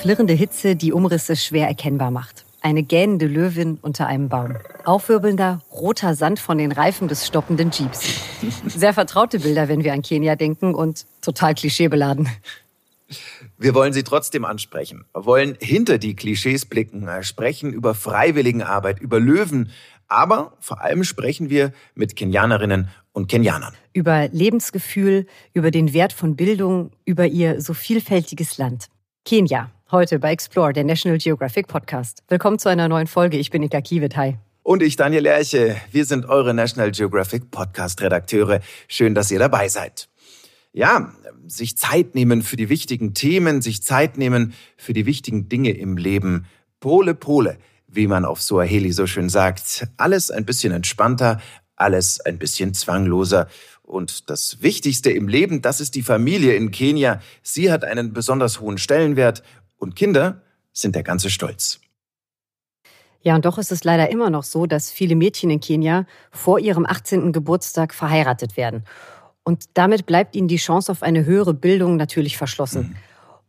Flirrende 0.00 0.32
Hitze, 0.32 0.76
die 0.76 0.94
Umrisse 0.94 1.36
schwer 1.36 1.68
erkennbar 1.68 2.10
macht. 2.10 2.46
Eine 2.62 2.82
gähnende 2.82 3.26
Löwin 3.26 3.78
unter 3.82 4.06
einem 4.06 4.30
Baum. 4.30 4.56
Aufwirbelnder, 4.86 5.60
roter 5.70 6.14
Sand 6.14 6.38
von 6.38 6.56
den 6.56 6.72
Reifen 6.72 7.06
des 7.06 7.26
stoppenden 7.26 7.70
Jeeps. 7.70 8.18
Sehr 8.66 8.94
vertraute 8.94 9.40
Bilder, 9.40 9.68
wenn 9.68 9.84
wir 9.84 9.92
an 9.92 10.00
Kenia 10.00 10.36
denken 10.36 10.74
und 10.74 11.04
total 11.20 11.54
klischeebeladen. 11.54 12.30
Wir 13.58 13.74
wollen 13.74 13.92
sie 13.92 14.02
trotzdem 14.02 14.46
ansprechen, 14.46 15.04
wollen 15.12 15.58
hinter 15.60 15.98
die 15.98 16.16
Klischees 16.16 16.64
blicken, 16.64 17.06
sprechen 17.20 17.70
über 17.70 17.94
Freiwilligenarbeit, 17.94 19.00
über 19.00 19.20
Löwen, 19.20 19.70
aber 20.08 20.54
vor 20.60 20.80
allem 20.80 21.04
sprechen 21.04 21.50
wir 21.50 21.72
mit 21.94 22.16
Kenianerinnen 22.16 22.88
und 23.12 23.28
Kenianern. 23.28 23.74
Über 23.92 24.28
Lebensgefühl, 24.28 25.26
über 25.52 25.70
den 25.70 25.92
Wert 25.92 26.14
von 26.14 26.36
Bildung, 26.36 26.90
über 27.04 27.26
ihr 27.26 27.60
so 27.60 27.74
vielfältiges 27.74 28.56
Land. 28.56 28.86
Kenia, 29.26 29.70
heute 29.92 30.18
bei 30.18 30.32
Explore, 30.32 30.72
der 30.72 30.84
National 30.84 31.18
Geographic 31.18 31.66
Podcast. 31.66 32.22
Willkommen 32.28 32.58
zu 32.58 32.68
einer 32.68 32.88
neuen 32.88 33.06
Folge. 33.06 33.36
Ich 33.38 33.50
bin 33.50 33.62
Ika 33.62 33.80
Kiewit. 33.80 34.16
Hi. 34.16 34.36
Und 34.62 34.82
ich, 34.82 34.96
Daniel 34.96 35.22
Lerche. 35.22 35.76
Wir 35.90 36.04
sind 36.04 36.26
eure 36.26 36.54
National 36.54 36.92
Geographic 36.92 37.50
Podcast-Redakteure. 37.50 38.60
Schön, 38.88 39.14
dass 39.14 39.30
ihr 39.30 39.38
dabei 39.38 39.68
seid. 39.68 40.08
Ja, 40.72 41.12
sich 41.46 41.76
Zeit 41.76 42.14
nehmen 42.14 42.42
für 42.42 42.56
die 42.56 42.68
wichtigen 42.68 43.14
Themen, 43.14 43.62
sich 43.62 43.82
Zeit 43.82 44.16
nehmen 44.16 44.54
für 44.76 44.92
die 44.92 45.06
wichtigen 45.06 45.48
Dinge 45.48 45.70
im 45.70 45.96
Leben. 45.96 46.46
Pole, 46.78 47.14
Pole, 47.14 47.58
wie 47.88 48.06
man 48.06 48.24
auf 48.24 48.40
Suaheli 48.40 48.92
so 48.92 49.06
schön 49.06 49.28
sagt. 49.28 49.88
Alles 49.96 50.30
ein 50.30 50.44
bisschen 50.44 50.72
entspannter, 50.72 51.40
alles 51.74 52.20
ein 52.20 52.38
bisschen 52.38 52.74
zwangloser. 52.74 53.48
Und 53.82 54.30
das 54.30 54.62
Wichtigste 54.62 55.10
im 55.10 55.26
Leben, 55.26 55.62
das 55.62 55.80
ist 55.80 55.96
die 55.96 56.02
Familie 56.02 56.54
in 56.54 56.70
Kenia. 56.70 57.20
Sie 57.42 57.72
hat 57.72 57.82
einen 57.82 58.12
besonders 58.12 58.60
hohen 58.60 58.78
Stellenwert 58.78 59.42
und 59.80 59.96
Kinder 59.96 60.42
sind 60.72 60.94
der 60.94 61.02
ganze 61.02 61.30
Stolz. 61.30 61.80
Ja, 63.22 63.34
und 63.34 63.44
doch 63.44 63.58
ist 63.58 63.72
es 63.72 63.84
leider 63.84 64.10
immer 64.10 64.30
noch 64.30 64.44
so, 64.44 64.66
dass 64.66 64.90
viele 64.90 65.14
Mädchen 65.14 65.50
in 65.50 65.60
Kenia 65.60 66.06
vor 66.30 66.58
ihrem 66.58 66.86
18. 66.86 67.32
Geburtstag 67.32 67.92
verheiratet 67.92 68.56
werden. 68.56 68.84
Und 69.42 69.64
damit 69.74 70.06
bleibt 70.06 70.36
ihnen 70.36 70.48
die 70.48 70.56
Chance 70.56 70.92
auf 70.92 71.02
eine 71.02 71.24
höhere 71.24 71.52
Bildung 71.52 71.96
natürlich 71.96 72.38
verschlossen. 72.38 72.90
Mhm. 72.90 72.96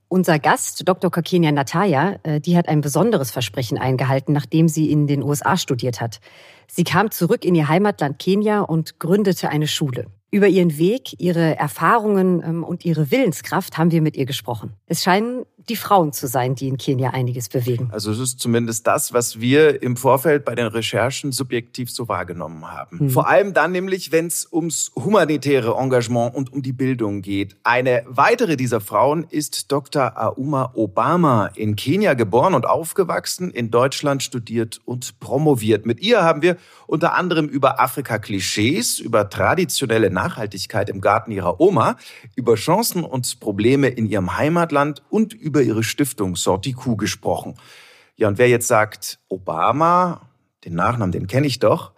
Unser 0.08 0.40
Gast, 0.40 0.88
Dr. 0.90 1.10
Kakenia 1.10 1.54
Nataya, 1.54 2.20
äh, 2.24 2.42
die 2.42 2.58
hat 2.58 2.68
ein 2.68 2.82
besonderes 2.82 3.32
Versprechen 3.32 3.78
eingehalten, 3.78 4.34
nachdem 4.34 4.68
sie 4.68 4.92
in 4.92 5.08
den 5.08 5.24
USA 5.24 5.56
studiert 5.56 6.02
hat. 6.02 6.20
Sie 6.68 6.84
kam 6.84 7.12
zurück 7.12 7.46
in 7.46 7.56
ihr 7.56 7.70
Heimatland 7.70 8.20
Kenia 8.20 8.60
und 8.60 9.00
gründete 9.00 9.48
eine 9.48 9.68
Schule. 9.68 10.08
Über 10.30 10.50
ihren 10.50 10.78
Weg, 10.78 11.16
ihre 11.20 11.58
Erfahrungen 11.58 12.44
ähm, 12.44 12.64
und 12.66 12.84
ihre 12.84 13.10
Willenskraft 13.10 13.78
haben 13.78 13.92
wir 13.92 14.02
mit 14.02 14.18
ihr 14.18 14.26
gesprochen. 14.26 14.74
Es 14.86 15.02
scheinen 15.02 15.46
die 15.70 15.76
Frauen 15.76 16.14
zu 16.14 16.28
sein, 16.28 16.56
die 16.56 16.68
in 16.68 16.78
Kenia 16.78 17.12
einiges 17.12 17.50
bewegen. 17.50 17.90
Also 17.92 18.12
es 18.12 18.20
ist 18.20 18.40
zumindest 18.40 18.88
das, 18.88 19.14
was 19.14 19.40
wir 19.40 19.82
im 19.82 19.98
Vorfeld 19.98 20.46
bei 20.46 20.56
den 20.56 20.68
Recherchen 20.68 21.32
subjektiv 21.32 21.92
so 21.92 22.08
wahrgenommen 22.08 22.70
haben. 22.72 23.00
Hm. 23.00 23.10
Vor 23.10 23.28
allem 23.28 23.54
dann 23.54 23.72
nämlich, 23.72 24.12
wenn 24.12 24.28
es 24.28 24.48
ums 24.52 24.92
humanitäre 24.96 25.76
Engagement 25.78 26.34
und 26.36 26.52
um 26.52 26.62
die 26.62 26.74
Bildung 26.74 27.22
geht. 27.22 27.56
Eine 27.64 28.04
weitere 28.08 28.58
dieser 28.58 28.82
Frauen 28.82 29.26
ist 29.30 29.72
Dr. 29.72 30.14
Auma 30.16 30.72
Obama, 30.74 31.48
in 31.56 31.76
Kenia 31.76 32.14
geboren 32.14 32.54
und 32.54 32.66
aufgewachsen, 32.66 33.52
in 33.52 33.72
Deutschland 33.72 34.24
studiert 34.24 34.80
und 34.86 35.20
promoviert. 35.20 35.86
Mit 35.86 36.02
ihr 36.02 36.24
haben 36.24 36.42
wir 36.42 36.58
unter 36.88 37.14
anderem 37.14 37.48
über 37.48 37.80
Afrika-Klischees, 37.80 39.00
über 39.00 39.30
traditionelle 39.30 40.10
Nachhaltigkeit 40.10 40.90
im 40.90 41.02
Garten 41.02 41.32
ihrer 41.32 41.60
Oma, 41.60 41.98
über 42.36 42.56
Chancen 42.56 43.04
und 43.04 43.40
Probleme 43.40 43.88
in 43.88 44.08
ihrem 44.08 44.38
Heimatland 44.38 45.02
und 45.10 45.34
über 45.34 45.51
ihre 45.60 45.84
Stiftung 45.84 46.38
Sortiku 46.38 46.96
gesprochen. 46.96 47.56
Ja, 48.16 48.30
und 48.30 48.38
wer 48.38 48.48
jetzt 48.48 48.68
sagt, 48.68 49.20
Obama, 49.28 50.30
den 50.64 50.76
Nachnamen, 50.76 51.12
den 51.12 51.28
kenne 51.28 51.48
ich 51.48 51.60
doch, 51.60 51.92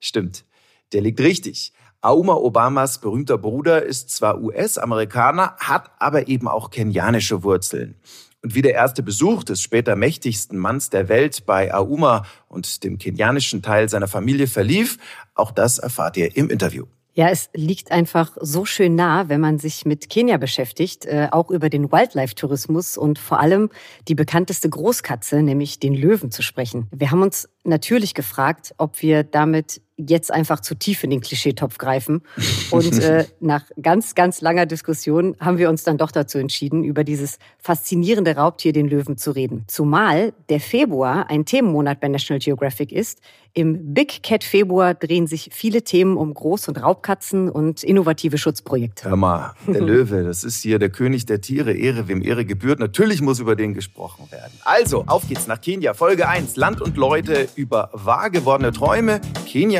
stimmt, 0.00 0.44
der 0.92 1.00
liegt 1.00 1.20
richtig. 1.20 1.72
Auma 2.00 2.34
Obamas 2.34 3.00
berühmter 3.00 3.38
Bruder 3.38 3.82
ist 3.82 4.10
zwar 4.10 4.40
US-Amerikaner, 4.40 5.56
hat 5.58 5.90
aber 5.98 6.28
eben 6.28 6.46
auch 6.46 6.70
kenianische 6.70 7.42
Wurzeln. 7.42 7.96
Und 8.42 8.54
wie 8.54 8.62
der 8.62 8.74
erste 8.74 9.02
Besuch 9.02 9.42
des 9.42 9.60
später 9.60 9.96
mächtigsten 9.96 10.58
Manns 10.58 10.90
der 10.90 11.08
Welt 11.08 11.44
bei 11.44 11.74
Auma 11.74 12.24
und 12.46 12.84
dem 12.84 12.98
kenianischen 12.98 13.62
Teil 13.62 13.88
seiner 13.88 14.06
Familie 14.06 14.46
verlief, 14.46 14.98
auch 15.34 15.50
das 15.50 15.78
erfahrt 15.78 16.16
ihr 16.16 16.36
im 16.36 16.50
Interview. 16.50 16.86
Ja, 17.18 17.30
es 17.30 17.50
liegt 17.52 17.90
einfach 17.90 18.36
so 18.40 18.64
schön 18.64 18.94
nah, 18.94 19.28
wenn 19.28 19.40
man 19.40 19.58
sich 19.58 19.84
mit 19.84 20.08
Kenia 20.08 20.36
beschäftigt, 20.36 21.04
äh, 21.04 21.26
auch 21.32 21.50
über 21.50 21.68
den 21.68 21.90
Wildlife-Tourismus 21.90 22.96
und 22.96 23.18
vor 23.18 23.40
allem 23.40 23.70
die 24.06 24.14
bekannteste 24.14 24.70
Großkatze, 24.70 25.42
nämlich 25.42 25.80
den 25.80 25.94
Löwen 25.94 26.30
zu 26.30 26.42
sprechen. 26.42 26.86
Wir 26.92 27.10
haben 27.10 27.22
uns 27.22 27.48
natürlich 27.64 28.14
gefragt, 28.14 28.72
ob 28.78 29.02
wir 29.02 29.24
damit 29.24 29.82
jetzt 29.98 30.32
einfach 30.32 30.60
zu 30.60 30.74
tief 30.74 31.04
in 31.04 31.10
den 31.10 31.20
Klischeetopf 31.20 31.76
greifen. 31.76 32.22
Und 32.70 32.98
äh, 33.00 33.24
nach 33.40 33.64
ganz, 33.82 34.14
ganz 34.14 34.40
langer 34.40 34.64
Diskussion 34.64 35.36
haben 35.40 35.58
wir 35.58 35.68
uns 35.68 35.82
dann 35.82 35.98
doch 35.98 36.12
dazu 36.12 36.38
entschieden, 36.38 36.84
über 36.84 37.04
dieses 37.04 37.38
faszinierende 37.58 38.36
Raubtier, 38.36 38.72
den 38.72 38.88
Löwen, 38.88 39.16
zu 39.18 39.32
reden. 39.32 39.64
Zumal 39.66 40.32
der 40.48 40.60
Februar 40.60 41.28
ein 41.28 41.44
Themenmonat 41.44 42.00
bei 42.00 42.08
National 42.08 42.38
Geographic 42.38 42.92
ist. 42.92 43.20
Im 43.54 43.92
Big 43.92 44.22
Cat 44.22 44.44
Februar 44.44 44.94
drehen 44.94 45.26
sich 45.26 45.50
viele 45.52 45.82
Themen 45.82 46.16
um 46.16 46.32
Groß- 46.32 46.68
und 46.68 46.80
Raubkatzen 46.80 47.48
und 47.48 47.82
innovative 47.82 48.38
Schutzprojekte. 48.38 49.08
Hör 49.08 49.16
mal, 49.16 49.54
der 49.66 49.80
Löwe, 49.82 50.22
das 50.22 50.44
ist 50.44 50.62
hier 50.62 50.78
der 50.78 50.90
König 50.90 51.26
der 51.26 51.40
Tiere, 51.40 51.72
Ehre, 51.72 52.06
wem 52.06 52.22
Ehre 52.22 52.44
gebührt. 52.44 52.78
Natürlich 52.78 53.20
muss 53.20 53.40
über 53.40 53.56
den 53.56 53.74
gesprochen 53.74 54.30
werden. 54.30 54.52
Also, 54.64 55.04
auf 55.08 55.26
geht's 55.26 55.48
nach 55.48 55.60
Kenia. 55.60 55.94
Folge 55.94 56.28
1, 56.28 56.54
Land 56.54 56.80
und 56.80 56.96
Leute 56.96 57.48
über 57.56 57.90
wahr 57.92 58.30
gewordene 58.30 58.70
Träume, 58.70 59.20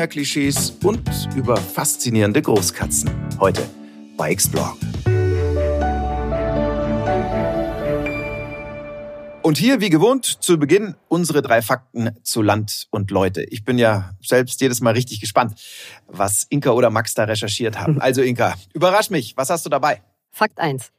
Kenia-Klischees 0.09 0.73
und 0.83 1.01
über 1.35 1.55
faszinierende 1.55 2.41
Großkatzen. 2.41 3.09
Heute 3.39 3.67
bei 4.17 4.31
Explore. 4.31 4.73
Und 9.41 9.57
hier, 9.57 9.79
wie 9.79 9.89
gewohnt, 9.89 10.25
zu 10.25 10.59
Beginn 10.59 10.95
unsere 11.07 11.41
drei 11.41 11.61
Fakten 11.61 12.11
zu 12.23 12.41
Land 12.41 12.87
und 12.91 13.09
Leute. 13.09 13.43
Ich 13.43 13.63
bin 13.63 13.77
ja 13.77 14.11
selbst 14.21 14.59
jedes 14.61 14.81
Mal 14.81 14.93
richtig 14.93 15.21
gespannt, 15.21 15.59
was 16.07 16.45
Inka 16.49 16.71
oder 16.71 16.89
Max 16.89 17.13
da 17.13 17.23
recherchiert 17.23 17.79
haben. 17.79 17.99
Also 18.01 18.21
Inka, 18.21 18.55
überrasch 18.73 19.09
mich, 19.09 19.37
was 19.37 19.49
hast 19.49 19.65
du 19.65 19.69
dabei? 19.69 20.01
Fakt 20.31 20.59
1. 20.59 20.91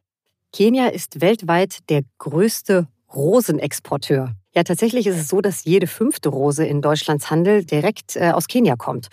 Kenia 0.52 0.88
ist 0.88 1.20
weltweit 1.20 1.78
der 1.90 2.02
größte 2.18 2.88
Rosenexporteur. 3.12 4.34
Ja, 4.54 4.64
tatsächlich 4.64 5.06
ist 5.06 5.16
es 5.16 5.28
so, 5.28 5.40
dass 5.40 5.64
jede 5.64 5.86
fünfte 5.86 6.28
Rose 6.28 6.64
in 6.64 6.82
Deutschlands 6.82 7.30
Handel 7.30 7.64
direkt 7.64 8.16
äh, 8.16 8.30
aus 8.30 8.48
Kenia 8.48 8.76
kommt. 8.76 9.08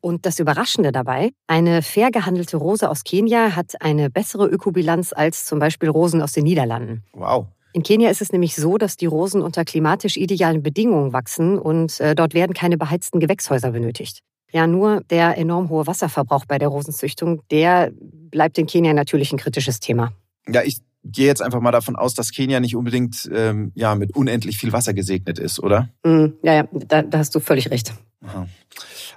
Und 0.00 0.24
das 0.24 0.38
Überraschende 0.38 0.92
dabei, 0.92 1.30
eine 1.46 1.82
fair 1.82 2.10
gehandelte 2.10 2.56
Rose 2.56 2.88
aus 2.88 3.04
Kenia 3.04 3.54
hat 3.54 3.82
eine 3.82 4.08
bessere 4.08 4.46
Ökobilanz 4.46 5.12
als 5.12 5.44
zum 5.44 5.58
Beispiel 5.58 5.90
Rosen 5.90 6.22
aus 6.22 6.32
den 6.32 6.44
Niederlanden. 6.44 7.04
Wow. 7.12 7.46
In 7.72 7.82
Kenia 7.82 8.10
ist 8.10 8.22
es 8.22 8.32
nämlich 8.32 8.56
so, 8.56 8.78
dass 8.78 8.96
die 8.96 9.06
Rosen 9.06 9.42
unter 9.42 9.64
klimatisch 9.64 10.16
idealen 10.16 10.62
Bedingungen 10.62 11.12
wachsen 11.12 11.58
und 11.58 12.00
äh, 12.00 12.14
dort 12.14 12.32
werden 12.32 12.54
keine 12.54 12.78
beheizten 12.78 13.20
Gewächshäuser 13.20 13.70
benötigt. 13.70 14.22
Ja, 14.52 14.66
nur 14.66 15.02
der 15.10 15.38
enorm 15.38 15.68
hohe 15.68 15.86
Wasserverbrauch 15.86 16.46
bei 16.46 16.58
der 16.58 16.68
Rosenzüchtung, 16.68 17.42
der 17.50 17.92
bleibt 17.94 18.58
in 18.58 18.66
Kenia 18.66 18.94
natürlich 18.94 19.32
ein 19.32 19.38
kritisches 19.38 19.78
Thema. 19.78 20.12
Ja, 20.48 20.62
ich 20.62 20.78
gehe 21.04 21.26
jetzt 21.26 21.42
einfach 21.42 21.60
mal 21.60 21.72
davon 21.72 21.96
aus, 21.96 22.14
dass 22.14 22.30
Kenia 22.30 22.60
nicht 22.60 22.76
unbedingt 22.76 23.28
ähm, 23.32 23.72
ja, 23.74 23.94
mit 23.94 24.14
unendlich 24.14 24.58
viel 24.58 24.72
Wasser 24.72 24.94
gesegnet 24.94 25.38
ist, 25.38 25.60
oder? 25.60 25.88
Mm, 26.04 26.26
ja, 26.42 26.54
ja, 26.54 26.68
da, 26.72 27.02
da 27.02 27.18
hast 27.18 27.34
du 27.34 27.40
völlig 27.40 27.70
recht. 27.70 27.92
Aha. 28.22 28.46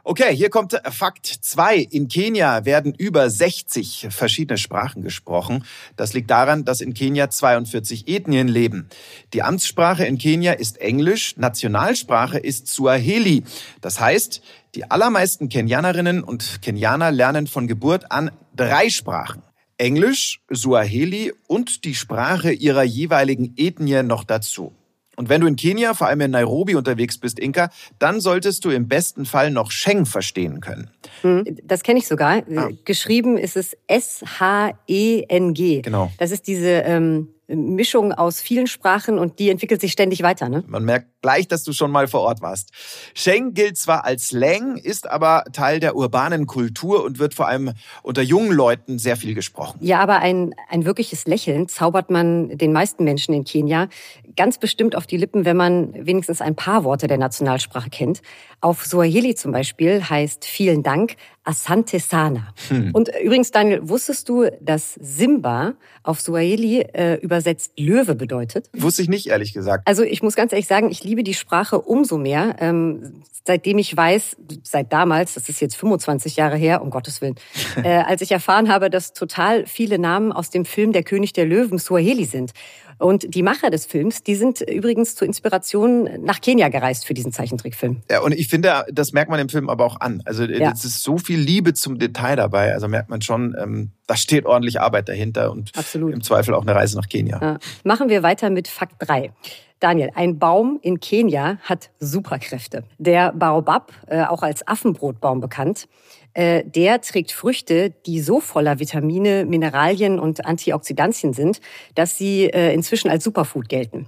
Okay, 0.05 0.35
hier 0.35 0.49
kommt 0.49 0.77
Fakt 0.91 1.25
2. 1.25 1.77
In 1.77 2.09
Kenia 2.09 2.65
werden 2.65 2.93
über 2.93 3.29
60 3.29 4.07
verschiedene 4.09 4.57
Sprachen 4.57 5.01
gesprochen. 5.01 5.63
Das 5.95 6.13
liegt 6.13 6.29
daran, 6.29 6.65
dass 6.65 6.81
in 6.81 6.93
Kenia 6.93 7.29
42 7.29 8.09
Ethnien 8.09 8.49
leben. 8.49 8.89
Die 9.33 9.43
Amtssprache 9.43 10.05
in 10.05 10.17
Kenia 10.17 10.53
ist 10.53 10.81
Englisch, 10.81 11.37
Nationalsprache 11.37 12.37
ist 12.37 12.67
Swahili. 12.67 13.43
Das 13.79 14.01
heißt, 14.01 14.41
die 14.75 14.91
allermeisten 14.91 15.47
Kenianerinnen 15.47 16.21
und 16.21 16.61
Kenianer 16.61 17.11
lernen 17.11 17.47
von 17.47 17.67
Geburt 17.67 18.11
an 18.11 18.31
drei 18.53 18.89
Sprachen. 18.89 19.41
Englisch, 19.77 20.41
Suaheli 20.49 21.33
und 21.47 21.85
die 21.85 21.95
Sprache 21.95 22.51
ihrer 22.51 22.83
jeweiligen 22.83 23.53
Ethnie 23.57 24.03
noch 24.03 24.23
dazu. 24.23 24.73
Und 25.15 25.29
wenn 25.29 25.41
du 25.41 25.47
in 25.47 25.55
Kenia, 25.55 25.93
vor 25.93 26.07
allem 26.07 26.21
in 26.21 26.31
Nairobi 26.31 26.75
unterwegs 26.75 27.17
bist, 27.17 27.39
Inka, 27.39 27.69
dann 27.99 28.19
solltest 28.19 28.65
du 28.65 28.69
im 28.71 28.87
besten 28.87 29.25
Fall 29.25 29.51
noch 29.51 29.71
Sheng 29.71 30.05
verstehen 30.05 30.59
können. 30.61 30.89
Hm, 31.21 31.45
das 31.63 31.83
kenne 31.83 31.99
ich 31.99 32.07
sogar. 32.07 32.43
Ah. 32.55 32.69
Geschrieben 32.85 33.37
ist 33.37 33.55
es 33.55 33.77
S-H-E-N-G. 33.87 35.81
Genau. 35.81 36.11
Das 36.17 36.31
ist 36.31 36.47
diese 36.47 36.69
ähm, 36.69 37.29
Mischung 37.47 38.13
aus 38.13 38.41
vielen 38.41 38.67
Sprachen 38.67 39.19
und 39.19 39.39
die 39.39 39.49
entwickelt 39.49 39.81
sich 39.81 39.91
ständig 39.91 40.23
weiter. 40.23 40.49
Ne? 40.49 40.63
Man 40.67 40.85
merkt 40.85 41.07
gleich, 41.21 41.47
dass 41.47 41.63
du 41.63 41.73
schon 41.73 41.91
mal 41.91 42.07
vor 42.07 42.21
Ort 42.21 42.41
warst. 42.41 42.71
Sheng 43.13 43.53
gilt 43.53 43.77
zwar 43.77 44.05
als 44.05 44.29
Slang, 44.29 44.77
ist 44.77 45.09
aber 45.09 45.43
Teil 45.51 45.79
der 45.79 45.95
urbanen 45.95 46.47
Kultur 46.47 47.03
und 47.03 47.19
wird 47.19 47.33
vor 47.33 47.47
allem 47.47 47.73
unter 48.01 48.21
jungen 48.21 48.51
Leuten 48.51 48.97
sehr 48.97 49.17
viel 49.17 49.33
gesprochen. 49.33 49.77
Ja, 49.81 49.99
aber 49.99 50.19
ein, 50.19 50.55
ein 50.69 50.85
wirkliches 50.85 51.25
Lächeln 51.25 51.67
zaubert 51.67 52.09
man 52.09 52.57
den 52.57 52.71
meisten 52.71 53.03
Menschen 53.03 53.33
in 53.33 53.43
Kenia 53.43 53.89
ganz 54.35 54.57
bestimmt 54.57 54.95
auf 54.95 55.07
die 55.07 55.17
Lippen, 55.17 55.45
wenn 55.45 55.57
man 55.57 55.93
wenigstens 56.05 56.41
ein 56.41 56.55
paar 56.55 56.83
Worte 56.83 57.07
der 57.07 57.17
Nationalsprache 57.17 57.89
kennt. 57.89 58.21
Auf 58.61 58.85
Swahili 58.85 59.35
zum 59.35 59.51
Beispiel 59.51 60.03
heißt 60.03 60.45
vielen 60.45 60.83
Dank 60.83 61.15
Asante 61.43 61.99
Sana. 61.99 62.53
Hm. 62.69 62.91
Und 62.93 63.09
übrigens, 63.21 63.51
Daniel, 63.51 63.81
wusstest 63.83 64.29
du, 64.29 64.45
dass 64.61 64.93
Simba 65.01 65.73
auf 66.03 66.21
Swahili 66.21 66.81
äh, 66.81 67.15
übersetzt 67.15 67.73
Löwe 67.77 68.15
bedeutet? 68.15 68.69
Wusste 68.73 69.01
ich 69.01 69.09
nicht, 69.09 69.27
ehrlich 69.27 69.53
gesagt. 69.53 69.87
Also 69.87 70.03
ich 70.03 70.23
muss 70.23 70.35
ganz 70.35 70.53
ehrlich 70.53 70.67
sagen, 70.67 70.89
ich 70.89 71.03
liebe 71.03 71.23
die 71.23 71.33
Sprache 71.33 71.81
umso 71.81 72.17
mehr, 72.17 72.55
ähm, 72.59 73.23
seitdem 73.45 73.77
ich 73.77 73.95
weiß, 73.95 74.37
seit 74.63 74.93
damals, 74.93 75.33
das 75.33 75.49
ist 75.49 75.59
jetzt 75.59 75.75
25 75.75 76.37
Jahre 76.37 76.55
her, 76.55 76.81
um 76.81 76.89
Gottes 76.89 77.21
Willen, 77.21 77.35
äh, 77.83 77.89
als 77.89 78.21
ich 78.21 78.31
erfahren 78.31 78.69
habe, 78.69 78.89
dass 78.89 79.13
total 79.13 79.65
viele 79.67 79.99
Namen 79.99 80.31
aus 80.31 80.49
dem 80.49 80.65
Film 80.65 80.93
Der 80.93 81.03
König 81.03 81.33
der 81.33 81.45
Löwen 81.45 81.79
Swahili 81.79 82.25
sind. 82.25 82.53
Und 82.99 83.33
die 83.33 83.43
Macher 83.43 83.69
des 83.69 83.85
Films, 83.85 84.23
die 84.23 84.35
sind 84.35 84.61
übrigens 84.61 85.15
zur 85.15 85.27
Inspiration 85.27 86.09
nach 86.23 86.41
Kenia 86.41 86.69
gereist 86.69 87.05
für 87.05 87.13
diesen 87.13 87.31
Zeichentrickfilm. 87.31 88.01
Ja, 88.09 88.21
und 88.21 88.33
ich 88.33 88.47
finde, 88.47 88.85
das 88.91 89.13
merkt 89.13 89.29
man 89.29 89.39
im 89.39 89.49
Film 89.49 89.69
aber 89.69 89.85
auch 89.85 89.99
an. 89.99 90.21
Also 90.25 90.43
ja. 90.43 90.71
es 90.71 90.85
ist 90.85 91.03
so 91.03 91.17
viel 91.17 91.32
Liebe 91.35 91.73
zum 91.73 91.99
Detail 91.99 92.35
dabei. 92.35 92.73
Also 92.73 92.87
merkt 92.87 93.09
man 93.09 93.21
schon, 93.21 93.55
ähm, 93.59 93.91
da 94.07 94.15
steht 94.15 94.45
ordentlich 94.45 94.81
Arbeit 94.81 95.09
dahinter 95.09 95.51
und 95.51 95.71
Absolut. 95.75 96.13
im 96.13 96.21
Zweifel 96.21 96.53
auch 96.53 96.63
eine 96.63 96.75
Reise 96.75 96.97
nach 96.97 97.07
Kenia. 97.07 97.39
Ja. 97.41 97.59
Machen 97.83 98.09
wir 98.09 98.23
weiter 98.23 98.49
mit 98.49 98.67
Fakt 98.67 98.95
3. 98.99 99.31
Daniel, 99.79 100.11
ein 100.15 100.39
Baum 100.39 100.79
in 100.81 101.01
Kenia 101.01 101.57
hat 101.61 101.89
Superkräfte. 101.99 102.85
Der 102.99 103.33
Baobab, 103.33 103.91
äh, 104.07 104.23
auch 104.23 104.41
als 104.41 104.65
Affenbrotbaum 104.65 105.41
bekannt, 105.41 105.89
äh, 106.33 106.63
der 106.65 107.01
trägt 107.01 107.33
Früchte, 107.33 107.93
die 108.05 108.21
so 108.21 108.39
voller 108.39 108.79
Vitamine, 108.79 109.45
Mineralien 109.45 110.19
und 110.19 110.45
Antioxidantien 110.45 111.33
sind, 111.33 111.59
dass 111.95 112.17
sie 112.17 112.45
äh, 112.45 112.73
inzwischen 112.73 113.09
als 113.09 113.25
Superfood 113.25 113.67
gelten. 113.67 114.07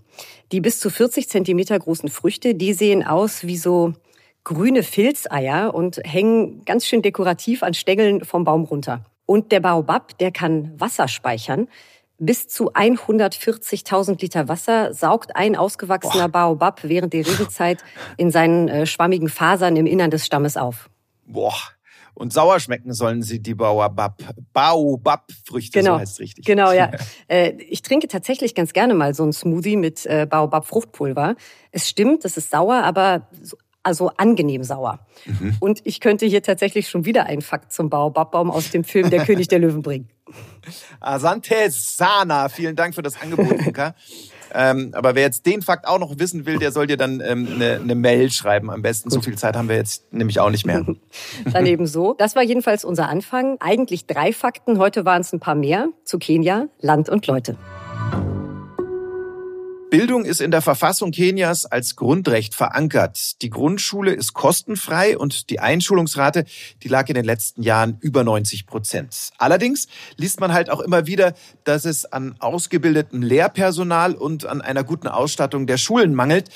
Die 0.53 0.61
bis 0.61 0.79
zu 0.79 0.89
40 0.89 1.27
Zentimeter 1.27 1.77
großen 1.77 2.09
Früchte, 2.09 2.55
die 2.55 2.73
sehen 2.73 3.03
aus 3.03 3.43
wie 3.43 3.57
so 3.57 3.93
grüne 4.45 4.83
Filzeier 4.83 5.73
und 5.73 5.99
hängen 6.05 6.63
ganz 6.63 6.85
schön 6.85 7.01
dekorativ 7.01 7.63
an 7.63 7.73
Stängeln 7.73 8.23
vom 8.23 8.45
Baum 8.45 8.63
runter. 8.63 9.03
Und 9.25 9.51
der 9.51 9.59
Baobab, 9.59 10.17
der 10.19 10.31
kann 10.31 10.79
Wasser 10.79 11.09
speichern. 11.09 11.67
Bis 12.17 12.47
zu 12.47 12.71
140.000 12.71 14.21
Liter 14.21 14.47
Wasser 14.47 14.93
saugt 14.93 15.35
ein 15.35 15.57
ausgewachsener 15.57 16.29
Boah. 16.29 16.53
Baobab 16.53 16.83
während 16.83 17.11
der 17.11 17.27
Regenzeit 17.27 17.83
in 18.15 18.31
seinen 18.31 18.69
äh, 18.69 18.85
schwammigen 18.85 19.27
Fasern 19.27 19.75
im 19.75 19.85
Innern 19.85 20.11
des 20.11 20.25
Stammes 20.25 20.55
auf. 20.55 20.89
Boah, 21.25 21.55
und 22.15 22.31
sauer 22.31 22.61
schmecken 22.61 22.93
sollen 22.93 23.21
sie 23.21 23.41
die 23.41 23.53
Baobab, 23.53 24.23
Baobab-Früchte, 24.53 25.79
genau. 25.79 25.95
so 25.95 25.99
heißt 25.99 26.13
es 26.13 26.19
richtig. 26.19 26.45
Genau, 26.45 26.71
ja. 26.71 26.91
Äh, 27.27 27.53
ich 27.57 27.81
trinke 27.81 28.07
tatsächlich 28.07 28.53
ganz 28.53 28.71
gerne 28.71 28.93
mal 28.93 29.15
so 29.15 29.23
einen 29.23 29.33
Smoothie 29.33 29.77
mit 29.77 30.05
äh, 30.05 30.27
Baobab-Fruchtpulver. 30.29 31.35
Es 31.71 31.89
stimmt, 31.89 32.23
das 32.23 32.37
ist 32.37 32.51
sauer, 32.51 32.83
aber 32.83 33.27
also 33.85 34.11
angenehm 34.17 34.63
sauer. 34.63 34.99
Mhm. 35.25 35.55
Und 35.59 35.81
ich 35.83 35.99
könnte 35.99 36.25
hier 36.25 36.41
tatsächlich 36.41 36.89
schon 36.89 37.05
wieder 37.05 37.25
einen 37.27 37.41
Fakt 37.41 37.71
zum 37.71 37.89
Baobabbaum 37.89 38.49
aus 38.49 38.71
dem 38.71 38.83
Film 38.83 39.09
Der 39.09 39.25
König 39.25 39.47
der 39.47 39.59
Löwen 39.59 39.81
bringen. 39.81 40.09
Asante 40.99 41.69
Sana, 41.69 42.49
vielen 42.49 42.75
Dank 42.75 42.95
für 42.95 43.03
das 43.03 43.21
Angebot, 43.21 43.63
Luca. 43.63 43.95
Ähm, 44.53 44.91
aber 44.93 45.15
wer 45.15 45.23
jetzt 45.23 45.45
den 45.45 45.61
Fakt 45.61 45.87
auch 45.87 45.99
noch 45.99 46.17
wissen 46.17 46.45
will, 46.45 46.57
der 46.57 46.71
soll 46.71 46.87
dir 46.87 46.97
dann 46.97 47.21
ähm, 47.21 47.47
eine, 47.55 47.75
eine 47.75 47.95
Mail 47.95 48.31
schreiben. 48.31 48.71
Am 48.71 48.81
besten. 48.81 49.09
So 49.09 49.21
viel 49.21 49.37
Zeit 49.37 49.55
haben 49.55 49.69
wir 49.69 49.75
jetzt 49.75 50.11
nämlich 50.13 50.39
auch 50.39 50.49
nicht 50.49 50.65
mehr. 50.65 50.85
dann 51.53 51.65
eben 51.65 51.85
so. 51.85 52.13
Das 52.13 52.35
war 52.35 52.43
jedenfalls 52.43 52.85
unser 52.85 53.09
Anfang. 53.09 53.57
Eigentlich 53.59 54.07
drei 54.07 54.31
Fakten. 54.31 54.79
Heute 54.79 55.05
waren 55.05 55.21
es 55.21 55.33
ein 55.33 55.39
paar 55.39 55.55
mehr 55.55 55.89
zu 56.05 56.19
Kenia, 56.19 56.67
Land 56.79 57.09
und 57.09 57.27
Leute. 57.27 57.57
Bildung 59.91 60.25
ist 60.25 60.41
in 60.41 60.49
der 60.49 60.63
Verfassung 60.63 61.11
Kenias 61.11 61.65
als 61.65 61.95
Grundrecht 61.95 62.55
verankert. 62.55 63.41
Die 63.43 63.51
Grundschule 63.51 64.13
ist 64.13 64.33
kostenfrei 64.33 65.15
und 65.15 65.49
die 65.51 65.59
Einschulungsrate, 65.59 66.45
die 66.81 66.87
lag 66.87 67.07
in 67.07 67.13
den 67.13 67.23
letzten 67.23 67.61
Jahren 67.61 67.97
über 68.01 68.23
90 68.23 68.65
Prozent. 68.65 69.29
Allerdings 69.37 69.87
liest 70.17 70.39
man 70.39 70.53
halt 70.53 70.71
auch 70.71 70.79
immer 70.79 71.05
wieder, 71.05 71.33
dass 71.65 71.85
es 71.85 72.05
an 72.05 72.35
ausgebildetem 72.39 73.21
Lehrpersonal 73.21 74.15
und 74.15 74.45
an 74.45 74.61
einer 74.61 74.83
guten 74.83 75.07
Ausstattung 75.07 75.67
der 75.67 75.77
Schulen 75.77 76.15
mangelt. 76.15 76.49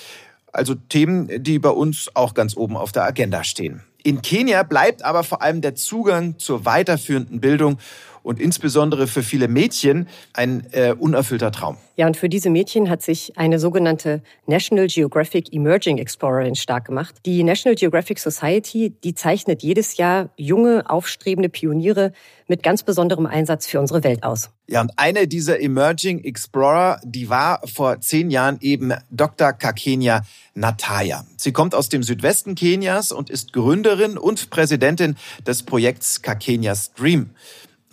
Also 0.51 0.73
Themen, 0.73 1.43
die 1.43 1.59
bei 1.59 1.69
uns 1.69 2.09
auch 2.15 2.33
ganz 2.33 2.57
oben 2.57 2.75
auf 2.75 2.91
der 2.91 3.03
Agenda 3.03 3.43
stehen. 3.43 3.83
In 4.01 4.21
Kenia 4.21 4.63
bleibt 4.63 5.03
aber 5.03 5.23
vor 5.23 5.41
allem 5.41 5.61
der 5.61 5.75
Zugang 5.75 6.39
zur 6.39 6.65
weiterführenden 6.65 7.41
Bildung 7.41 7.77
und 8.23 8.39
insbesondere 8.39 9.07
für 9.07 9.23
viele 9.23 9.47
Mädchen 9.47 10.07
ein 10.33 10.65
äh, 10.71 10.93
unerfüllter 10.97 11.51
Traum. 11.51 11.77
Ja, 11.95 12.07
und 12.07 12.15
für 12.15 12.29
diese 12.29 12.49
Mädchen 12.49 12.89
hat 12.89 13.01
sich 13.01 13.37
eine 13.37 13.59
sogenannte 13.59 14.21
National 14.47 14.87
Geographic 14.87 15.53
Emerging 15.53 15.97
Explorerin 15.97 16.55
stark 16.55 16.85
gemacht. 16.85 17.15
Die 17.25 17.43
National 17.43 17.75
Geographic 17.75 18.19
Society, 18.19 18.93
die 19.03 19.15
zeichnet 19.15 19.63
jedes 19.63 19.97
Jahr 19.97 20.29
junge, 20.37 20.89
aufstrebende 20.89 21.49
Pioniere 21.49 22.13
mit 22.47 22.63
ganz 22.63 22.83
besonderem 22.83 23.25
Einsatz 23.25 23.67
für 23.67 23.79
unsere 23.79 24.03
Welt 24.03 24.23
aus. 24.23 24.49
Ja, 24.67 24.81
und 24.81 24.91
eine 24.97 25.27
dieser 25.27 25.59
Emerging 25.59 26.23
Explorer, 26.23 27.01
die 27.03 27.29
war 27.29 27.59
vor 27.67 28.01
zehn 28.01 28.29
Jahren 28.29 28.59
eben 28.61 28.93
Dr. 29.09 29.51
Kakenia 29.51 30.21
Nataya. 30.53 31.25
Sie 31.37 31.51
kommt 31.51 31.73
aus 31.73 31.89
dem 31.89 32.03
Südwesten 32.03 32.55
Kenias 32.55 33.11
und 33.11 33.29
ist 33.29 33.51
Gründerin 33.51 34.17
und 34.17 34.49
Präsidentin 34.51 35.15
des 35.45 35.63
Projekts 35.63 36.21
Kakenias 36.21 36.93
Dream. 36.93 37.31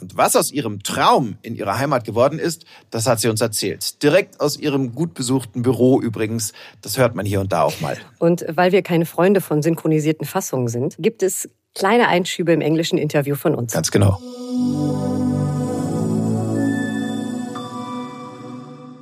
Und 0.01 0.17
was 0.17 0.37
aus 0.37 0.53
ihrem 0.53 0.83
Traum 0.83 1.37
in 1.41 1.55
ihrer 1.55 1.79
Heimat 1.79 2.05
geworden 2.05 2.39
ist, 2.39 2.67
das 2.91 3.07
hat 3.07 3.21
sie 3.21 3.29
uns 3.29 3.41
erzählt. 3.41 4.03
Direkt 4.03 4.41
aus 4.41 4.59
ihrem 4.59 4.95
gut 4.95 5.15
besuchten 5.15 5.63
Büro 5.63 6.01
übrigens. 6.01 6.53
Das 6.83 6.99
hört 6.99 7.15
man 7.15 7.25
hier 7.25 7.41
und 7.41 7.51
da 7.53 7.63
auch 7.63 7.81
mal. 7.81 7.97
Und 8.19 8.45
weil 8.49 8.73
wir 8.73 8.83
keine 8.83 9.07
Freunde 9.07 9.41
von 9.41 9.63
synchronisierten 9.63 10.27
Fassungen 10.27 10.69
sind, 10.69 10.97
gibt 10.99 11.23
es 11.23 11.49
kleine 11.75 12.09
Einschübe 12.09 12.53
im 12.53 12.61
englischen 12.61 12.99
Interview 12.99 13.37
von 13.37 13.55
uns. 13.55 13.73
Ganz 13.73 13.91
genau. 13.91 14.19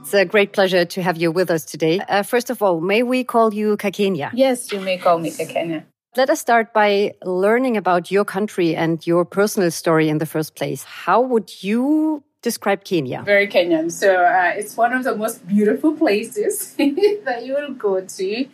It's 0.03 0.15
a 0.15 0.25
great 0.25 0.53
pleasure 0.53 0.87
to 0.87 1.03
have 1.03 1.19
you 1.19 1.35
with 1.35 1.51
us 1.51 1.65
today. 1.65 2.01
Uh, 2.09 2.23
first 2.23 2.51
of 2.51 2.63
all, 2.63 2.81
may 2.81 3.03
we 3.03 3.25
call 3.25 3.53
you 3.53 3.77
Kakenya? 3.77 4.31
Yes, 4.33 4.71
you 4.71 4.81
may 4.81 4.97
call 4.99 5.19
me 5.19 5.31
Kakenya. 5.31 5.85
Let 6.17 6.31
us 6.31 6.39
start 6.39 6.73
by 6.73 7.15
learning 7.25 7.77
about 7.77 8.13
your 8.13 8.25
country 8.25 8.77
and 8.77 9.05
your 9.05 9.25
personal 9.25 9.73
story 9.73 10.09
in 10.09 10.19
the 10.19 10.27
first 10.27 10.55
place. 10.55 10.85
How 10.85 11.21
would 11.21 11.65
you 11.65 12.23
describe 12.41 12.85
Kenya? 12.85 13.23
Very 13.23 13.49
Kenyan. 13.49 13.91
So 13.91 14.23
uh, 14.23 14.53
it's 14.55 14.77
one 14.77 14.93
of 14.93 15.03
the 15.03 15.17
most 15.17 15.45
beautiful 15.45 15.93
places 15.93 16.73
that 16.79 17.43
you 17.45 17.55
will 17.55 17.75
go 17.75 18.01
to. 18.01 18.47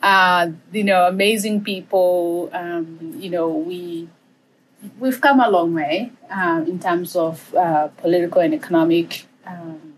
Uh, 0.00 0.50
you 0.72 0.84
know, 0.84 1.08
amazing 1.08 1.64
people. 1.64 2.48
Um, 2.52 3.16
you 3.18 3.28
know, 3.28 3.48
we 3.48 4.08
we've 5.00 5.20
come 5.20 5.40
a 5.40 5.50
long 5.50 5.74
way 5.74 6.12
uh, 6.30 6.62
in 6.64 6.78
terms 6.78 7.16
of 7.16 7.52
uh, 7.56 7.88
political 7.96 8.40
and 8.40 8.54
economic 8.54 9.26
um, 9.44 9.94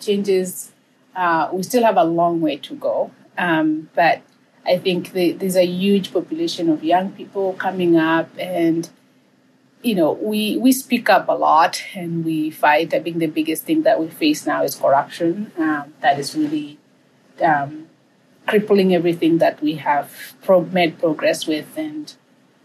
changes. 0.00 0.72
Uh, 1.14 1.50
we 1.52 1.62
still 1.64 1.84
have 1.84 1.98
a 1.98 2.04
long 2.04 2.40
way 2.40 2.56
to 2.56 2.74
go, 2.76 3.10
um, 3.36 3.90
but 3.94 4.22
I 4.66 4.78
think 4.78 5.12
the, 5.12 5.32
there's 5.32 5.56
a 5.56 5.66
huge 5.66 6.12
population 6.12 6.68
of 6.70 6.82
young 6.82 7.12
people 7.12 7.52
coming 7.54 7.96
up, 7.96 8.30
and 8.38 8.88
you 9.82 9.94
know, 9.94 10.12
we 10.12 10.56
we 10.56 10.72
speak 10.72 11.10
up 11.10 11.28
a 11.28 11.32
lot 11.32 11.82
and 11.94 12.24
we 12.24 12.50
fight. 12.50 12.94
I 12.94 13.00
think 13.00 13.18
the 13.18 13.26
biggest 13.26 13.64
thing 13.64 13.82
that 13.82 14.00
we 14.00 14.08
face 14.08 14.46
now 14.46 14.62
is 14.62 14.74
corruption. 14.74 15.52
Um, 15.58 15.92
that 16.00 16.18
is 16.18 16.34
really 16.34 16.78
um, 17.42 17.88
crippling 18.46 18.94
everything 18.94 19.38
that 19.38 19.60
we 19.62 19.74
have 19.74 20.34
pro- 20.42 20.64
made 20.64 20.98
progress 20.98 21.46
with, 21.46 21.76
and 21.76 22.14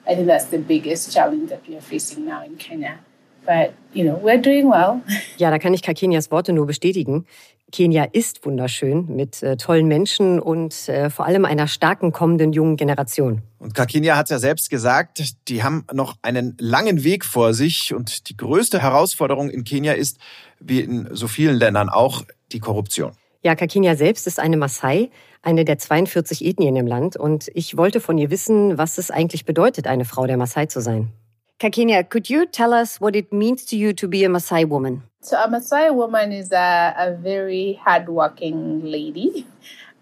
I 0.07 0.15
think 0.15 0.27
that's 0.27 0.45
the 0.45 0.59
biggest 0.59 1.13
challenge 1.13 1.49
that 1.49 1.67
we 1.67 1.75
are 1.75 1.81
facing 1.81 2.25
now 2.25 2.43
in 2.43 2.55
Kenya. 2.55 2.99
But, 3.45 3.73
you 3.93 4.03
know, 4.03 4.19
we're 4.21 4.41
doing 4.41 4.69
well. 4.69 5.01
Ja, 5.37 5.49
da 5.49 5.59
kann 5.59 5.73
ich 5.73 5.81
Kakenias 5.81 6.31
Worte 6.31 6.53
nur 6.53 6.67
bestätigen. 6.67 7.25
Kenia 7.71 8.05
ist 8.05 8.45
wunderschön 8.45 9.05
mit 9.15 9.43
äh, 9.43 9.57
tollen 9.57 9.87
Menschen 9.87 10.39
und 10.39 10.89
äh, 10.89 11.09
vor 11.09 11.25
allem 11.25 11.45
einer 11.45 11.67
starken 11.67 12.11
kommenden 12.11 12.51
jungen 12.51 12.77
Generation. 12.77 13.41
Und 13.59 13.75
Kakenia 13.75 14.17
hat 14.17 14.29
ja 14.29 14.39
selbst 14.39 14.69
gesagt, 14.69 15.21
die 15.47 15.63
haben 15.63 15.85
noch 15.93 16.15
einen 16.21 16.55
langen 16.59 17.03
Weg 17.03 17.25
vor 17.25 17.53
sich 17.53 17.93
und 17.93 18.29
die 18.29 18.37
größte 18.37 18.81
Herausforderung 18.81 19.49
in 19.49 19.63
Kenia 19.63 19.93
ist, 19.93 20.17
wie 20.59 20.81
in 20.81 21.09
so 21.11 21.27
vielen 21.27 21.57
Ländern 21.57 21.89
auch, 21.89 22.23
die 22.51 22.59
Korruption. 22.59 23.11
Ja, 23.43 23.55
Kakenia 23.55 23.95
selbst 23.95 24.27
ist 24.27 24.39
eine 24.39 24.57
Maasai, 24.57 25.11
eine 25.41 25.63
der 25.63 25.77
42 25.77 26.43
Ethnien 26.43 26.75
im 26.75 26.87
Land 26.87 27.15
und 27.15 27.49
ich 27.53 27.77
wollte 27.77 28.01
von 28.01 28.17
ihr 28.17 28.31
wissen, 28.31 28.77
was 28.77 28.97
es 28.97 29.11
eigentlich 29.11 29.45
bedeutet, 29.45 29.87
eine 29.87 30.05
Frau 30.05 30.25
der 30.25 30.37
Maasai 30.37 30.65
zu 30.65 30.81
sein. 30.81 31.13
Kakenia, 31.59 32.07
could 32.07 32.29
you 32.29 32.45
tell 32.45 32.71
us 32.73 33.01
what 33.01 33.17
it 33.17 33.33
means 33.33 33.65
to 33.65 33.75
you 33.75 33.91
to 33.91 34.07
be 34.07 34.23
a 34.23 34.29
Maasai 34.29 34.65
woman? 34.65 35.03
So, 35.21 35.37
a 35.37 35.45
Maasai 35.49 35.93
woman 35.93 36.31
is 36.31 36.53
a, 36.53 36.95
a 36.97 37.11
very 37.11 37.73
hardworking 37.83 38.85
lady. 38.85 39.45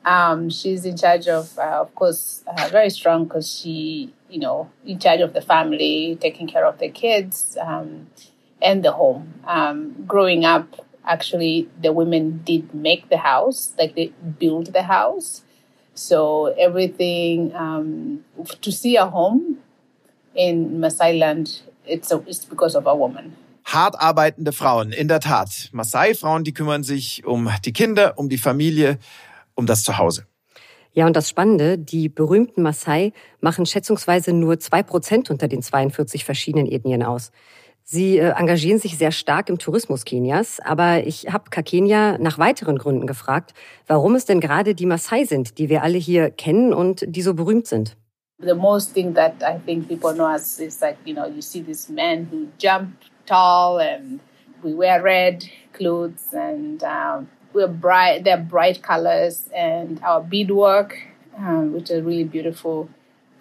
Um, 0.06 0.52
she's 0.52 0.86
in 0.86 0.96
charge 0.96 1.28
of, 1.28 1.58
uh, 1.58 1.82
of 1.82 1.96
course, 1.96 2.44
uh, 2.46 2.70
very 2.72 2.92
strong 2.92 3.24
because 3.24 3.52
she, 3.52 4.14
you 4.30 4.40
know, 4.40 4.70
in 4.86 5.00
charge 5.00 5.22
of 5.22 5.34
the 5.34 5.42
family, 5.42 6.16
taking 6.22 6.46
care 6.46 6.64
of 6.64 6.78
the 6.78 6.90
kids 6.90 7.58
um, 7.60 8.06
and 8.62 8.84
the 8.84 8.92
home. 8.92 9.34
Um, 9.46 10.06
growing 10.08 10.46
up, 10.46 10.86
actually, 11.06 11.70
the 11.82 11.92
women 11.92 12.44
did 12.46 12.72
make 12.72 13.10
the 13.10 13.18
house, 13.18 13.74
like 13.80 13.96
they 13.96 14.14
built 14.38 14.74
the 14.74 14.84
house. 14.84 15.42
So 15.96 16.54
everything 16.60 17.56
um, 17.56 18.24
to 18.62 18.72
see 18.72 18.96
a 18.96 19.08
home 19.08 19.64
in 20.38 20.80
Maasai 20.80 21.18
land, 21.18 21.64
it's, 21.86 22.12
a, 22.12 22.22
it's 22.26 22.46
because 22.46 22.78
of 22.78 22.86
a 22.86 22.98
woman. 22.98 23.34
Hart 23.66 24.00
arbeitende 24.00 24.54
Frauen, 24.54 24.94
in 24.94 25.10
der 25.10 25.20
Tat. 25.20 25.70
Maasai-Frauen, 25.74 26.46
die 26.46 26.54
kümmern 26.54 26.84
sich 26.84 27.26
um 27.26 27.50
die 27.66 27.74
Kinder, 27.74 28.14
um 28.16 28.30
die 28.30 28.38
Familie, 28.38 28.98
um 29.56 29.66
das 29.66 29.84
Zuhause. 29.84 30.26
Ja, 30.94 31.06
und 31.06 31.16
das 31.16 31.30
Spannende, 31.30 31.78
die 31.78 32.08
berühmten 32.08 32.62
Maasai 32.62 33.12
machen 33.42 33.66
schätzungsweise 33.66 34.32
nur 34.32 34.60
zwei 34.60 34.84
Prozent 34.84 35.30
unter 35.30 35.48
den 35.48 35.62
42 35.62 36.24
verschiedenen 36.24 36.66
Ethnien 36.66 37.04
aus. 37.04 37.32
Sie 37.84 38.18
äh, 38.18 38.32
engagieren 38.32 38.80
sich 38.80 38.98
sehr 38.98 39.12
stark 39.12 39.50
im 39.50 39.60
Tourismus 39.60 40.06
Kenias, 40.06 40.60
aber 40.60 41.06
ich 41.06 41.32
habe 41.32 41.50
Kakenia 41.50 42.18
nach 42.18 42.38
weiteren 42.38 42.78
Gründen 42.78 43.06
gefragt, 43.06 43.54
warum 43.86 44.16
es 44.16 44.26
denn 44.26 44.40
gerade 44.40 44.76
die 44.76 44.86
Maasai 44.86 45.26
sind, 45.26 45.58
die 45.58 45.70
wir 45.70 45.84
alle 45.84 45.98
hier 45.98 46.30
kennen 46.30 46.74
und 46.74 47.04
die 47.08 47.22
so 47.22 47.34
berühmt 47.34 47.68
sind. 47.68 47.96
The 48.40 48.54
most 48.54 48.92
thing 48.92 49.14
that 49.14 49.42
I 49.42 49.58
think 49.58 49.88
people 49.88 50.14
know 50.14 50.28
us 50.28 50.60
is 50.60 50.80
like, 50.80 51.00
you 51.06 51.16
know, 51.16 51.26
you 51.26 51.42
see 51.42 51.62
these 51.62 51.90
men 51.90 52.26
who 52.26 52.50
jump 52.60 53.02
tall 53.26 53.80
and 53.80 54.20
we 54.62 54.76
wear 54.76 55.02
red 55.02 55.50
clothes 55.74 56.34
and 56.34 56.84
um, 56.84 57.30
we're 57.54 57.68
bright, 57.68 58.24
they're 58.26 58.38
bright 58.38 58.84
colors 58.84 59.50
and 59.56 60.00
our 60.04 60.22
beadwork, 60.22 61.00
um, 61.36 61.74
which 61.74 61.90
are 61.90 62.02
really 62.04 62.26
beautiful. 62.26 62.90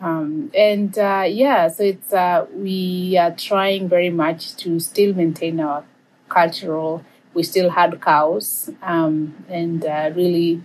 Um, 0.00 0.50
and 0.54 0.96
uh, 0.98 1.24
yeah, 1.28 1.68
so 1.68 1.82
it's 1.82 2.14
uh, 2.14 2.46
we 2.54 3.18
are 3.18 3.32
trying 3.36 3.90
very 3.90 4.10
much 4.10 4.56
to 4.56 4.80
still 4.80 5.12
maintain 5.14 5.60
our 5.60 5.84
cultural. 6.30 7.04
We 7.34 7.42
still 7.42 7.68
had 7.68 8.00
cows, 8.00 8.70
um, 8.82 9.44
and 9.48 9.84
uh, 9.84 10.10
really 10.14 10.62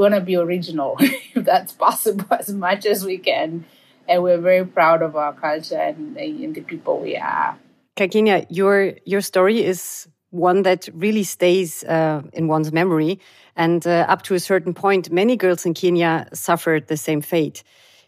want 0.00 0.14
to 0.14 0.20
be 0.20 0.36
original 0.36 0.96
if 1.00 1.44
that's 1.44 1.72
possible 1.72 2.26
as 2.30 2.52
much 2.52 2.86
as 2.86 3.04
we 3.04 3.18
can. 3.18 3.64
And 4.08 4.22
we're 4.22 4.40
very 4.40 4.66
proud 4.66 5.02
of 5.02 5.14
our 5.14 5.32
culture 5.32 5.76
and, 5.76 6.16
and 6.16 6.54
the 6.54 6.62
people 6.62 6.98
we 6.98 7.16
are. 7.16 7.56
Kakenia, 7.96 8.46
your 8.48 8.94
your 9.04 9.20
story 9.20 9.62
is 9.62 10.08
one 10.30 10.62
that 10.62 10.88
really 10.94 11.24
stays 11.24 11.84
uh, 11.84 12.22
in 12.32 12.48
one's 12.48 12.72
memory. 12.72 13.20
And 13.56 13.86
uh, 13.86 14.06
up 14.08 14.22
to 14.22 14.34
a 14.34 14.40
certain 14.40 14.74
point, 14.74 15.10
many 15.10 15.36
girls 15.36 15.66
in 15.66 15.74
Kenya 15.74 16.28
suffered 16.32 16.86
the 16.86 16.96
same 16.96 17.20
fate. 17.20 17.62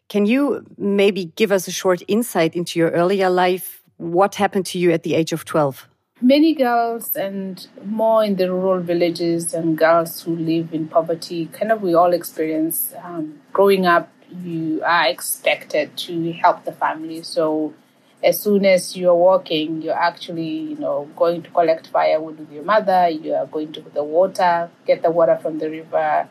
Can 0.08 0.26
you 0.26 0.64
maybe 0.76 1.26
give 1.36 1.52
us 1.52 1.68
a 1.68 1.72
short 1.72 2.02
insight 2.08 2.54
into 2.54 2.78
your 2.78 2.90
earlier 2.90 3.28
life? 3.28 3.82
What 3.96 4.34
happened 4.36 4.66
to 4.66 4.78
you 4.78 4.92
at 4.92 5.02
the 5.02 5.14
age 5.14 5.32
of 5.32 5.44
12? 5.44 5.88
Many 6.24 6.54
girls, 6.54 7.16
and 7.16 7.66
more 7.84 8.22
in 8.24 8.36
the 8.36 8.50
rural 8.50 8.80
villages, 8.80 9.52
and 9.52 9.76
girls 9.76 10.22
who 10.22 10.36
live 10.36 10.72
in 10.72 10.86
poverty, 10.86 11.46
kind 11.46 11.72
of 11.72 11.82
we 11.82 11.94
all 11.94 12.12
experience 12.12 12.94
um, 13.02 13.40
growing 13.52 13.86
up, 13.86 14.08
you 14.30 14.80
are 14.84 15.08
expected 15.08 15.96
to 15.96 16.32
help 16.32 16.64
the 16.64 16.70
family. 16.72 17.22
So 17.22 17.74
as 18.22 18.38
soon 18.38 18.64
as 18.64 18.96
you're 18.96 19.16
walking, 19.16 19.82
you're 19.82 19.98
actually, 19.98 20.48
you 20.70 20.76
know, 20.76 21.10
going 21.16 21.42
to 21.42 21.50
collect 21.50 21.88
firewood 21.88 22.38
with 22.38 22.52
your 22.52 22.62
mother, 22.62 23.08
you 23.08 23.34
are 23.34 23.46
going 23.46 23.72
to 23.72 23.80
the 23.80 24.04
water, 24.04 24.70
get 24.86 25.02
the 25.02 25.10
water 25.10 25.36
from 25.42 25.58
the 25.58 25.68
river, 25.68 26.28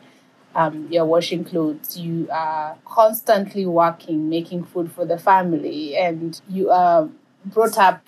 um, 0.54 0.88
you're 0.90 1.04
washing 1.04 1.44
clothes, 1.44 1.98
you 1.98 2.28
are 2.32 2.76
constantly 2.86 3.66
working, 3.66 4.30
making 4.30 4.64
food 4.64 4.90
for 4.90 5.04
the 5.04 5.18
family, 5.18 5.96
and 5.96 6.40
you 6.48 6.70
are 6.70 7.10
brought 7.44 7.76
up 7.76 8.02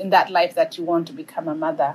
in 0.00 0.10
that 0.10 0.30
life 0.30 0.54
that 0.54 0.78
you 0.78 0.84
want 0.84 1.06
to 1.06 1.12
become 1.12 1.46
a 1.46 1.54
mother. 1.54 1.94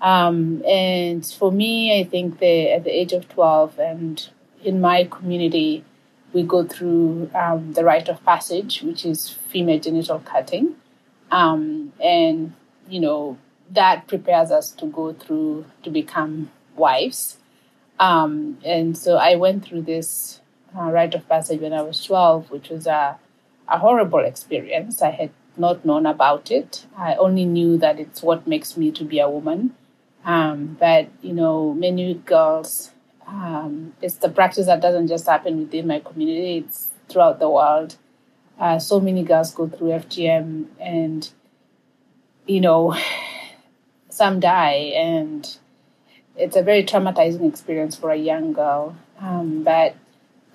Um, 0.00 0.62
and 0.66 1.26
for 1.26 1.50
me, 1.50 1.98
I 1.98 2.04
think 2.04 2.38
the, 2.38 2.72
at 2.72 2.84
the 2.84 2.90
age 2.90 3.12
of 3.12 3.28
12 3.28 3.78
and 3.78 4.28
in 4.62 4.80
my 4.80 5.04
community, 5.04 5.84
we 6.32 6.42
go 6.42 6.64
through 6.64 7.30
um, 7.34 7.72
the 7.72 7.82
rite 7.82 8.08
of 8.08 8.22
passage, 8.24 8.82
which 8.82 9.06
is 9.06 9.30
female 9.30 9.80
genital 9.80 10.18
cutting. 10.20 10.76
Um, 11.30 11.92
and, 12.00 12.52
you 12.88 13.00
know, 13.00 13.38
that 13.70 14.06
prepares 14.06 14.50
us 14.50 14.70
to 14.72 14.86
go 14.86 15.12
through 15.14 15.64
to 15.82 15.90
become 15.90 16.50
wives. 16.76 17.38
Um, 17.98 18.58
and 18.64 18.96
so 18.96 19.16
I 19.16 19.36
went 19.36 19.64
through 19.64 19.82
this 19.82 20.40
uh, 20.76 20.90
rite 20.90 21.14
of 21.14 21.26
passage 21.28 21.60
when 21.60 21.72
I 21.72 21.82
was 21.82 22.04
12, 22.04 22.50
which 22.50 22.68
was 22.68 22.86
a, 22.86 23.18
a 23.68 23.78
horrible 23.78 24.20
experience. 24.20 25.00
I 25.00 25.10
had 25.10 25.30
not 25.58 25.84
known 25.84 26.06
about 26.06 26.50
it. 26.50 26.86
I 26.96 27.14
only 27.16 27.44
knew 27.44 27.76
that 27.78 27.98
it's 27.98 28.22
what 28.22 28.46
makes 28.46 28.76
me 28.76 28.90
to 28.92 29.04
be 29.04 29.18
a 29.18 29.28
woman. 29.28 29.74
Um, 30.24 30.76
but, 30.78 31.08
you 31.22 31.32
know, 31.32 31.72
many 31.72 32.14
girls, 32.14 32.90
um, 33.26 33.94
it's 34.02 34.16
the 34.16 34.28
practice 34.28 34.66
that 34.66 34.82
doesn't 34.82 35.08
just 35.08 35.26
happen 35.26 35.58
within 35.58 35.86
my 35.86 36.00
community, 36.00 36.58
it's 36.58 36.90
throughout 37.08 37.38
the 37.38 37.48
world. 37.48 37.96
Uh, 38.58 38.78
so 38.78 38.98
many 38.98 39.22
girls 39.22 39.54
go 39.54 39.68
through 39.68 39.88
FGM 39.90 40.66
and, 40.80 41.30
you 42.46 42.60
know, 42.60 42.96
some 44.08 44.40
die. 44.40 44.92
And 44.96 45.56
it's 46.36 46.56
a 46.56 46.62
very 46.62 46.82
traumatizing 46.84 47.48
experience 47.48 47.96
for 47.96 48.10
a 48.10 48.16
young 48.16 48.52
girl. 48.52 48.96
Um, 49.20 49.62
but 49.62 49.94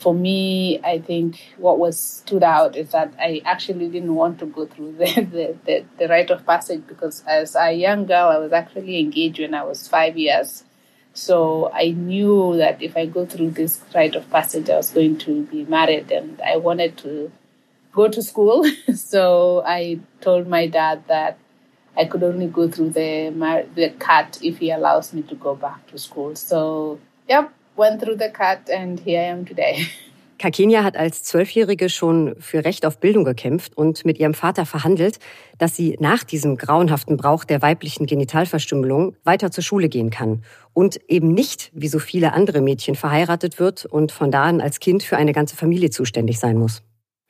for 0.02 0.16
me, 0.16 0.80
I 0.84 0.98
think 0.98 1.40
what 1.58 1.78
was 1.78 2.00
stood 2.00 2.42
out 2.42 2.76
is 2.76 2.90
that 2.90 3.14
I 3.20 3.42
actually 3.46 3.88
didn't 3.88 4.16
want 4.16 4.40
to 4.40 4.48
go 4.48 4.66
through 4.66 4.94
the, 4.98 5.06
the, 5.06 5.58
the, 5.66 5.86
the 6.00 6.08
rite 6.08 6.32
of 6.32 6.46
passage 6.46 6.82
because 6.88 7.24
as 7.28 7.56
a 7.56 7.72
young 7.72 8.08
girl, 8.08 8.30
I 8.30 8.38
was 8.38 8.52
actually 8.52 9.00
engaged 9.00 9.40
when 9.40 9.54
I 9.54 9.64
was 9.64 9.88
five 9.88 10.18
years. 10.18 10.64
So 11.14 11.70
I 11.72 11.92
knew 11.92 12.58
that 12.58 12.82
if 12.82 12.98
I 12.98 13.06
go 13.06 13.26
through 13.28 13.52
this 13.52 13.82
rite 13.94 14.16
of 14.16 14.28
passage, 14.32 14.70
I 14.70 14.78
was 14.78 14.90
going 14.90 15.20
to 15.20 15.44
be 15.44 15.66
married 15.66 16.12
and 16.12 16.42
I 16.42 16.58
wanted 16.58 16.98
to 17.00 17.32
go 17.94 18.08
to 18.08 18.24
school. 18.24 18.66
so 18.96 19.62
I 19.66 20.00
told 20.20 20.48
my 20.48 20.66
dad 20.66 21.04
that 21.10 21.38
I 21.96 22.06
could 22.06 22.24
only 22.24 22.48
go 22.48 22.70
through 22.70 22.92
the 22.92 23.30
the 23.76 23.90
cut 24.00 24.40
if 24.42 24.58
he 24.60 24.72
allows 24.72 25.14
me 25.14 25.22
to 25.24 25.36
go 25.36 25.54
back 25.56 25.86
to 25.88 25.98
school. 26.00 26.36
So, 26.36 27.00
yep, 27.28 27.54
went 27.82 28.02
through 28.02 28.18
the 28.18 28.30
cut 28.30 28.70
and 28.70 29.00
here 29.04 29.22
I 29.22 29.32
am 29.32 29.46
today. 29.46 29.88
Kakenia 30.42 30.84
hat 30.84 30.98
als 30.98 31.24
Zwölfjährige 31.24 31.88
schon 31.88 32.36
für 32.40 32.66
Recht 32.66 32.84
auf 32.88 33.00
Bildung 33.00 33.26
gekämpft 33.26 33.78
und 33.78 34.06
mit 34.06 34.18
ihrem 34.18 34.34
Vater 34.34 34.66
verhandelt, 34.66 35.20
dass 35.60 35.76
sie 35.76 35.98
nach 36.00 36.24
diesem 36.24 36.58
grauenhaften 36.58 37.16
Brauch 37.16 37.44
der 37.44 37.62
weiblichen 37.62 38.08
Genitalverstümmelung 38.08 39.16
weiter 39.24 39.52
zur 39.52 39.64
Schule 39.64 39.88
gehen 39.88 40.10
kann 40.10 40.44
und 40.74 41.00
eben 41.08 41.32
nicht, 41.32 41.70
wie 41.76 41.88
so 41.88 42.00
viele 42.00 42.34
andere 42.34 42.62
Mädchen, 42.62 42.96
verheiratet 42.96 43.60
wird 43.60 43.86
und 43.86 44.12
von 44.12 44.32
da 44.32 44.46
an 44.46 44.62
als 44.62 44.80
Kind 44.80 45.04
für 45.04 45.18
eine 45.18 45.32
ganze 45.32 45.56
Familie 45.56 45.92
zuständig 45.92 46.40
sein 46.40 46.58
muss. 46.58 46.82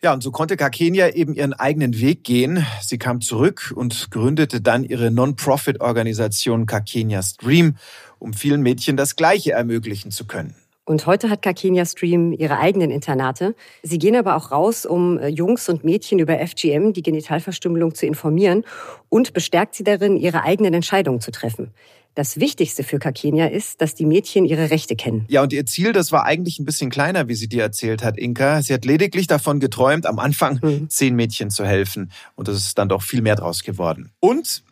Ja, 0.03 0.13
und 0.13 0.23
so 0.23 0.31
konnte 0.31 0.57
Kakenia 0.57 1.09
eben 1.09 1.35
ihren 1.35 1.53
eigenen 1.53 1.99
Weg 1.99 2.23
gehen. 2.23 2.65
Sie 2.81 2.97
kam 2.97 3.21
zurück 3.21 3.71
und 3.75 4.09
gründete 4.09 4.59
dann 4.59 4.83
ihre 4.83 5.11
Non-Profit-Organisation 5.11 6.65
Kakenia 6.65 7.21
Stream, 7.21 7.75
um 8.17 8.33
vielen 8.33 8.63
Mädchen 8.63 8.97
das 8.97 9.15
Gleiche 9.15 9.51
ermöglichen 9.51 10.09
zu 10.09 10.25
können. 10.25 10.55
Und 10.85 11.05
heute 11.05 11.29
hat 11.29 11.43
Kakenia 11.43 11.85
Stream 11.85 12.33
ihre 12.33 12.57
eigenen 12.57 12.89
Internate. 12.89 13.53
Sie 13.83 13.99
gehen 13.99 14.15
aber 14.15 14.35
auch 14.35 14.49
raus, 14.49 14.87
um 14.87 15.19
äh, 15.19 15.27
Jungs 15.27 15.69
und 15.69 15.83
Mädchen 15.83 16.17
über 16.17 16.39
FGM, 16.39 16.93
die 16.93 17.03
Genitalverstümmelung, 17.03 17.93
zu 17.93 18.07
informieren 18.07 18.65
und 19.07 19.33
bestärkt 19.33 19.75
sie 19.75 19.83
darin, 19.83 20.17
ihre 20.17 20.41
eigenen 20.41 20.73
Entscheidungen 20.73 21.21
zu 21.21 21.29
treffen. 21.29 21.71
Das 22.13 22.41
Wichtigste 22.41 22.83
für 22.83 22.99
Kakenia 22.99 23.47
ist, 23.47 23.81
dass 23.81 23.95
die 23.95 24.05
Mädchen 24.05 24.43
ihre 24.43 24.69
Rechte 24.69 24.97
kennen. 24.97 25.25
Ja, 25.29 25.43
und 25.43 25.53
ihr 25.53 25.65
Ziel, 25.65 25.93
das 25.93 26.11
war 26.11 26.25
eigentlich 26.25 26.59
ein 26.59 26.65
bisschen 26.65 26.89
kleiner, 26.89 27.29
wie 27.29 27.35
sie 27.35 27.47
dir 27.47 27.63
erzählt 27.63 28.03
hat, 28.03 28.17
Inka. 28.17 28.61
Sie 28.61 28.73
hat 28.73 28.83
lediglich 28.83 29.27
davon 29.27 29.61
geträumt, 29.61 30.05
am 30.05 30.19
Anfang 30.19 30.59
mhm. 30.61 30.89
zehn 30.89 31.15
Mädchen 31.15 31.49
zu 31.49 31.65
helfen. 31.65 32.11
Und 32.35 32.49
es 32.49 32.57
ist 32.57 32.77
dann 32.77 32.89
doch 32.89 33.01
viel 33.01 33.21
mehr 33.21 33.37
draus 33.37 33.63
geworden. 33.63 34.11
Und 34.19 34.63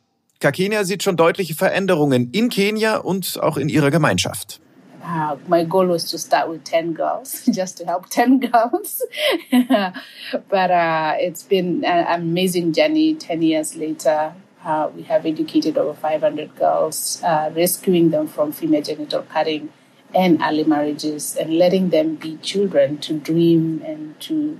Kakenia 0.41 0.83
sieht 0.83 1.01
schon 1.01 1.15
deutliche 1.15 1.55
Veränderungen 1.55 2.29
in 2.31 2.49
Kenia 2.49 2.97
und 2.97 3.41
auch 3.41 3.55
in 3.55 3.69
ihrer 3.69 3.89
Gemeinschaft. 3.89 4.59
Uh, 5.01 5.37
my 5.47 5.63
goal 5.63 5.87
was 5.87 6.05
to 6.11 6.17
start 6.17 6.49
with 6.49 6.61
10 6.65 6.93
girls, 6.93 7.45
just 7.51 7.77
to 7.77 7.85
help 7.85 8.09
10 8.09 8.39
girls. 8.51 9.01
but 10.49 10.71
uh, 10.71 11.13
it's 11.19 11.43
been 11.43 11.85
an 11.85 12.21
amazing 12.21 12.73
journey 12.73 13.15
10 13.15 13.41
years 13.41 13.75
later. 13.75 14.33
Uh, 14.63 14.89
we 14.93 15.03
have 15.03 15.25
educated 15.25 15.77
over 15.77 15.93
500 15.93 16.55
girls, 16.55 17.21
uh, 17.23 17.49
rescuing 17.55 18.09
them 18.09 18.27
from 18.27 18.51
female 18.51 18.81
genital 18.81 19.21
cutting 19.23 19.71
and 20.13 20.41
early 20.41 20.63
marriages 20.63 21.35
and 21.35 21.57
letting 21.57 21.89
them 21.89 22.15
be 22.15 22.37
children 22.37 22.97
to 22.97 23.17
dream 23.19 23.81
and 23.85 24.19
to 24.19 24.59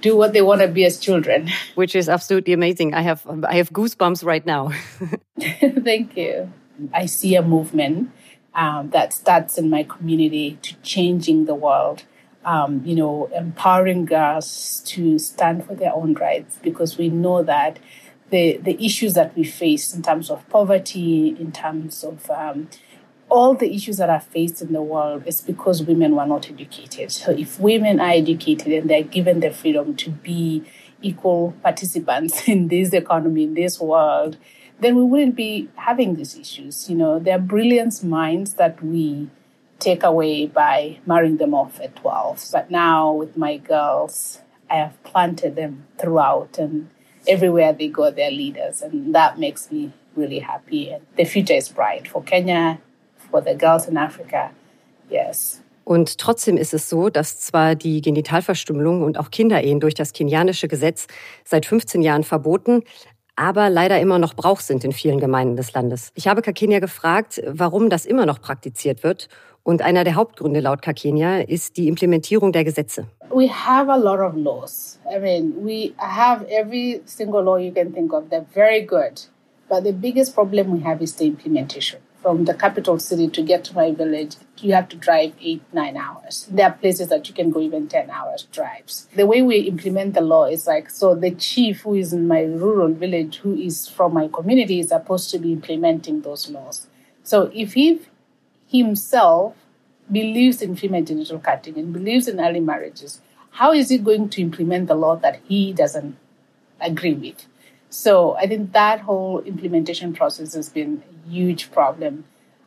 do 0.00 0.16
what 0.16 0.32
they 0.32 0.42
want 0.42 0.60
to 0.60 0.68
be 0.68 0.84
as 0.84 0.98
children. 0.98 1.48
Which 1.74 1.96
is 1.96 2.08
absolutely 2.08 2.52
amazing. 2.52 2.94
I 2.94 3.00
have 3.02 3.26
I 3.44 3.54
have 3.56 3.70
goosebumps 3.70 4.24
right 4.24 4.44
now. 4.44 4.70
Thank 5.40 6.16
you. 6.16 6.52
I 6.92 7.06
see 7.06 7.34
a 7.34 7.42
movement 7.42 8.10
um, 8.54 8.90
that 8.90 9.12
starts 9.12 9.58
in 9.58 9.70
my 9.70 9.82
community 9.82 10.58
to 10.62 10.74
changing 10.82 11.46
the 11.46 11.54
world. 11.54 12.04
Um, 12.44 12.82
you 12.84 12.94
know, 12.94 13.28
empowering 13.34 14.04
girls 14.04 14.80
to 14.86 15.18
stand 15.18 15.64
for 15.66 15.74
their 15.74 15.92
own 15.92 16.14
rights 16.14 16.60
because 16.62 16.96
we 16.96 17.08
know 17.08 17.42
that 17.42 17.80
the 18.30 18.58
the 18.58 18.84
issues 18.84 19.14
that 19.14 19.36
we 19.36 19.44
face 19.44 19.94
in 19.94 20.02
terms 20.02 20.30
of 20.30 20.48
poverty, 20.48 21.36
in 21.38 21.52
terms 21.52 22.04
of 22.04 22.30
um, 22.30 22.68
all 23.28 23.54
the 23.54 23.74
issues 23.74 23.96
that 23.96 24.10
are 24.10 24.20
faced 24.20 24.62
in 24.62 24.72
the 24.72 24.82
world 24.82 25.24
is 25.26 25.40
because 25.40 25.82
women 25.82 26.14
were 26.14 26.26
not 26.26 26.48
educated. 26.48 27.10
So 27.10 27.32
if 27.32 27.58
women 27.58 28.00
are 28.00 28.10
educated 28.10 28.72
and 28.72 28.90
they're 28.90 29.02
given 29.02 29.40
the 29.40 29.50
freedom 29.50 29.96
to 29.96 30.10
be 30.10 30.64
equal 31.02 31.54
participants 31.62 32.48
in 32.48 32.68
this 32.68 32.92
economy, 32.92 33.44
in 33.44 33.54
this 33.54 33.80
world, 33.80 34.36
then 34.80 34.96
we 34.96 35.02
wouldn't 35.02 35.36
be 35.36 35.68
having 35.76 36.14
these 36.14 36.38
issues. 36.38 36.88
You 36.88 36.96
know, 36.96 37.18
they're 37.18 37.38
brilliant 37.38 38.02
minds 38.04 38.54
that 38.54 38.82
we 38.82 39.30
take 39.78 40.02
away 40.02 40.46
by 40.46 40.98
marrying 41.06 41.36
them 41.36 41.54
off 41.54 41.80
at 41.80 41.96
12. 41.96 42.48
But 42.52 42.70
now 42.70 43.12
with 43.12 43.36
my 43.36 43.56
girls, 43.56 44.40
I 44.70 44.76
have 44.76 45.02
planted 45.04 45.56
them 45.56 45.86
throughout 45.98 46.58
and 46.58 46.90
everywhere 47.26 47.74
they 47.76 47.88
go, 47.88 48.10
they're 48.10 48.30
leaders. 48.30 48.82
And 48.82 49.14
that 49.14 49.38
makes 49.38 49.70
me 49.70 49.92
really 50.16 50.40
happy. 50.40 50.92
And 50.92 51.02
the 51.16 51.24
future 51.24 51.56
is 51.56 51.68
bright 51.68 52.08
for 52.08 52.22
Kenya, 52.22 52.78
for 53.30 53.42
the 53.42 53.54
girls 53.54 53.88
in 53.88 53.96
Africa. 53.96 54.50
Yes. 55.10 55.62
Und 55.84 56.18
trotzdem 56.18 56.56
ist 56.56 56.74
es 56.74 56.88
so, 56.88 57.10
dass 57.10 57.38
zwar 57.38 57.76
die 57.76 58.00
Genitalverstümmelung 58.00 59.02
und 59.02 59.18
auch 59.18 59.30
Kinderehen 59.30 59.78
durch 59.78 59.94
das 59.94 60.12
kenianische 60.12 60.66
Gesetz 60.66 61.06
seit 61.44 61.64
15 61.64 62.02
Jahren 62.02 62.24
verboten, 62.24 62.82
aber 63.36 63.70
leider 63.70 64.00
immer 64.00 64.18
noch 64.18 64.34
Brauch 64.34 64.58
sind 64.58 64.82
in 64.82 64.90
vielen 64.90 65.20
Gemeinden 65.20 65.56
des 65.56 65.72
Landes. 65.74 66.10
Ich 66.14 66.26
habe 66.26 66.42
Kakenia 66.42 66.80
gefragt, 66.80 67.40
warum 67.46 67.88
das 67.88 68.04
immer 68.04 68.26
noch 68.26 68.40
praktiziert 68.40 69.04
wird. 69.04 69.28
Und 69.66 69.82
einer 69.82 70.04
der 70.04 70.14
Hauptgründe 70.14 70.60
laut 70.60 70.80
Kakenia 70.80 71.40
ist 71.40 71.76
die 71.76 71.88
Implementierung 71.88 72.52
der 72.52 72.62
Gesetze. 72.62 73.08
We 73.30 73.48
have 73.48 73.90
a 73.90 73.96
lot 73.96 74.20
of 74.20 74.36
laws. 74.36 75.00
I 75.12 75.18
mean, 75.18 75.54
we 75.60 75.92
have 75.98 76.46
every 76.48 77.02
single 77.04 77.42
law 77.42 77.56
you 77.56 77.72
can 77.72 77.92
think 77.92 78.12
of. 78.12 78.28
They're 78.30 78.46
very 78.54 78.86
good. 78.86 79.22
But 79.68 79.82
the 79.82 79.92
biggest 79.92 80.36
problem 80.36 80.72
we 80.72 80.84
have 80.84 81.02
is 81.02 81.16
the 81.16 81.26
implementation. 81.26 81.98
from 82.22 82.44
the 82.44 82.54
capital 82.54 82.98
city 82.98 83.28
to 83.28 83.40
get 83.40 83.62
to 83.62 83.74
my 83.74 83.92
village, 83.92 84.34
you 84.58 84.72
have 84.72 84.88
to 84.88 84.96
drive 84.96 85.32
eight, 85.40 85.62
nine 85.72 85.96
hours. 85.96 86.48
There 86.50 86.66
are 86.66 86.72
places 86.72 87.06
that 87.08 87.28
you 87.28 87.34
can 87.34 87.50
go 87.50 87.60
even 87.60 87.86
10 87.86 88.10
hours 88.10 88.48
drives. 88.50 89.06
The 89.14 89.26
way 89.26 89.42
we 89.42 89.58
implement 89.58 90.14
the 90.14 90.22
law 90.22 90.46
is 90.46 90.66
like, 90.66 90.90
so 90.90 91.14
the 91.14 91.30
chief 91.30 91.82
who 91.82 91.94
is 91.94 92.12
in 92.12 92.26
my 92.26 92.42
rural 92.42 92.92
village, 92.92 93.36
who 93.36 93.54
is 93.54 93.86
from 93.86 94.14
my 94.14 94.26
community, 94.26 94.80
is 94.80 94.88
supposed 94.88 95.30
to 95.30 95.38
be 95.38 95.52
implementing 95.52 96.22
those 96.22 96.50
laws. 96.50 96.88
So 97.22 97.50
if 97.54 97.74
he 97.74 98.00
himself 98.68 99.54
believes 100.10 100.62
in 100.62 100.76
female 100.76 101.04
genital 101.04 101.38
cutting 101.38 101.76
and 101.78 101.92
believes 101.92 102.28
in 102.28 102.40
early 102.40 102.60
marriages, 102.60 103.20
how 103.50 103.72
is 103.72 103.88
he 103.88 103.98
going 103.98 104.28
to 104.28 104.42
implement 104.42 104.86
the 104.86 104.94
law 104.94 105.16
that 105.16 105.40
he 105.48 105.72
doesn't 105.72 106.16
agree 106.80 107.14
with? 107.14 107.46
So 107.88 108.36
I 108.36 108.46
think 108.46 108.72
that 108.72 109.00
whole 109.00 109.40
implementation 109.40 110.12
process 110.12 110.54
has 110.54 110.68
been 110.68 111.02
a 111.10 111.30
huge 111.30 111.70
problem. 111.72 112.24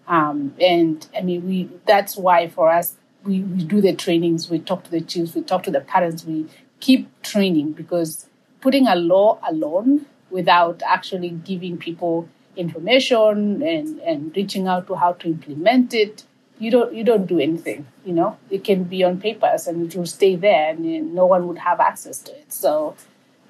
Um, 0.07 0.55
and 0.59 1.07
I 1.15 1.21
mean, 1.21 1.47
we 1.47 1.69
that's 1.85 2.17
why 2.17 2.47
for 2.47 2.69
us, 2.69 2.95
we, 3.23 3.41
we 3.41 3.63
do 3.63 3.81
the 3.81 3.93
trainings, 3.93 4.49
we 4.49 4.59
talk 4.59 4.83
to 4.85 4.91
the 4.91 5.01
chiefs, 5.01 5.35
we 5.35 5.41
talk 5.43 5.63
to 5.63 5.71
the 5.71 5.81
parents, 5.81 6.25
we 6.25 6.47
keep 6.79 7.09
training 7.21 7.73
because 7.73 8.25
putting 8.61 8.87
a 8.87 8.95
law 8.95 9.39
alone 9.47 10.05
without 10.31 10.81
actually 10.85 11.29
giving 11.29 11.77
people 11.77 12.27
information 12.59 13.63
and, 13.63 13.99
and 14.01 14.35
reaching 14.35 14.67
out 14.67 14.87
to 14.87 14.95
how 14.95 15.13
to 15.13 15.27
implement 15.27 15.93
it, 15.93 16.23
you 16.59 16.69
don't 16.71 16.93
you 16.93 17.03
don't 17.03 17.25
do 17.25 17.39
anything. 17.39 17.85
You 18.05 18.13
know, 18.13 18.37
it 18.49 18.63
can 18.63 18.83
be 18.83 19.05
on 19.07 19.19
papers 19.19 19.67
and 19.67 19.85
it 19.85 19.95
will 19.95 20.05
stay 20.05 20.35
there, 20.35 20.71
and 20.71 21.15
no 21.15 21.25
one 21.25 21.47
would 21.47 21.59
have 21.59 21.79
access 21.79 22.19
to 22.23 22.31
it. 22.31 22.51
So 22.51 22.95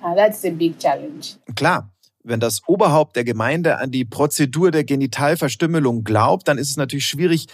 Uh, 0.02 0.16
that's 0.16 0.46
a 0.46 0.52
big 0.52 0.80
challenge. 0.80 1.36
Klar. 1.56 1.90
Wenn 2.22 2.42
das 2.42 2.62
Oberhaupt 2.68 3.16
der 3.16 3.24
Gemeinde 3.24 3.78
an 3.78 3.92
die 3.92 4.04
Prozedur 4.04 4.72
der 4.72 4.84
Genitalverstümmelung 4.84 6.04
glaubt, 6.04 6.50
dann 6.50 6.58
ist 6.58 6.70
es 6.70 6.78
natürlich 6.78 7.06
schwierig, 7.06 7.48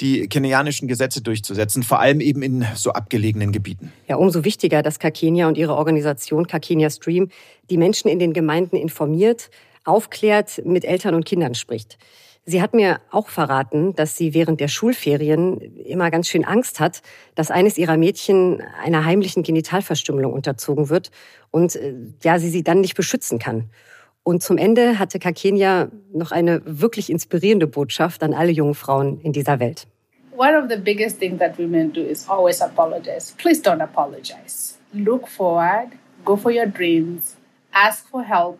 die 0.00 0.28
kenianischen 0.28 0.86
Gesetze 0.86 1.22
durchzusetzen, 1.22 1.82
vor 1.82 1.98
allem 1.98 2.20
eben 2.20 2.40
in 2.42 2.64
so 2.76 2.92
abgelegenen 2.92 3.50
Gebieten. 3.50 3.92
Ja, 4.06 4.16
umso 4.16 4.44
wichtiger, 4.44 4.82
dass 4.82 5.00
Kakenia 5.00 5.48
und 5.48 5.58
ihre 5.58 5.74
Organisation 5.74 6.46
Kakenia 6.46 6.88
Stream 6.88 7.30
die 7.68 7.76
Menschen 7.76 8.08
in 8.08 8.20
den 8.20 8.32
Gemeinden 8.32 8.76
informiert, 8.76 9.50
aufklärt, 9.84 10.62
mit 10.64 10.84
Eltern 10.84 11.14
und 11.14 11.24
Kindern 11.24 11.54
spricht. 11.54 11.98
Sie 12.44 12.60
hat 12.60 12.74
mir 12.74 13.00
auch 13.10 13.28
verraten, 13.28 13.94
dass 13.94 14.16
sie 14.16 14.34
während 14.34 14.60
der 14.60 14.66
Schulferien 14.66 15.60
immer 15.76 16.10
ganz 16.10 16.28
schön 16.28 16.44
Angst 16.44 16.80
hat, 16.80 17.02
dass 17.36 17.52
eines 17.52 17.78
ihrer 17.78 17.96
Mädchen 17.96 18.60
einer 18.82 19.04
heimlichen 19.04 19.44
Genitalverstümmelung 19.44 20.32
unterzogen 20.32 20.88
wird 20.88 21.12
und 21.52 21.76
äh, 21.76 21.94
ja, 22.22 22.40
sie 22.40 22.48
sie 22.48 22.64
dann 22.64 22.80
nicht 22.80 22.96
beschützen 22.96 23.38
kann. 23.38 23.70
Und 24.24 24.42
zum 24.42 24.58
Ende 24.58 24.98
hatte 24.98 25.20
Kakenia 25.20 25.88
noch 26.12 26.32
eine 26.32 26.62
wirklich 26.64 27.10
inspirierende 27.10 27.68
Botschaft 27.68 28.22
an 28.24 28.34
alle 28.34 28.50
jungen 28.50 28.74
Frauen 28.74 29.20
in 29.20 29.32
dieser 29.32 29.60
Welt. 29.60 29.86
One 30.36 30.56
of 30.56 30.68
the 30.68 30.76
biggest 30.76 31.20
things 31.20 31.38
that 31.38 31.58
women 31.58 31.92
do 31.92 32.00
is 32.00 32.28
always 32.28 32.60
apologize. 32.60 33.34
Please 33.36 33.62
don't 33.62 33.82
apologize. 33.82 34.78
Look 34.92 35.28
forward, 35.28 35.92
go 36.24 36.36
for 36.36 36.50
your 36.50 36.66
dreams, 36.66 37.36
ask 37.72 38.08
for 38.08 38.22
help, 38.22 38.58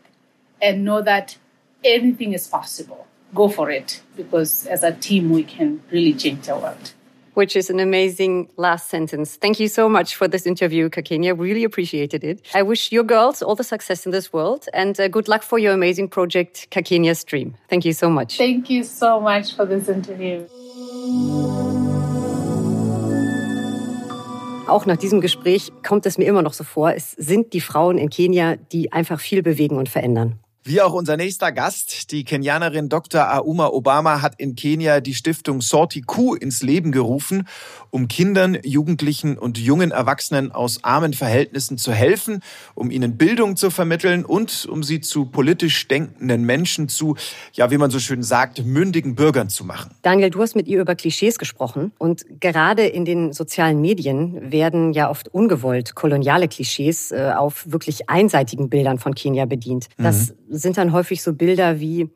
and 0.62 0.84
know 0.84 1.02
that 1.02 1.36
anything 1.84 2.32
is 2.32 2.46
possible. 2.46 3.06
go 3.34 3.48
for 3.48 3.70
it 3.70 4.02
because 4.16 4.66
as 4.66 4.82
a 4.82 4.92
team, 4.92 5.30
we 5.30 5.42
can 5.42 5.82
really 5.90 6.14
change 6.14 6.46
the 6.46 6.56
world. 6.56 6.92
Which 7.34 7.56
is 7.56 7.70
an 7.70 7.80
amazing 7.80 8.50
last 8.58 8.90
sentence. 8.90 9.36
Thank 9.36 9.58
you 9.58 9.66
so 9.66 9.88
much 9.88 10.16
for 10.16 10.28
this 10.28 10.44
interview, 10.44 10.90
Kakenia. 10.90 11.38
Really 11.38 11.64
appreciated 11.64 12.24
it. 12.24 12.42
I 12.54 12.62
wish 12.62 12.92
your 12.92 13.04
girls 13.04 13.42
all 13.42 13.54
the 13.54 13.64
success 13.64 14.04
in 14.04 14.12
this 14.12 14.34
world 14.34 14.66
and 14.74 15.00
uh, 15.00 15.08
good 15.08 15.28
luck 15.28 15.42
for 15.42 15.58
your 15.58 15.72
amazing 15.72 16.08
project, 16.08 16.68
Kakenia 16.70 17.16
Stream. 17.16 17.54
Thank 17.70 17.86
you 17.86 17.94
so 17.94 18.10
much. 18.10 18.36
Thank 18.36 18.68
you 18.68 18.84
so 18.84 19.18
much 19.18 19.56
for 19.56 19.64
this 19.64 19.88
interview. 19.88 20.46
Auch 24.68 24.86
nach 24.86 24.96
diesem 24.96 25.22
Gespräch 25.22 25.72
kommt 25.86 26.04
es 26.04 26.18
mir 26.18 26.24
immer 26.24 26.42
noch 26.42 26.52
so 26.52 26.64
vor, 26.64 26.92
es 26.92 27.12
sind 27.12 27.54
die 27.54 27.60
Frauen 27.60 27.96
in 27.96 28.10
Kenia, 28.10 28.56
die 28.56 28.92
einfach 28.92 29.20
viel 29.20 29.42
bewegen 29.42 29.76
und 29.76 29.88
verändern. 29.88 30.38
Wie 30.64 30.80
auch 30.80 30.92
unser 30.92 31.16
nächster 31.16 31.50
Gast, 31.50 32.12
die 32.12 32.22
Kenianerin 32.22 32.88
Dr. 32.88 33.34
Auma 33.34 33.66
Obama 33.66 34.22
hat 34.22 34.34
in 34.38 34.54
Kenia 34.54 35.00
die 35.00 35.12
Stiftung 35.12 35.60
Sorti 35.60 36.02
Q 36.02 36.34
ins 36.36 36.62
Leben 36.62 36.92
gerufen, 36.92 37.48
um 37.90 38.06
Kindern, 38.06 38.56
Jugendlichen 38.62 39.36
und 39.36 39.58
jungen 39.58 39.90
Erwachsenen 39.90 40.52
aus 40.52 40.84
armen 40.84 41.14
Verhältnissen 41.14 41.78
zu 41.78 41.90
helfen, 41.90 42.44
um 42.76 42.92
ihnen 42.92 43.16
Bildung 43.16 43.56
zu 43.56 43.70
vermitteln 43.70 44.24
und 44.24 44.68
um 44.70 44.84
sie 44.84 45.00
zu 45.00 45.24
politisch 45.24 45.88
denkenden 45.88 46.44
Menschen 46.44 46.88
zu, 46.88 47.16
ja, 47.54 47.72
wie 47.72 47.78
man 47.78 47.90
so 47.90 47.98
schön 47.98 48.22
sagt, 48.22 48.64
mündigen 48.64 49.16
Bürgern 49.16 49.48
zu 49.48 49.64
machen. 49.64 49.90
Daniel, 50.02 50.30
du 50.30 50.42
hast 50.42 50.54
mit 50.54 50.68
ihr 50.68 50.80
über 50.80 50.94
Klischees 50.94 51.40
gesprochen 51.40 51.90
und 51.98 52.24
gerade 52.38 52.86
in 52.86 53.04
den 53.04 53.32
sozialen 53.32 53.80
Medien 53.80 54.52
werden 54.52 54.92
ja 54.92 55.10
oft 55.10 55.26
ungewollt 55.26 55.96
koloniale 55.96 56.46
Klischees 56.46 57.10
äh, 57.10 57.32
auf 57.36 57.64
wirklich 57.66 58.08
einseitigen 58.08 58.68
Bildern 58.68 59.00
von 59.00 59.16
Kenia 59.16 59.46
bedient. 59.46 59.88
Das 59.96 60.28
mhm 60.30 60.51
sind 60.52 60.76
dann 60.76 60.92
häufig 60.92 61.22
so 61.22 61.32
Bilder 61.32 61.80
wie 61.80 62.10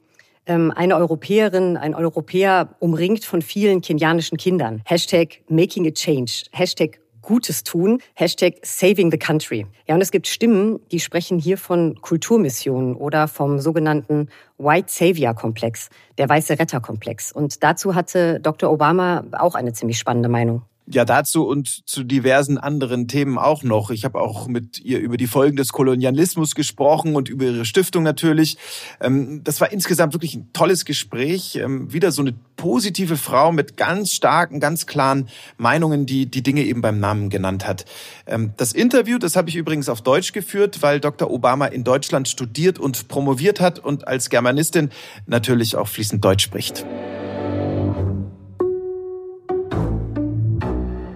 ähm, 0.46 0.72
eine 0.74 0.96
Europäerin, 0.96 1.76
ein 1.76 1.94
Europäer 1.94 2.76
umringt 2.78 3.24
von 3.24 3.42
vielen 3.42 3.80
kenianischen 3.80 4.38
Kindern. 4.38 4.82
Hashtag 4.84 5.42
Making 5.48 5.86
a 5.86 5.90
Change. 5.90 6.44
Hashtag 6.52 7.00
Gutes 7.22 7.64
tun. 7.64 8.00
Hashtag 8.14 8.58
Saving 8.62 9.10
the 9.10 9.18
Country. 9.18 9.66
Ja, 9.88 9.96
und 9.96 10.00
es 10.00 10.12
gibt 10.12 10.28
Stimmen, 10.28 10.78
die 10.92 11.00
sprechen 11.00 11.40
hier 11.40 11.58
von 11.58 12.00
Kulturmissionen 12.00 12.94
oder 12.94 13.26
vom 13.26 13.58
sogenannten 13.58 14.28
White 14.58 14.86
Savior 14.90 15.34
Komplex, 15.34 15.88
der 16.18 16.28
weiße 16.28 16.56
Retterkomplex. 16.58 17.32
Und 17.32 17.64
dazu 17.64 17.96
hatte 17.96 18.38
Dr. 18.38 18.70
Obama 18.70 19.24
auch 19.32 19.56
eine 19.56 19.72
ziemlich 19.72 19.98
spannende 19.98 20.28
Meinung. 20.28 20.62
Ja, 20.88 21.04
dazu 21.04 21.44
und 21.48 21.88
zu 21.88 22.04
diversen 22.04 22.58
anderen 22.58 23.08
Themen 23.08 23.38
auch 23.38 23.64
noch. 23.64 23.90
Ich 23.90 24.04
habe 24.04 24.20
auch 24.20 24.46
mit 24.46 24.78
ihr 24.78 25.00
über 25.00 25.16
die 25.16 25.26
Folgen 25.26 25.56
des 25.56 25.72
Kolonialismus 25.72 26.54
gesprochen 26.54 27.16
und 27.16 27.28
über 27.28 27.46
ihre 27.46 27.64
Stiftung 27.64 28.04
natürlich. 28.04 28.56
Ähm, 29.00 29.42
das 29.42 29.60
war 29.60 29.72
insgesamt 29.72 30.12
wirklich 30.12 30.36
ein 30.36 30.52
tolles 30.52 30.84
Gespräch. 30.84 31.56
Ähm, 31.56 31.92
wieder 31.92 32.12
so 32.12 32.22
eine 32.22 32.34
positive 32.54 33.16
Frau 33.16 33.50
mit 33.50 33.76
ganz 33.76 34.12
starken, 34.12 34.60
ganz 34.60 34.86
klaren 34.86 35.28
Meinungen, 35.58 36.06
die 36.06 36.26
die 36.26 36.42
Dinge 36.42 36.62
eben 36.62 36.82
beim 36.82 37.00
Namen 37.00 37.30
genannt 37.30 37.66
hat. 37.66 37.84
Ähm, 38.26 38.52
das 38.56 38.72
Interview, 38.72 39.18
das 39.18 39.34
habe 39.34 39.48
ich 39.48 39.56
übrigens 39.56 39.88
auf 39.88 40.02
Deutsch 40.02 40.32
geführt, 40.32 40.82
weil 40.82 41.00
Dr. 41.00 41.32
Obama 41.32 41.66
in 41.66 41.82
Deutschland 41.82 42.28
studiert 42.28 42.78
und 42.78 43.08
promoviert 43.08 43.60
hat 43.60 43.80
und 43.80 44.06
als 44.06 44.30
Germanistin 44.30 44.90
natürlich 45.26 45.74
auch 45.74 45.88
fließend 45.88 46.24
Deutsch 46.24 46.44
spricht. 46.44 46.86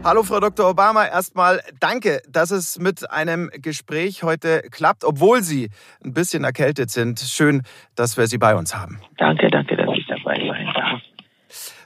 Hallo, 0.03 0.23
Frau 0.23 0.41
Dr. 0.41 0.71
Obama. 0.71 1.05
Erstmal 1.05 1.61
danke, 1.79 2.23
dass 2.27 2.51
es 2.51 2.79
mit 2.79 3.11
einem 3.11 3.51
Gespräch 3.53 4.23
heute 4.23 4.63
klappt, 4.71 5.05
obwohl 5.05 5.43
Sie 5.43 5.69
ein 6.03 6.15
bisschen 6.15 6.43
erkältet 6.43 6.91
sind. 6.91 7.21
Schön, 7.21 7.63
dass 7.97 8.17
wir 8.17 8.27
Sie 8.27 8.39
bei 8.39 8.57
uns 8.57 8.75
haben. 8.75 8.99
Danke, 9.19 9.49
danke, 9.49 9.77
dass 9.77 9.91
ich 9.95 10.07
dabei 10.07 10.39
sein 10.39 10.73
darf. 10.75 11.01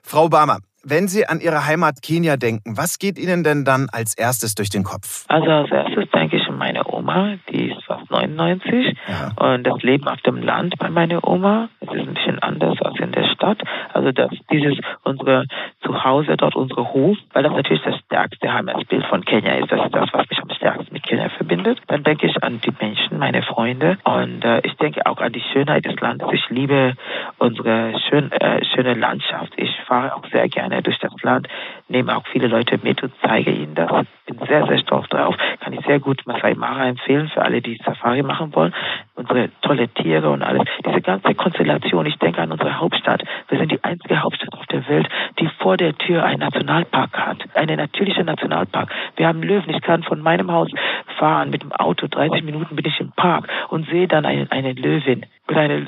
Frau 0.04 0.26
Obama, 0.26 0.58
wenn 0.84 1.08
Sie 1.08 1.26
an 1.26 1.40
Ihre 1.40 1.66
Heimat 1.66 2.02
Kenia 2.02 2.36
denken, 2.36 2.76
was 2.76 3.00
geht 3.00 3.18
Ihnen 3.18 3.42
denn 3.42 3.64
dann 3.64 3.88
als 3.90 4.16
erstes 4.16 4.54
durch 4.54 4.70
den 4.70 4.84
Kopf? 4.84 5.24
Also 5.26 5.50
als 5.50 5.72
erstes 5.72 6.08
denke 6.12 6.36
ich 6.36 6.46
an 6.46 6.56
meine 6.56 6.86
Oma, 6.86 7.34
die 7.50 7.72
ist 7.72 7.82
99 8.10 8.96
ja. 9.08 9.32
und 9.36 9.64
das 9.66 9.82
Leben 9.82 10.06
auf 10.08 10.20
dem 10.22 10.42
Land 10.42 10.74
bei 10.78 10.90
meiner 10.90 11.26
Oma, 11.26 11.68
es 11.80 11.92
ist 11.92 12.08
ein 12.08 12.14
bisschen 12.14 12.38
anders 12.40 12.80
als 12.82 12.98
in 12.98 13.12
der 13.12 13.26
Stadt. 13.28 13.62
Also 13.92 14.12
dass 14.12 14.30
dieses 14.50 14.78
unsere 15.02 15.46
Zuhause 15.82 16.36
dort, 16.36 16.56
unsere 16.56 16.92
Hof, 16.92 17.16
weil 17.32 17.42
das 17.42 17.52
natürlich 17.52 17.82
das 17.82 17.98
stärkste 18.06 18.52
Heimatbild 18.52 19.04
von 19.06 19.24
Kenia 19.24 19.54
ist. 19.54 19.70
Das 19.70 19.84
ist 19.84 19.94
das, 19.94 20.08
was 20.12 20.28
mich 20.28 20.38
am 20.40 20.50
stärksten 20.50 20.92
mit 20.92 21.02
Kenia 21.02 21.28
verbindet. 21.30 21.80
Dann 21.86 22.02
denke 22.02 22.26
ich 22.26 22.42
an 22.42 22.60
die 22.60 22.72
Menschen, 22.80 23.18
meine 23.18 23.42
Freunde 23.42 23.98
und 24.04 24.44
äh, 24.44 24.60
ich 24.64 24.74
denke 24.76 25.06
auch 25.06 25.18
an 25.18 25.32
die 25.32 25.42
Schönheit 25.52 25.84
des 25.84 25.98
Landes. 26.00 26.28
Ich 26.32 26.48
liebe 26.50 26.94
unsere 27.38 27.98
schön, 28.08 28.32
äh, 28.32 28.64
schöne 28.64 28.94
Landschaft. 28.94 29.52
Ich 29.56 29.70
fahre 29.86 30.14
auch 30.14 30.24
sehr 30.30 30.48
gerne 30.48 30.82
durch 30.82 30.98
das 30.98 31.12
Land, 31.22 31.48
nehme 31.88 32.16
auch 32.16 32.26
viele 32.32 32.48
Leute 32.48 32.78
mit 32.82 33.02
und 33.02 33.12
zeige 33.22 33.50
ihnen 33.50 33.74
das. 33.74 34.06
Bin 34.26 34.38
sehr, 34.46 34.66
sehr 34.66 34.78
stolz 34.78 35.08
drauf. 35.08 35.36
Kann 35.60 35.72
ich 35.72 35.84
sehr 35.86 36.00
gut 36.00 36.22
Masai 36.26 36.54
Mara 36.54 36.88
empfehlen 36.88 37.28
für 37.28 37.42
alle, 37.42 37.60
die 37.60 37.78
Safari 37.94 38.22
machen 38.22 38.54
wollen. 38.54 38.74
Unsere 39.14 39.50
tolle 39.62 39.88
Tiere 39.88 40.30
und 40.30 40.42
alles. 40.42 40.62
Diese 40.84 41.00
ganze 41.00 41.34
Konstellation. 41.34 42.06
Ich 42.06 42.16
denke 42.18 42.40
an 42.42 42.52
unsere 42.52 42.78
Hauptstadt. 42.78 43.22
Wir 43.48 43.58
sind 43.58 43.70
die 43.70 43.82
einzige 43.82 44.22
Hauptstadt 44.22 44.54
auf 44.54 44.66
der 44.66 44.86
Welt, 44.88 45.08
die 45.38 45.48
vor 45.58 45.76
der 45.76 45.96
Tür 45.96 46.24
einen 46.24 46.40
Nationalpark 46.40 47.16
hat. 47.16 47.38
Einen 47.54 47.76
natürlichen 47.76 48.26
Nationalpark. 48.26 48.90
Wir 49.16 49.28
haben 49.28 49.42
Löwen. 49.42 49.74
Ich 49.74 49.82
kann 49.82 50.02
von 50.02 50.20
meinem 50.20 50.50
Haus 50.50 50.70
fahren 51.18 51.50
mit 51.50 51.62
dem 51.62 51.72
Auto. 51.72 52.06
30 52.08 52.42
Minuten 52.42 52.76
bin 52.76 52.84
ich 52.86 53.00
im 53.00 53.12
Park 53.12 53.48
und 53.68 53.88
sehe 53.88 54.08
dann 54.08 54.24
eine, 54.24 54.46
eine 54.50 54.72
Löwin 54.72 55.26
mit 55.46 55.56
eine, 55.56 55.86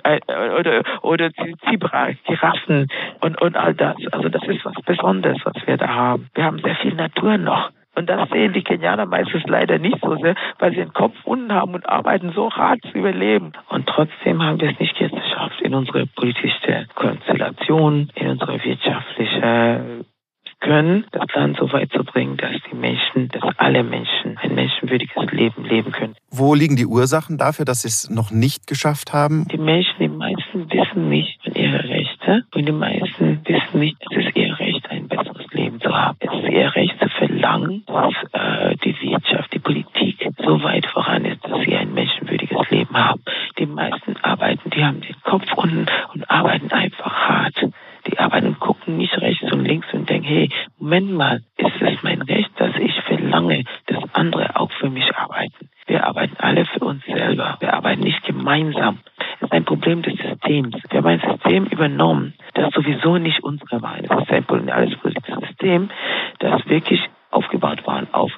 oder, 0.59 0.83
oder 1.03 1.31
Zebra, 1.69 2.11
Giraffen 2.27 2.89
und, 3.23 3.41
und 3.41 3.57
all 3.57 3.75
das. 3.75 3.97
Also 4.13 4.29
das 4.29 4.43
ist 4.45 4.65
was 4.65 4.75
Besonderes, 4.85 5.39
was 5.45 5.55
wir 5.67 5.77
da 5.77 5.89
haben. 5.89 6.29
Wir 6.35 6.45
haben 6.45 6.59
sehr 6.59 6.77
viel 6.77 6.95
Natur 6.95 7.39
noch. 7.39 7.71
Und 7.97 8.11
das 8.11 8.29
sehen 8.29 8.53
die 8.53 8.63
Kenianer 8.63 9.07
meistens 9.07 9.43
leider 9.47 9.79
nicht 9.79 9.99
so 10.03 10.17
sehr, 10.17 10.35
weil 10.59 10.71
sie 10.71 10.77
den 10.77 10.93
Kopf 10.93 11.15
unten 11.25 11.53
haben 11.53 11.75
und 11.75 11.89
arbeiten 11.89 12.33
so 12.35 12.51
hart 12.51 12.81
zu 12.83 12.99
überleben. 12.99 13.53
Und 13.71 13.87
trotzdem 13.87 14.43
haben 14.43 14.61
wir 14.61 14.71
es 14.71 14.79
nicht 14.79 14.97
geschafft, 14.99 15.63
in 15.63 15.75
unsere 15.75 16.07
politische 16.07 16.87
Konstellation, 16.95 18.11
in 18.15 18.29
unsere 18.29 18.63
wirtschaftliche 18.63 20.05
können, 20.61 21.05
das 21.13 21.27
Land 21.35 21.59
so 21.59 21.71
weit 21.73 21.91
zu 21.93 22.03
bringen, 22.03 22.37
dass 22.37 22.53
die 22.71 22.77
Menschen, 22.77 23.29
dass 23.29 23.43
alle 23.59 23.83
Menschen 23.83 24.37
ein 24.43 24.55
menschenwürdiges 24.55 25.15
Leben 25.31 25.65
leben 25.65 25.93
können. 25.93 26.15
Wo 26.31 26.55
liegen 26.55 26.77
die 26.77 26.87
Ursachen 26.87 27.39
dafür, 27.39 27.65
dass 27.65 27.83
sie 27.83 27.89
es 27.89 28.11
noch 28.11 28.31
nicht 28.31 28.67
geschafft 28.67 29.13
haben? 29.13 29.47
Die 29.49 29.59
Menschen, 29.59 29.95
die 30.01 30.09
meisten 30.09 30.71
wissen 30.71 31.09
nicht 31.09 31.43
von 31.43 31.55
ihre 31.55 31.85
Rechte 31.85 32.45
und 32.55 32.67
die 32.67 32.73
meisten 32.73 33.41
wissen 33.45 33.81
nicht, 33.81 33.97
es 34.11 34.27
ist 34.27 34.37
ihr 34.37 34.46
ist 36.21 36.49
ihr 36.51 36.75
Recht 36.75 36.99
zu 37.01 37.09
verlangen, 37.09 37.85
dass 37.87 38.15
äh, 38.33 38.77
die 38.85 39.01
Wirtschaft, 39.01 39.53
die 39.53 39.59
Politik 39.59 40.29
so 40.39 40.63
weit 40.63 40.87
voran 40.87 41.25
ist, 41.25 41.45
dass 41.45 41.61
sie 41.65 41.77
ein 41.77 41.95
menschenwürdiges 41.95 42.71
Leben 42.71 42.97
haben. 42.97 43.23
Die 43.59 43.67
meisten 43.67 44.17
arbeiten, 44.23 44.71
die 44.71 44.85
haben 44.85 45.01
den 45.01 45.17
Kopf 45.23 45.47
unten 45.55 45.87
und 46.15 46.31
arbeiten 46.31 46.71
einfach 46.73 47.13
hart. 47.13 47.55
Die 48.07 48.19
arbeiten 48.19 48.49
und 48.49 48.61
gucken 48.61 48.97
nicht 48.97 49.17
rechts 49.21 49.51
und 49.53 49.65
links 49.65 49.87
und 49.93 50.09
denken, 50.09 50.27
hey, 50.27 50.51
Moment 50.79 51.13
mal, 51.13 51.43
ist 51.57 51.81
es 51.81 52.03
mein 52.03 52.23
Recht, 52.23 52.51
dass 52.57 52.77
ich 52.77 52.95
verlange, 53.03 53.65
dass 53.87 54.03
andere 54.15 54.57
auch 54.57 54.71
für 54.73 54.91
mich 54.91 55.15
arbeiten? 55.17 55.69
Wir 55.87 56.05
arbeiten 56.05 56.37
alle 56.39 56.67
für 56.67 56.85
uns 56.85 57.05
selber. 57.05 57.57
Wir 57.61 57.75
arbeiten 57.75 58.03
nicht 58.03 58.23
gemeinsam. 58.25 58.99
Ein 59.51 59.65
Problem 59.65 60.03
des 60.03 60.15
Systems. 60.15 60.77
Wir 60.91 60.99
haben 60.99 61.07
ein 61.07 61.21
System 61.21 61.67
übernommen, 61.67 62.35
das 62.55 62.73
sowieso 62.75 63.19
nicht 63.19 63.43
unsere 63.43 63.83
war. 63.83 63.97
Das 64.03 64.23
ist 64.23 64.31
ein 64.31 64.71
alles 64.71 64.97
politisches 64.99 65.41
System, 65.49 65.91
das 66.39 66.67
wirklich 66.69 67.01
aufgebaut 67.31 67.87
war 67.87 68.07
auf, 68.13 68.33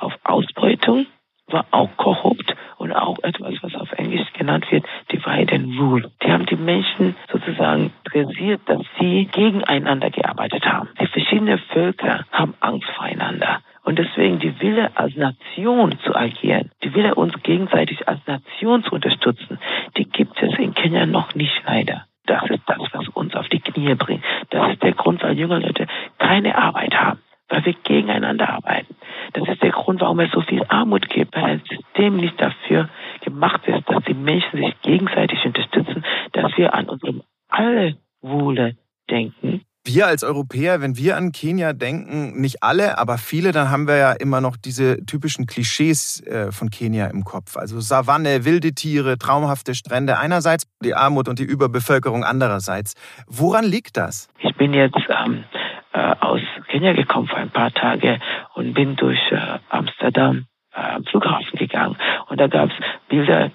auf 0.00 0.14
Ausbeutung, 0.24 1.06
war 1.48 1.66
auch 1.70 1.90
korrupt 1.96 2.54
und 2.78 2.92
auch 2.92 3.18
etwas, 3.22 3.54
was 3.62 3.74
auf 3.74 3.92
Englisch 3.92 4.32
genannt 4.32 4.70
wird, 4.70 4.86
Divide 5.12 5.54
and 5.54 5.78
Rule. 5.78 6.10
Die 6.22 6.32
haben 6.32 6.46
die 6.46 6.56
Menschen 6.56 7.16
sozusagen 7.30 7.92
dressiert, 8.04 8.62
dass 8.66 8.82
sie 8.98 9.28
gegeneinander 9.30 10.10
gearbeitet 10.10 10.64
haben. 10.64 10.88
Die 11.00 11.06
verschiedenen 11.06 11.58
Völker 11.58 12.24
haben 12.30 12.54
Angst 12.60 12.88
voreinander. 12.96 13.60
Und 13.84 13.98
deswegen 13.98 14.38
die 14.38 14.58
Wille 14.60 14.96
als 14.96 15.14
Nation 15.14 15.98
zu 16.04 16.14
agieren, 16.16 16.70
die 16.82 16.94
Wille 16.94 17.14
uns 17.14 17.34
gegenseitig 17.42 18.08
als 18.08 18.26
Nation 18.26 18.82
zu 18.82 18.92
unterstützen, 18.92 19.58
die 19.98 20.04
gibt 20.04 20.23
es 20.42 20.58
in 20.58 20.74
Kenia 20.74 21.06
noch 21.06 21.34
nicht 21.34 21.62
leider. 21.66 22.06
Das 22.26 22.42
ist 22.48 22.62
das, 22.66 22.80
was 22.92 23.08
uns 23.08 23.34
auf 23.34 23.48
die 23.48 23.60
Knie 23.60 23.94
bringt. 23.94 24.24
Das 24.50 24.72
ist 24.72 24.82
der 24.82 24.92
Grund, 24.92 25.22
weil 25.22 25.38
junge 25.38 25.58
Leute 25.58 25.86
keine 26.18 26.56
Arbeit 26.56 26.94
haben 26.94 27.20
weil 27.48 27.64
wir 27.64 27.74
gegeneinander 27.74 28.48
arbeiten. 28.48 28.96
Das 29.32 29.48
ist 29.48 29.62
der 29.62 29.70
Grund, 29.70 30.00
warum 30.00 30.20
es 30.20 30.30
so 30.32 30.40
viel 30.40 30.64
Armut 30.68 31.08
gibt, 31.08 31.36
weil 31.36 31.44
ein 31.44 31.62
System 31.68 32.16
nicht 32.16 32.40
dafür 32.40 32.88
gemacht 33.20 33.66
ist, 33.66 33.88
dass 33.88 34.02
die 34.04 34.14
Menschen 34.14 34.60
sich 34.60 34.80
gegenseitig 34.82 35.44
unterstützen, 35.44 36.04
dass 36.32 36.56
wir 36.56 36.74
an 36.74 36.88
unserem 36.88 37.22
Allwohle 37.48 38.76
denken. 39.10 39.62
Wir 39.86 40.06
als 40.06 40.24
Europäer, 40.24 40.80
wenn 40.80 40.96
wir 40.96 41.14
an 41.18 41.30
Kenia 41.32 41.74
denken, 41.74 42.40
nicht 42.40 42.62
alle, 42.62 42.96
aber 42.96 43.18
viele, 43.18 43.52
dann 43.52 43.70
haben 43.70 43.86
wir 43.86 43.98
ja 43.98 44.12
immer 44.12 44.40
noch 44.40 44.56
diese 44.56 45.04
typischen 45.04 45.44
Klischees 45.44 46.26
äh, 46.26 46.50
von 46.52 46.70
Kenia 46.70 47.08
im 47.08 47.22
Kopf. 47.22 47.58
Also 47.58 47.80
Savanne, 47.80 48.46
wilde 48.46 48.72
Tiere, 48.72 49.18
traumhafte 49.18 49.74
Strände 49.74 50.18
einerseits, 50.18 50.66
die 50.82 50.94
Armut 50.94 51.28
und 51.28 51.38
die 51.38 51.44
Überbevölkerung 51.44 52.24
andererseits. 52.24 52.94
Woran 53.26 53.66
liegt 53.66 53.98
das? 53.98 54.30
Ich 54.38 54.56
bin 54.56 54.72
jetzt 54.72 54.96
ähm, 55.10 55.44
äh, 55.92 56.14
aus 56.18 56.40
Kenia 56.68 56.94
gekommen 56.94 57.28
für 57.28 57.36
ein 57.36 57.50
paar 57.50 57.70
Tage 57.70 58.20
und 58.54 58.72
bin 58.72 58.96
durch 58.96 59.20
äh, 59.32 59.58
Amsterdam 59.68 60.46
äh, 60.72 60.80
am 60.80 61.04
Flughafen 61.04 61.58
gegangen. 61.58 61.98
Und 62.30 62.40
da 62.40 62.46
gab 62.46 62.70
es 62.70 62.76
Bilder, 63.10 63.50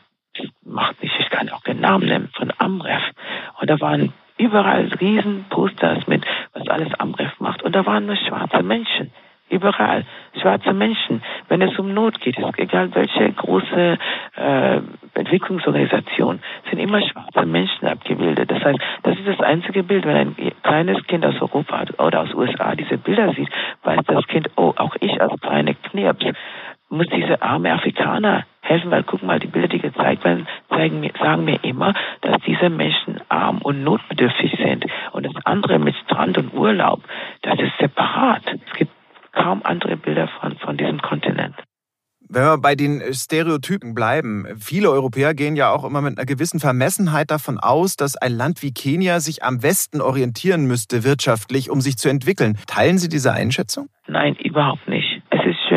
macht 0.64 1.02
nicht, 1.02 1.16
ich 1.20 1.30
kann 1.32 1.50
auch 1.50 1.64
den 1.64 1.80
Namen 1.80 2.06
nennen, 2.06 2.30
von 2.38 2.54
Amref. 2.60 3.02
Und 3.60 3.68
da 3.68 3.80
waren 3.80 4.14
überall 4.40 4.90
riesen 5.00 5.46
Posters 5.50 6.08
mit, 6.08 6.26
was 6.54 6.68
alles 6.68 6.92
Amref 7.00 7.40
macht. 7.40 7.62
Und 7.62 7.76
da 7.76 7.86
waren 7.86 8.06
nur 8.06 8.16
schwarze 8.16 8.64
Menschen. 8.64 9.12
Überall 9.50 10.06
schwarze 10.40 10.74
Menschen. 10.74 11.24
Wenn 11.48 11.62
es 11.62 11.78
um 11.80 11.94
Not 11.94 12.22
geht, 12.22 12.38
ist 12.38 12.60
egal 12.60 12.94
welche 12.94 13.32
große 13.32 13.98
äh, 14.38 14.82
Entwicklungsorganisation, 15.16 16.40
sind 16.70 16.80
immer 16.80 17.02
schwarze 17.02 17.46
Menschen 17.46 17.88
abgebildet. 17.88 18.50
Das 18.52 18.64
heißt, 18.64 18.80
das 19.04 19.18
ist 19.18 19.28
das 19.28 19.40
einzige 19.42 19.84
Bild, 19.84 20.06
wenn 20.06 20.16
ein 20.16 20.36
kleines 20.62 21.04
Kind 21.08 21.26
aus 21.26 21.42
Europa 21.42 21.84
oder 21.98 22.22
aus 22.22 22.34
USA 22.34 22.76
diese 22.76 22.98
Bilder 22.98 23.34
sieht, 23.34 23.50
weiß 23.84 24.02
das 24.06 24.28
Kind, 24.28 24.50
oh, 24.56 24.74
auch 24.78 24.96
ich 25.00 25.20
als 25.20 25.34
kleine 25.42 25.74
Knirps 25.74 26.26
muss 26.90 27.08
diese 27.08 27.42
arme 27.42 27.72
Afrikaner 27.74 28.46
helfen, 28.70 28.92
weil 28.92 29.04
guck 29.04 29.24
mal, 29.24 29.40
die 29.40 29.48
Bilder, 29.48 29.68
die 29.68 29.80
gezeigt 29.80 30.24
werden, 30.24 30.48
zeigen 30.70 31.00
mir, 31.00 31.12
sagen 31.20 31.46
mir 31.46 31.64
immer, 31.64 31.94
dass 32.22 32.38
diese 32.46 32.70
Menschen 32.70 33.20
arm 33.30 33.60
und 33.62 33.84
notbedürftig 33.84 34.54
sind. 34.64 34.86
Und 35.12 35.26
das 35.26 35.34
andere 35.46 35.80
mit 35.80 35.96
Strand 36.06 36.38
und 36.38 36.54
Urlaub, 36.54 37.02
das 37.42 37.60
ist 37.60 37.74
separat. 37.80 38.44
Es 38.48 38.78
gibt 38.78 38.92
kaum 39.34 39.62
andere 39.64 39.98
Bilder 39.98 40.28
von, 40.40 40.58
von 40.58 40.78
diesem 40.78 41.02
Kontinent. 41.02 41.56
Wenn 42.32 42.44
wir 42.44 42.58
bei 42.60 42.76
den 42.76 43.02
Stereotypen 43.12 43.96
bleiben, 43.96 44.46
viele 44.60 44.92
Europäer 44.92 45.34
gehen 45.34 45.56
ja 45.56 45.72
auch 45.72 45.84
immer 45.84 46.02
mit 46.02 46.16
einer 46.16 46.28
gewissen 46.28 46.60
Vermessenheit 46.60 47.32
davon 47.32 47.58
aus, 47.58 47.96
dass 47.96 48.18
ein 48.18 48.34
Land 48.34 48.62
wie 48.62 48.72
Kenia 48.72 49.20
sich 49.20 49.44
am 49.44 49.64
Westen 49.64 50.00
orientieren 50.00 50.66
müsste 50.66 51.04
wirtschaftlich, 51.04 51.72
um 51.72 51.82
sich 51.82 51.98
zu 51.98 52.08
entwickeln. 52.08 52.60
Teilen 52.68 53.00
Sie 53.00 53.10
diese 53.10 53.34
Einschätzung? 53.34 53.88
Nein, 54.06 54.36
überhaupt 54.36 54.88
nicht. 54.88 55.09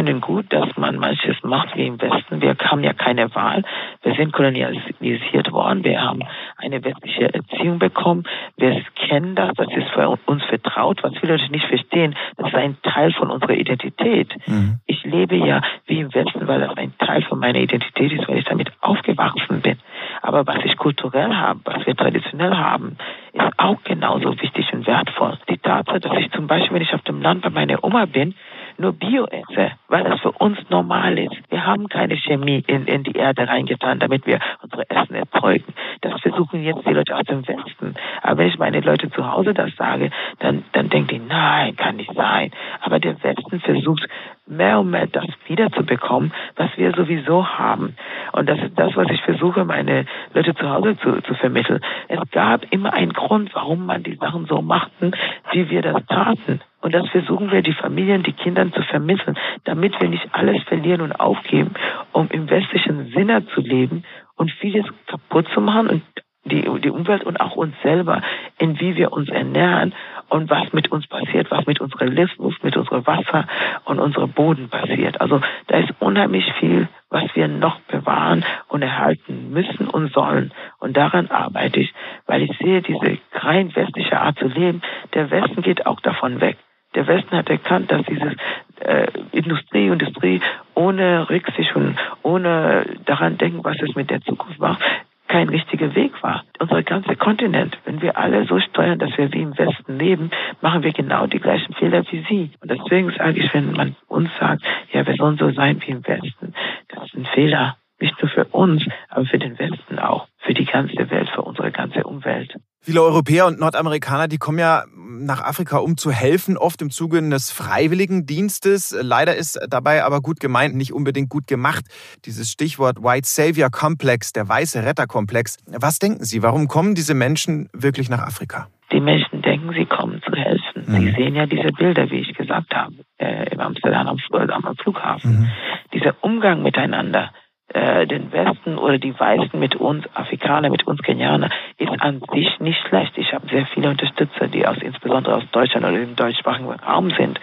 Schön 0.02 0.14
und 0.16 0.20
gut, 0.20 0.52
dass 0.52 0.76
man 0.76 0.96
manches 0.96 1.36
macht 1.44 1.76
wie 1.76 1.86
im 1.86 2.00
Westen. 2.00 2.40
Wir 2.40 2.56
haben 2.58 2.82
ja 2.82 2.92
keine 2.92 3.32
Wahl. 3.36 3.62
Wir 4.02 4.14
sind 4.14 4.32
kolonialisiert 4.32 5.52
worden. 5.52 5.84
Wir 5.84 6.02
haben 6.02 6.24
eine 6.56 6.82
westliche 6.82 7.32
Erziehung 7.32 7.78
bekommen. 7.78 8.24
Wir 8.56 8.82
kennen 8.96 9.36
das. 9.36 9.52
Das 9.54 9.68
ist 9.68 9.88
für 9.90 10.18
uns 10.26 10.42
vertraut. 10.46 10.98
Was 11.04 11.16
viele 11.18 11.36
Leute 11.36 11.52
nicht 11.52 11.66
verstehen, 11.66 12.16
das 12.36 12.48
ist 12.48 12.54
ein 12.56 12.78
Teil 12.82 13.12
von 13.12 13.30
unserer 13.30 13.54
Identität. 13.54 14.34
Mhm. 14.48 14.80
Ich 14.86 15.04
lebe 15.04 15.36
ja 15.36 15.62
wie 15.86 16.00
im 16.00 16.12
Westen, 16.12 16.48
weil 16.48 16.58
das 16.58 16.76
ein 16.76 16.94
Teil 16.98 17.22
von 17.22 17.38
meiner 17.38 17.60
Identität 17.60 18.12
ist, 18.12 18.28
weil 18.28 18.38
ich 18.38 18.44
damit 18.44 18.72
aufgewachsen 18.80 19.60
bin. 19.60 19.78
Aber 20.20 20.44
was 20.48 20.64
ich 20.64 20.76
kulturell 20.78 21.32
habe, 21.32 21.60
was 21.64 21.86
wir 21.86 21.94
traditionell 21.94 22.56
haben, 22.56 22.96
ist 23.32 23.42
auch 23.56 23.80
genauso 23.84 24.40
wichtig 24.40 24.72
und 24.72 24.84
wertvoll. 24.86 25.38
Die 25.48 25.58
Tatsache, 25.58 26.00
dass 26.00 26.18
ich 26.18 26.30
zum 26.32 26.48
Beispiel, 26.48 26.74
wenn 26.74 26.82
ich 26.82 26.92
auf 26.92 27.02
dem 27.02 27.22
Land 27.22 27.42
bei 27.42 27.50
meiner 27.50 27.84
Oma 27.84 28.06
bin, 28.06 28.34
nur 28.78 28.92
Bio 28.92 29.26
esse, 29.26 29.72
weil 29.88 30.04
das 30.04 30.20
für 30.20 30.32
uns 30.32 30.58
normal 30.70 31.18
ist. 31.18 31.36
Wir 31.50 31.66
haben 31.66 31.88
keine 31.88 32.16
Chemie 32.16 32.62
in, 32.66 32.86
in 32.86 33.02
die 33.02 33.12
Erde 33.12 33.48
reingetan, 33.48 33.98
damit 33.98 34.26
wir 34.26 34.38
unsere 34.62 34.88
Essen 34.90 35.14
erzeugen. 35.14 35.74
Das 36.00 36.20
versuchen 36.20 36.62
jetzt 36.62 36.86
die 36.86 36.92
Leute 36.92 37.16
aus 37.16 37.24
dem 37.24 37.46
Westen. 37.46 37.94
Aber 38.22 38.38
wenn 38.38 38.48
ich 38.48 38.58
meine 38.58 38.80
Leute 38.80 39.10
zu 39.10 39.30
Hause 39.30 39.54
das 39.54 39.74
sage, 39.76 40.10
dann, 40.38 40.64
dann 40.72 40.88
denken 40.88 41.08
die, 41.08 41.18
nein, 41.18 41.76
kann 41.76 41.96
nicht 41.96 42.12
sein. 42.14 42.50
Aber 42.80 42.98
der 42.98 43.22
Westen 43.22 43.60
versucht 43.60 44.08
mehr 44.52 44.80
und 44.80 44.90
mehr 44.90 45.06
das 45.06 45.26
wiederzubekommen, 45.46 46.32
was 46.56 46.70
wir 46.76 46.92
sowieso 46.92 47.46
haben. 47.46 47.96
Und 48.32 48.48
das 48.48 48.58
ist 48.60 48.78
das, 48.78 48.94
was 48.96 49.10
ich 49.10 49.20
versuche, 49.22 49.64
meine 49.64 50.06
Leute 50.34 50.54
zu 50.54 50.68
Hause 50.68 50.96
zu, 50.98 51.20
zu 51.22 51.34
vermitteln. 51.34 51.80
Es 52.08 52.20
gab 52.30 52.70
immer 52.70 52.92
einen 52.92 53.12
Grund, 53.12 53.54
warum 53.54 53.86
man 53.86 54.02
die 54.02 54.16
Sachen 54.16 54.46
so 54.46 54.62
machten, 54.62 55.12
wie 55.52 55.68
wir 55.70 55.82
das 55.82 56.04
taten. 56.06 56.60
Und 56.80 56.94
das 56.94 57.08
versuchen 57.10 57.50
wir, 57.50 57.62
die 57.62 57.74
Familien, 57.74 58.22
die 58.22 58.32
Kindern 58.32 58.72
zu 58.72 58.82
vermitteln, 58.82 59.38
damit 59.64 60.00
wir 60.00 60.08
nicht 60.08 60.28
alles 60.32 60.62
verlieren 60.64 61.00
und 61.00 61.12
aufgeben, 61.12 61.74
um 62.12 62.28
im 62.28 62.50
westlichen 62.50 63.12
Sinne 63.12 63.46
zu 63.46 63.60
leben 63.60 64.04
und 64.36 64.50
vieles 64.50 64.84
kaputt 65.06 65.46
zu 65.54 65.60
machen 65.60 65.88
und 65.88 66.02
die, 66.44 66.62
die 66.80 66.90
Umwelt 66.90 67.24
und 67.24 67.40
auch 67.40 67.56
uns 67.56 67.74
selber, 67.82 68.20
in 68.58 68.78
wie 68.80 68.96
wir 68.96 69.12
uns 69.12 69.28
ernähren 69.28 69.94
und 70.28 70.50
was 70.50 70.72
mit 70.72 70.90
uns 70.90 71.06
passiert, 71.06 71.50
was 71.50 71.66
mit 71.66 71.80
unserer 71.80 72.06
Luft, 72.06 72.38
mit 72.62 72.76
unserem 72.76 73.06
Wasser 73.06 73.46
und 73.84 74.00
unserem 74.00 74.30
Boden 74.30 74.68
passiert. 74.68 75.20
Also 75.20 75.40
da 75.68 75.78
ist 75.78 75.92
unheimlich 76.00 76.50
viel, 76.54 76.88
was 77.10 77.24
wir 77.34 77.48
noch 77.48 77.78
bewahren 77.80 78.44
und 78.68 78.82
erhalten 78.82 79.52
müssen 79.52 79.88
und 79.88 80.12
sollen. 80.12 80.52
Und 80.78 80.96
daran 80.96 81.30
arbeite 81.30 81.80
ich, 81.80 81.92
weil 82.26 82.42
ich 82.42 82.56
sehe 82.58 82.82
diese 82.82 83.18
rein 83.34 83.74
westliche 83.76 84.20
Art 84.20 84.38
zu 84.38 84.46
leben. 84.46 84.82
Der 85.14 85.30
Westen 85.30 85.62
geht 85.62 85.86
auch 85.86 86.00
davon 86.00 86.40
weg. 86.40 86.56
Der 86.94 87.06
Westen 87.06 87.36
hat 87.36 87.48
erkannt, 87.48 87.90
dass 87.90 88.04
diese 88.04 88.36
äh, 88.80 89.06
Industrie, 89.32 89.86
Industrie 89.86 90.40
ohne 90.74 91.28
Rücksicht 91.30 91.74
und 91.74 91.96
ohne 92.22 92.84
daran 93.06 93.38
denken, 93.38 93.64
was 93.64 93.80
es 93.80 93.94
mit 93.94 94.10
der 94.10 94.20
Zukunft 94.20 94.58
macht, 94.58 94.82
kein 95.28 95.48
richtiger 95.48 95.94
Weg 95.94 96.22
war. 96.22 96.44
Unser 96.58 96.82
ganzer 96.82 97.16
Kontinent, 97.16 97.78
wenn 97.84 98.02
wir 98.02 98.16
alle 98.18 98.44
so 98.44 98.60
steuern, 98.60 98.98
dass 98.98 99.16
wir 99.16 99.32
wie 99.32 99.42
im 99.42 99.56
Westen 99.56 99.98
leben, 99.98 100.30
machen 100.60 100.82
wir 100.82 100.92
genau 100.92 101.26
die 101.26 101.38
gleichen 101.38 101.72
Fehler 101.74 102.04
wie 102.10 102.24
sie. 102.28 102.50
Und 102.60 102.70
deswegen 102.70 103.10
sage 103.12 103.40
ich, 103.40 103.52
wenn 103.54 103.72
man 103.72 103.96
uns 104.08 104.30
sagt, 104.38 104.62
ja, 104.92 105.06
wir 105.06 105.14
sollen 105.14 105.38
so 105.38 105.50
sein 105.50 105.80
wie 105.84 105.92
im 105.92 106.06
Westen, 106.06 106.54
das 106.88 107.04
ist 107.04 107.14
ein 107.14 107.26
Fehler. 107.26 107.76
Nicht 108.02 108.20
nur 108.20 108.30
für 108.32 108.44
uns, 108.46 108.82
aber 109.10 109.24
für 109.26 109.38
den 109.38 109.56
Westen 109.60 110.00
auch, 110.00 110.26
für 110.38 110.54
die 110.54 110.64
ganze 110.64 111.08
Welt, 111.08 111.28
für 111.32 111.42
unsere 111.42 111.70
ganze 111.70 112.02
Umwelt. 112.02 112.52
Viele 112.80 113.00
Europäer 113.00 113.46
und 113.46 113.60
Nordamerikaner, 113.60 114.26
die 114.26 114.38
kommen 114.38 114.58
ja 114.58 114.82
nach 114.92 115.40
Afrika, 115.40 115.78
um 115.78 115.96
zu 115.96 116.10
helfen, 116.10 116.56
oft 116.56 116.82
im 116.82 116.90
Zuge 116.90 117.18
eines 117.18 117.52
Freiwilligendienstes. 117.52 118.92
Leider 119.00 119.36
ist 119.36 119.56
dabei 119.70 120.02
aber 120.02 120.20
gut 120.20 120.40
gemeint, 120.40 120.74
nicht 120.74 120.92
unbedingt 120.92 121.28
gut 121.28 121.46
gemacht. 121.46 121.84
Dieses 122.24 122.50
Stichwort 122.50 123.00
White 123.04 123.28
Savior 123.28 123.70
Complex, 123.70 124.32
der 124.32 124.48
weiße 124.48 124.84
Retterkomplex. 124.84 125.58
Was 125.68 126.00
denken 126.00 126.24
Sie, 126.24 126.42
warum 126.42 126.66
kommen 126.66 126.96
diese 126.96 127.14
Menschen 127.14 127.68
wirklich 127.72 128.10
nach 128.10 128.26
Afrika? 128.26 128.66
Die 128.90 129.00
Menschen 129.00 129.42
denken, 129.42 129.72
sie 129.74 129.86
kommen 129.86 130.20
zu 130.22 130.32
helfen. 130.32 130.84
Mhm. 130.86 131.00
Sie 131.00 131.10
sehen 131.12 131.36
ja 131.36 131.46
diese 131.46 131.72
Bilder, 131.72 132.10
wie 132.10 132.18
ich 132.18 132.34
gesagt 132.34 132.74
habe, 132.74 132.96
äh, 133.18 133.48
im 133.52 133.60
Amsterdam 133.60 134.08
am, 134.08 134.18
am 134.50 134.76
Flughafen. 134.76 135.42
Mhm. 135.42 135.50
Dieser 135.94 136.16
Umgang 136.20 136.62
miteinander 136.62 137.30
äh, 137.74 138.06
den 138.06 138.32
Westen 138.32 138.78
oder 138.78 138.98
die 138.98 139.18
Weißen 139.18 139.58
mit 139.58 139.76
uns, 139.76 140.04
Afrikaner, 140.14 140.70
mit 140.70 140.86
uns 140.86 141.02
Kenianer, 141.02 141.50
ist 141.78 141.90
an 142.00 142.20
sich 142.32 142.60
nicht 142.60 142.78
schlecht. 142.88 143.16
Ich 143.16 143.32
habe 143.32 143.48
sehr 143.48 143.66
viele 143.66 143.90
Unterstützer, 143.90 144.48
die 144.48 144.66
aus 144.66 144.78
insbesondere 144.80 145.36
aus 145.36 145.44
Deutschland 145.52 145.86
oder 145.86 146.00
im 146.00 146.16
deutschsprachigen 146.16 146.70
Raum 146.70 147.10
sind. 147.10 147.40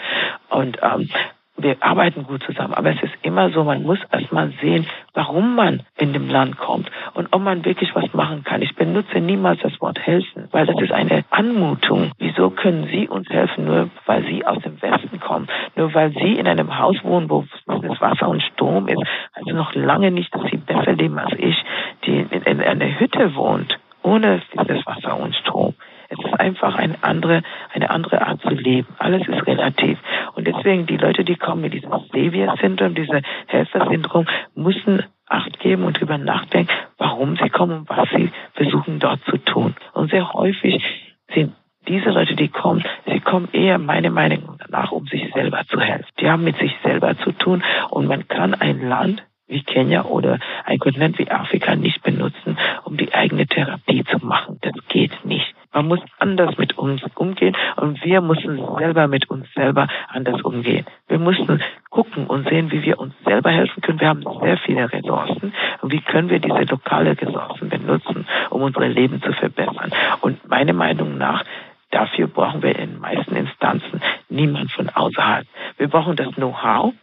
Und 0.50 0.78
ähm, 0.82 1.10
wir 1.62 1.78
arbeiten 1.82 2.24
gut 2.24 2.44
zusammen. 2.44 2.74
Aber 2.74 2.92
es 2.92 3.02
ist 3.02 3.14
immer 3.22 3.50
so, 3.52 3.64
man 3.64 3.84
muss 3.84 4.00
erstmal 4.12 4.52
sehen, 4.62 4.86
warum 5.14 5.56
man 5.56 5.84
in 5.98 6.14
dem 6.14 6.30
Land 6.30 6.58
kommt 6.58 6.90
und 7.14 7.28
ob 7.32 7.42
man 7.42 7.66
wirklich 7.66 7.94
was 7.96 8.14
machen 8.14 8.44
kann. 8.44 8.62
Ich 8.62 8.76
benutze 8.76 9.20
niemals 9.20 9.60
das 9.62 9.80
Wort 9.82 10.00
helfen, 10.00 10.48
weil 10.52 10.66
das 10.66 10.82
ist 10.82 10.92
eine 10.92 11.24
Anmutung. 11.30 12.12
Wieso 12.18 12.50
können 12.50 12.88
Sie 12.92 13.08
uns 13.08 13.30
helfen, 13.30 13.66
nur 13.66 13.90
weil 14.06 14.24
Sie 14.26 14.46
aus 14.46 14.62
dem 14.64 14.82
Westen 14.82 15.20
kommen? 15.20 15.48
Nur 15.76 15.94
weil 15.94 16.12
Sie 16.12 16.34
in 16.34 16.48
einem 16.48 16.78
Haus 16.78 16.98
wohnen, 17.04 17.30
wo 17.30 17.46
das 17.68 18.02
Wasser 18.02 18.30
und 18.30 18.42
Strom 18.42 18.88
ist, 18.88 19.02
also 19.34 19.56
noch 19.56 19.74
lange 19.76 20.12
nicht, 20.12 20.34
dass 20.34 20.44
Sie 20.52 20.58
besser 20.58 20.94
leben 20.94 21.18
als 21.20 21.34
ich, 21.38 21.56
die 22.06 22.20
in, 22.20 22.42
in 22.44 22.62
einer 22.62 23.00
Hütte 23.00 23.36
wohnt, 23.36 23.80
ohne 24.04 24.42
dieses 24.54 24.86
Wasser 24.86 25.20
und 25.20 25.36
Strom. 25.36 25.74
Es 26.10 26.18
ist 26.18 26.40
einfach 26.40 26.76
eine 26.76 26.96
andere, 27.02 27.44
eine 27.72 27.90
andere 27.90 28.26
Art 28.26 28.42
zu 28.42 28.50
leben. 28.50 28.88
Alles 28.98 29.28
ist 29.28 29.46
relativ. 29.46 30.00
Und 30.34 30.48
deswegen 30.48 30.88
die 30.88 30.98
Leute, 30.98 31.24
die 31.24 31.36
kommen 31.36 31.62
mit 31.62 31.74
diesem 31.74 31.92
Savior-Syndrom, 31.92 32.96
diesem 32.96 33.22
Helfer-Syndrom, 33.48 34.26
müssen 34.56 35.04
Acht 35.32 35.60
geben 35.60 35.84
und 35.84 35.98
darüber 35.98 36.18
nachdenken, 36.18 36.72
warum 36.98 37.38
sie 37.38 37.50
kommen 37.52 37.82
und 37.82 37.90
was 37.90 38.10
sie 38.10 38.32
versuchen 38.54 38.98
dort 38.98 39.22
zu 39.26 39.38
tun. 39.38 39.76
Und 39.94 40.10
sehr 40.10 40.34
häufig 40.34 40.84
sind 41.36 41.54
diese 41.88 42.10
Leute, 42.10 42.36
die 42.36 42.48
kommen, 42.48 42.84
sie 43.06 43.20
kommen 43.20 43.48
eher 43.54 43.78
meiner 43.78 44.10
Meinung 44.10 44.58
nach, 44.70 44.92
um 44.92 45.06
sich 45.06 45.32
selber 45.32 45.62
zu 45.68 45.80
helfen. 45.80 46.08
Die 46.20 46.30
haben 46.30 46.44
mit 46.44 46.58
sich 46.58 46.76
selber 46.84 47.16
zu 47.18 47.32
tun 47.32 47.64
und 47.92 48.08
man 48.08 48.28
kann 48.28 48.56
ein 48.56 48.88
Land 48.90 49.24
wie 49.48 49.62
Kenia 49.62 50.06
oder 50.06 50.40
ein 50.66 50.80
Kontinent 50.80 51.20
wie 51.20 51.30
Afrika 51.30 51.76
nicht 51.76 52.02
benutzen, 52.02 52.39
Man 55.80 55.88
muss 55.88 56.02
anders 56.18 56.58
mit 56.58 56.78
uns 56.78 57.02
umgehen 57.16 57.56
und 57.78 58.04
wir 58.04 58.20
müssen 58.20 58.60
selber 58.78 59.08
mit 59.08 59.30
uns 59.30 59.48
selber 59.54 59.88
anders 60.10 60.42
umgehen. 60.42 60.86
Wir 61.08 61.20
müssen 61.20 61.64
gucken 61.90 62.28
und 62.28 62.50
sehen, 62.50 62.70
wie 62.70 62.84
wir 62.84 63.00
uns 63.00 63.14
selber 63.24 63.50
helfen 63.50 63.80
können. 63.82 64.02
Wir 64.02 64.10
haben 64.10 64.26
sehr 64.42 64.58
viele 64.58 64.92
Ressourcen 64.92 65.54
und 65.82 65.94
wie 65.94 66.02
können 66.02 66.30
wir 66.30 66.40
diese 66.40 66.64
lokale 66.64 67.12
Ressourcen 67.12 67.70
benutzen, 67.70 68.28
um 68.50 68.62
unser 68.62 68.90
Leben 68.90 69.22
zu 69.22 69.32
verbessern. 69.32 69.92
Und 70.20 70.50
meiner 70.50 70.74
Meinung 70.74 71.18
nach 71.18 71.46
Dafür 71.92 72.28
brauchen 72.28 72.62
wir 72.62 72.78
in 72.78 72.92
den 72.92 73.00
meisten 73.00 73.36
Instanzen 73.36 74.00
niemand 74.30 74.72
von 74.72 74.90
außerhalb. 74.90 75.48
Wir 75.78 75.88
brauchen 75.88 76.16
das 76.16 76.36
Know-how. 76.36 76.94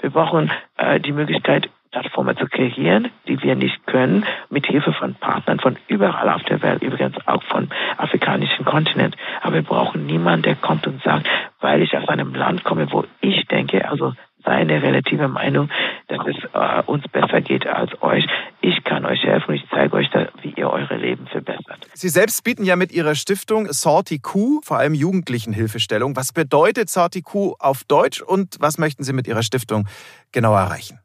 Wir 0.00 0.10
brauchen 0.10 0.50
äh, 0.78 0.98
die 0.98 1.12
Möglichkeit, 1.12 1.70
Plattformen 1.92 2.36
zu 2.36 2.46
kreieren, 2.46 3.10
die 3.28 3.40
wir 3.42 3.54
nicht 3.54 3.86
können, 3.86 4.24
mit 4.50 4.66
Hilfe 4.66 4.92
von 4.94 5.14
Partnern 5.14 5.60
von 5.60 5.76
überall 5.88 6.28
auf 6.30 6.42
der 6.44 6.62
Welt, 6.62 6.82
übrigens 6.82 7.16
auch 7.26 7.42
vom 7.44 7.68
afrikanischen 7.98 8.64
Kontinent. 8.64 9.16
Aber 9.42 9.56
wir 9.56 9.62
brauchen 9.62 10.06
niemanden, 10.06 10.42
der 10.42 10.56
kommt 10.56 10.86
und 10.86 11.02
sagt, 11.02 11.28
weil 11.60 11.82
ich 11.82 11.96
aus 11.96 12.08
einem 12.08 12.34
Land 12.34 12.64
komme, 12.64 12.90
wo 12.90 13.04
ich 13.20 13.46
denke, 13.46 13.88
also 13.88 14.14
seine 14.44 14.82
relative 14.82 15.28
Meinung, 15.28 15.68
dass 16.08 16.26
es 16.26 16.36
äh, 16.52 16.82
uns 16.86 17.06
besser 17.08 17.40
geht 17.40 17.66
als 17.66 17.90
euch. 18.02 18.26
Ich 18.60 18.82
kann 18.84 19.04
euch 19.04 19.22
helfen 19.22 19.54
ich 19.54 19.64
zeige 19.70 19.94
euch, 19.96 20.08
da, 20.10 20.28
wie 20.40 20.52
ihr 20.56 20.70
eure 20.70 20.96
Leben 20.96 21.26
verbessert. 21.26 21.86
Sie 21.94 22.08
selbst 22.08 22.42
bieten 22.42 22.64
ja 22.64 22.74
mit 22.74 22.90
Ihrer 22.90 23.14
Stiftung 23.14 23.66
Salty 23.70 24.18
Q 24.18 24.60
vor 24.64 24.78
allem 24.78 24.94
Jugendlichen 24.94 25.52
Hilfestellung. 25.52 26.16
Was 26.16 26.32
bedeutet 26.32 26.88
Salty 26.88 27.22
Q 27.22 27.54
auf 27.58 27.84
Deutsch 27.84 28.20
und 28.20 28.56
was 28.60 28.78
möchten 28.78 29.04
Sie 29.04 29.12
mit 29.12 29.28
Ihrer 29.28 29.42
Stiftung 29.42 29.86
genau 30.32 30.54
erreichen? 30.54 31.01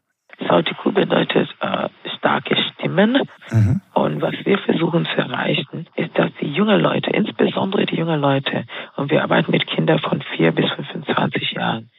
Sautiku 0.48 0.92
bedeutet 0.92 1.50
äh, 1.60 1.90
starke 2.18 2.56
Stimmen. 2.56 3.22
Mhm. 3.52 3.82
Und 3.94 4.22
was 4.22 4.34
wir 4.44 4.58
versuchen 4.60 5.06
zu 5.06 5.18
erreichen, 5.18 5.88
ist, 5.96 6.18
dass 6.18 6.32
die 6.42 6.52
jungen 6.52 6.82
Leute, 6.82 7.12
insbesondere 7.12 7.86
die 7.86 7.96
jungen 7.96 8.20
Leute, 8.20 8.66
und 8.96 9.12
wir 9.12 9.24
arbeiten 9.24 9.52
mit 9.52 9.68
Kindern 9.68 10.00
von 10.00 10.22
4 10.22 10.52
bis 10.52 10.70
25 10.72 11.52
Jahren, 11.52 11.90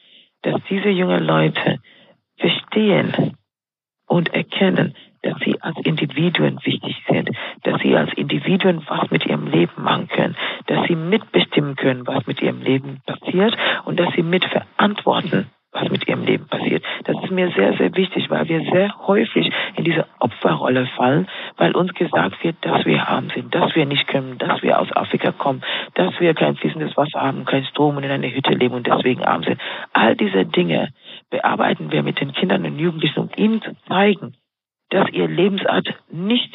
dass 0.42 0.60
diese 0.68 0.88
jungen 0.88 1.24
Leute 1.24 1.78
verstehen 2.38 3.36
und 4.06 4.32
erkennen, 4.32 4.94
dass 5.22 5.38
sie 5.40 5.60
als 5.60 5.76
Individuen 5.84 6.58
wichtig 6.62 6.96
sind, 7.08 7.30
dass 7.64 7.80
sie 7.82 7.96
als 7.96 8.12
Individuen 8.14 8.82
was 8.86 9.10
mit 9.10 9.26
ihrem 9.26 9.48
Leben 9.48 9.82
machen 9.82 10.08
können, 10.08 10.36
dass 10.66 10.86
sie 10.86 10.94
mitbestimmen 10.94 11.74
können, 11.74 12.06
was 12.06 12.26
mit 12.26 12.40
ihrem 12.40 12.62
Leben 12.62 13.00
passiert 13.04 13.56
und 13.84 13.98
dass 13.98 14.14
sie 14.14 14.22
mitverantworten 14.22 15.50
was 15.80 15.90
mit 15.90 16.08
ihrem 16.08 16.24
Leben 16.24 16.46
passiert. 16.46 16.84
Das 17.04 17.16
ist 17.22 17.30
mir 17.30 17.50
sehr, 17.52 17.74
sehr 17.74 17.94
wichtig, 17.94 18.30
weil 18.30 18.48
wir 18.48 18.60
sehr 18.72 18.94
häufig 19.06 19.50
in 19.76 19.84
diese 19.84 20.06
Opferrolle 20.18 20.86
fallen, 20.96 21.28
weil 21.56 21.72
uns 21.72 21.94
gesagt 21.94 22.42
wird, 22.42 22.56
dass 22.62 22.84
wir 22.84 23.08
arm 23.08 23.30
sind, 23.34 23.54
dass 23.54 23.74
wir 23.74 23.86
nicht 23.86 24.06
können, 24.08 24.38
dass 24.38 24.62
wir 24.62 24.78
aus 24.78 24.94
Afrika 24.94 25.32
kommen, 25.32 25.62
dass 25.94 26.18
wir 26.20 26.34
kein 26.34 26.56
fließendes 26.56 26.96
Wasser 26.96 27.20
haben, 27.20 27.44
kein 27.44 27.64
Strom 27.64 27.96
und 27.96 28.04
in 28.04 28.10
einer 28.10 28.28
Hütte 28.28 28.52
leben 28.52 28.74
und 28.74 28.86
deswegen 28.86 29.24
arm 29.24 29.42
sind. 29.42 29.60
All 29.92 30.16
diese 30.16 30.44
Dinge 30.44 30.88
bearbeiten 31.30 31.90
wir 31.90 32.02
mit 32.02 32.20
den 32.20 32.32
Kindern 32.32 32.64
und 32.64 32.78
Jugendlichen, 32.78 33.20
um 33.20 33.30
ihnen 33.36 33.62
zu 33.62 33.72
zeigen, 33.86 34.34
dass 34.90 35.10
ihr 35.10 35.28
Lebensart 35.28 35.88
nicht 36.10 36.54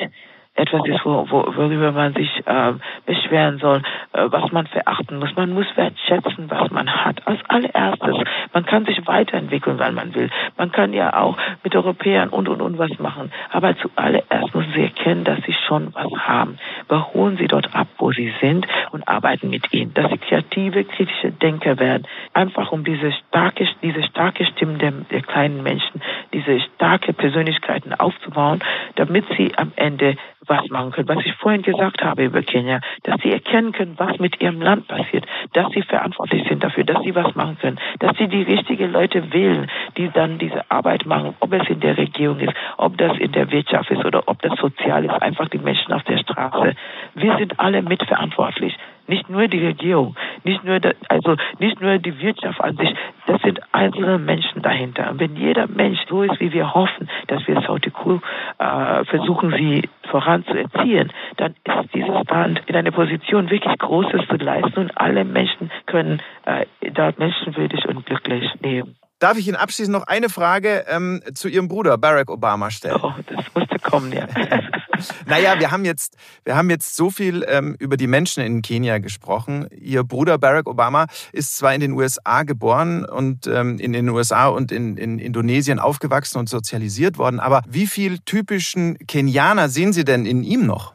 etwas 0.55 0.85
ist, 0.85 1.03
wo, 1.03 1.25
wo, 1.29 1.45
worüber 1.55 1.91
man 1.91 2.13
sich 2.13 2.29
äh, 2.45 2.73
beschweren 3.05 3.57
soll, 3.57 3.81
äh, 4.13 4.25
was 4.25 4.51
man 4.51 4.67
verachten 4.67 5.17
muss. 5.17 5.35
Man 5.35 5.51
muss 5.51 5.65
wertschätzen, 5.75 6.49
was 6.49 6.69
man 6.69 6.87
hat. 6.89 7.25
Als 7.25 7.39
allererstes, 7.47 8.17
man 8.53 8.65
kann 8.65 8.85
sich 8.85 9.05
weiterentwickeln, 9.07 9.79
wenn 9.79 9.95
man 9.95 10.13
will. 10.13 10.29
Man 10.57 10.71
kann 10.71 10.93
ja 10.93 11.19
auch 11.19 11.37
mit 11.63 11.75
Europäern 11.75 12.29
und 12.29 12.47
und 12.47 12.61
und 12.61 12.77
was 12.77 12.99
machen. 12.99 13.31
Aber 13.49 13.75
zuallererst 13.77 14.53
müssen 14.53 14.73
sie 14.73 14.83
erkennen, 14.83 15.23
dass 15.23 15.39
sie 15.43 15.55
schon 15.67 15.93
was 15.95 16.11
haben. 16.19 16.59
Beholen 16.87 17.37
sie 17.37 17.47
dort 17.47 17.73
ab, 17.73 17.87
wo 17.97 18.11
sie 18.11 18.31
sind 18.39 18.67
und 18.91 19.07
arbeiten 19.07 19.49
mit 19.49 19.73
ihnen. 19.73 19.93
Dass 19.95 20.11
sie 20.11 20.19
kreative, 20.19 20.83
kritische 20.83 21.31
Denker 21.31 21.79
werden. 21.79 22.07
Einfach 22.33 22.71
um 22.71 22.83
diese 22.83 23.11
starke, 23.11 23.67
diese 23.81 24.03
starke 24.03 24.45
Stimme 24.45 24.77
der, 24.77 24.91
der 24.91 25.21
kleinen 25.21 25.63
Menschen, 25.63 26.01
diese 26.31 26.59
starke 26.75 27.11
Persönlichkeiten 27.13 27.93
aufzubauen, 27.93 28.59
damit 28.95 29.25
sie 29.35 29.51
am 29.57 29.71
Ende 29.75 30.15
was 30.47 30.69
machen 30.69 30.91
können, 30.91 31.07
was 31.07 31.25
ich 31.25 31.33
vorhin 31.35 31.61
gesagt 31.61 32.03
habe 32.03 32.25
über 32.25 32.41
Kenia, 32.41 32.81
dass 33.03 33.21
sie 33.21 33.31
erkennen 33.31 33.71
können, 33.71 33.93
was 33.97 34.19
mit 34.19 34.39
ihrem 34.41 34.61
Land 34.61 34.87
passiert, 34.87 35.25
dass 35.53 35.71
sie 35.71 35.81
verantwortlich 35.81 36.47
sind 36.47 36.63
dafür, 36.63 36.83
dass 36.83 37.03
sie 37.03 37.15
was 37.15 37.35
machen 37.35 37.57
können, 37.59 37.79
dass 37.99 38.17
sie 38.17 38.27
die 38.27 38.43
richtigen 38.43 38.91
Leute 38.91 39.33
wählen, 39.33 39.69
die 39.97 40.09
dann 40.09 40.37
diese 40.37 40.69
Arbeit 40.69 41.05
machen, 41.05 41.35
ob 41.39 41.53
es 41.53 41.67
in 41.69 41.79
der 41.79 41.97
Regierung 41.97 42.39
ist, 42.39 42.53
ob 42.77 42.97
das 42.97 43.17
in 43.17 43.31
der 43.31 43.51
Wirtschaft 43.51 43.91
ist 43.91 44.03
oder 44.05 44.23
ob 44.27 44.41
das 44.41 44.57
sozial 44.59 45.05
ist, 45.05 45.21
einfach 45.21 45.49
die 45.49 45.57
Menschen 45.57 45.93
auf 45.93 46.03
der 46.03 46.17
Straße. 46.17 46.75
Wir 47.15 47.37
sind 47.37 47.59
alle 47.59 47.81
mitverantwortlich. 47.81 48.77
Nicht 49.07 49.29
nur 49.29 49.47
die 49.47 49.65
Regierung, 49.65 50.15
nicht 50.43 50.63
nur, 50.63 50.79
der, 50.79 50.95
also 51.09 51.35
nicht 51.59 51.81
nur 51.81 51.97
die 51.97 52.19
Wirtschaft 52.19 52.61
an 52.61 52.77
sich, 52.77 52.95
das 53.27 53.41
sind 53.41 53.59
einzelne 53.73 54.17
Menschen 54.17 54.61
dahinter. 54.61 55.11
Und 55.11 55.19
wenn 55.19 55.35
jeder 55.35 55.67
Mensch 55.67 55.99
so 56.09 56.23
ist, 56.23 56.39
wie 56.39 56.53
wir 56.53 56.73
hoffen, 56.73 57.09
dass 57.27 57.45
wir 57.47 57.61
Saudi 57.61 57.91
Cool 58.03 58.21
äh, 58.59 59.03
versuchen, 59.05 59.51
sie 59.51 59.89
voranzuerziehen, 60.09 61.11
dann 61.37 61.51
ist 61.63 61.93
dieses 61.93 62.27
Land 62.29 62.61
in 62.67 62.75
einer 62.75 62.91
Position, 62.91 63.49
wirklich 63.49 63.77
Großes 63.77 64.21
zu 64.29 64.35
leisten 64.35 64.79
und 64.79 64.97
alle 64.97 65.25
Menschen 65.25 65.71
können 65.85 66.21
äh, 66.45 66.65
dort 66.91 67.19
menschenwürdig 67.19 67.85
und 67.87 68.05
glücklich 68.05 68.49
leben. 68.61 68.95
Darf 69.19 69.37
ich 69.37 69.47
Ihnen 69.47 69.55
abschließend 69.55 69.97
noch 69.97 70.07
eine 70.07 70.27
Frage 70.27 70.83
ähm, 70.89 71.21
zu 71.33 71.47
Ihrem 71.47 71.69
Bruder 71.69 71.97
Barack 71.97 72.29
Obama 72.29 72.69
stellen? 72.69 72.99
Oh, 73.01 73.13
das 73.27 73.45
musste 73.55 73.79
kommen, 73.79 74.11
ja. 74.11 74.27
naja, 75.27 75.59
wir 75.59 75.71
haben 75.71 75.85
jetzt, 75.85 76.17
wir 76.45 76.55
haben 76.55 76.69
jetzt 76.69 76.95
so 76.95 77.09
viel 77.09 77.45
ähm, 77.47 77.75
über 77.79 77.97
die 77.97 78.07
Menschen 78.07 78.43
in 78.43 78.61
Kenia 78.61 78.99
gesprochen. 78.99 79.67
Ihr 79.71 80.03
Bruder 80.03 80.37
Barack 80.37 80.67
Obama 80.67 81.05
ist 81.31 81.57
zwar 81.57 81.73
in 81.73 81.81
den 81.81 81.93
USA 81.93 82.43
geboren 82.43 83.05
und 83.05 83.47
ähm, 83.47 83.77
in 83.79 83.93
den 83.93 84.09
USA 84.09 84.47
und 84.47 84.71
in, 84.71 84.97
in 84.97 85.19
Indonesien 85.19 85.79
aufgewachsen 85.79 86.39
und 86.39 86.49
sozialisiert 86.49 87.17
worden, 87.17 87.39
aber 87.39 87.61
wie 87.67 87.87
viel 87.87 88.19
typischen 88.19 88.97
Kenianer 89.07 89.69
sehen 89.69 89.93
Sie 89.93 90.05
denn 90.05 90.25
in 90.25 90.43
ihm 90.43 90.65
noch? 90.65 90.93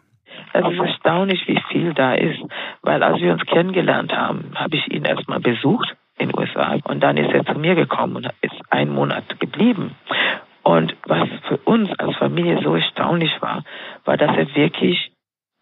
Es 0.52 0.64
ist 0.64 0.78
erstaunlich, 0.78 1.46
wie 1.46 1.60
viel 1.70 1.94
da 1.94 2.14
ist, 2.14 2.40
weil 2.82 3.02
als 3.02 3.20
wir 3.20 3.32
uns 3.32 3.44
kennengelernt 3.46 4.12
haben, 4.12 4.52
habe 4.54 4.76
ich 4.76 4.86
ihn 4.88 5.04
erstmal 5.04 5.40
besucht 5.40 5.94
in 6.18 6.28
den 6.28 6.38
USA. 6.38 6.76
Und 6.84 7.00
dann 7.00 7.16
ist 7.16 7.32
er 7.32 7.44
zu 7.44 7.58
mir 7.58 7.74
gekommen 7.74 8.16
und 8.16 8.26
ist 8.40 8.54
einen 8.70 8.92
Monat 8.92 9.38
geblieben. 9.40 9.94
Und 10.68 10.94
was 11.06 11.26
für 11.48 11.56
uns 11.64 11.88
als 11.98 12.14
Familie 12.16 12.60
so 12.62 12.74
erstaunlich 12.74 13.32
war, 13.40 13.64
war, 14.04 14.18
dass 14.18 14.36
er 14.36 14.54
wirklich 14.54 15.12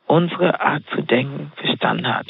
unsere 0.08 0.60
Art 0.60 0.82
zu 0.92 1.00
denken 1.00 1.52
verstanden 1.54 2.12
hat. 2.12 2.26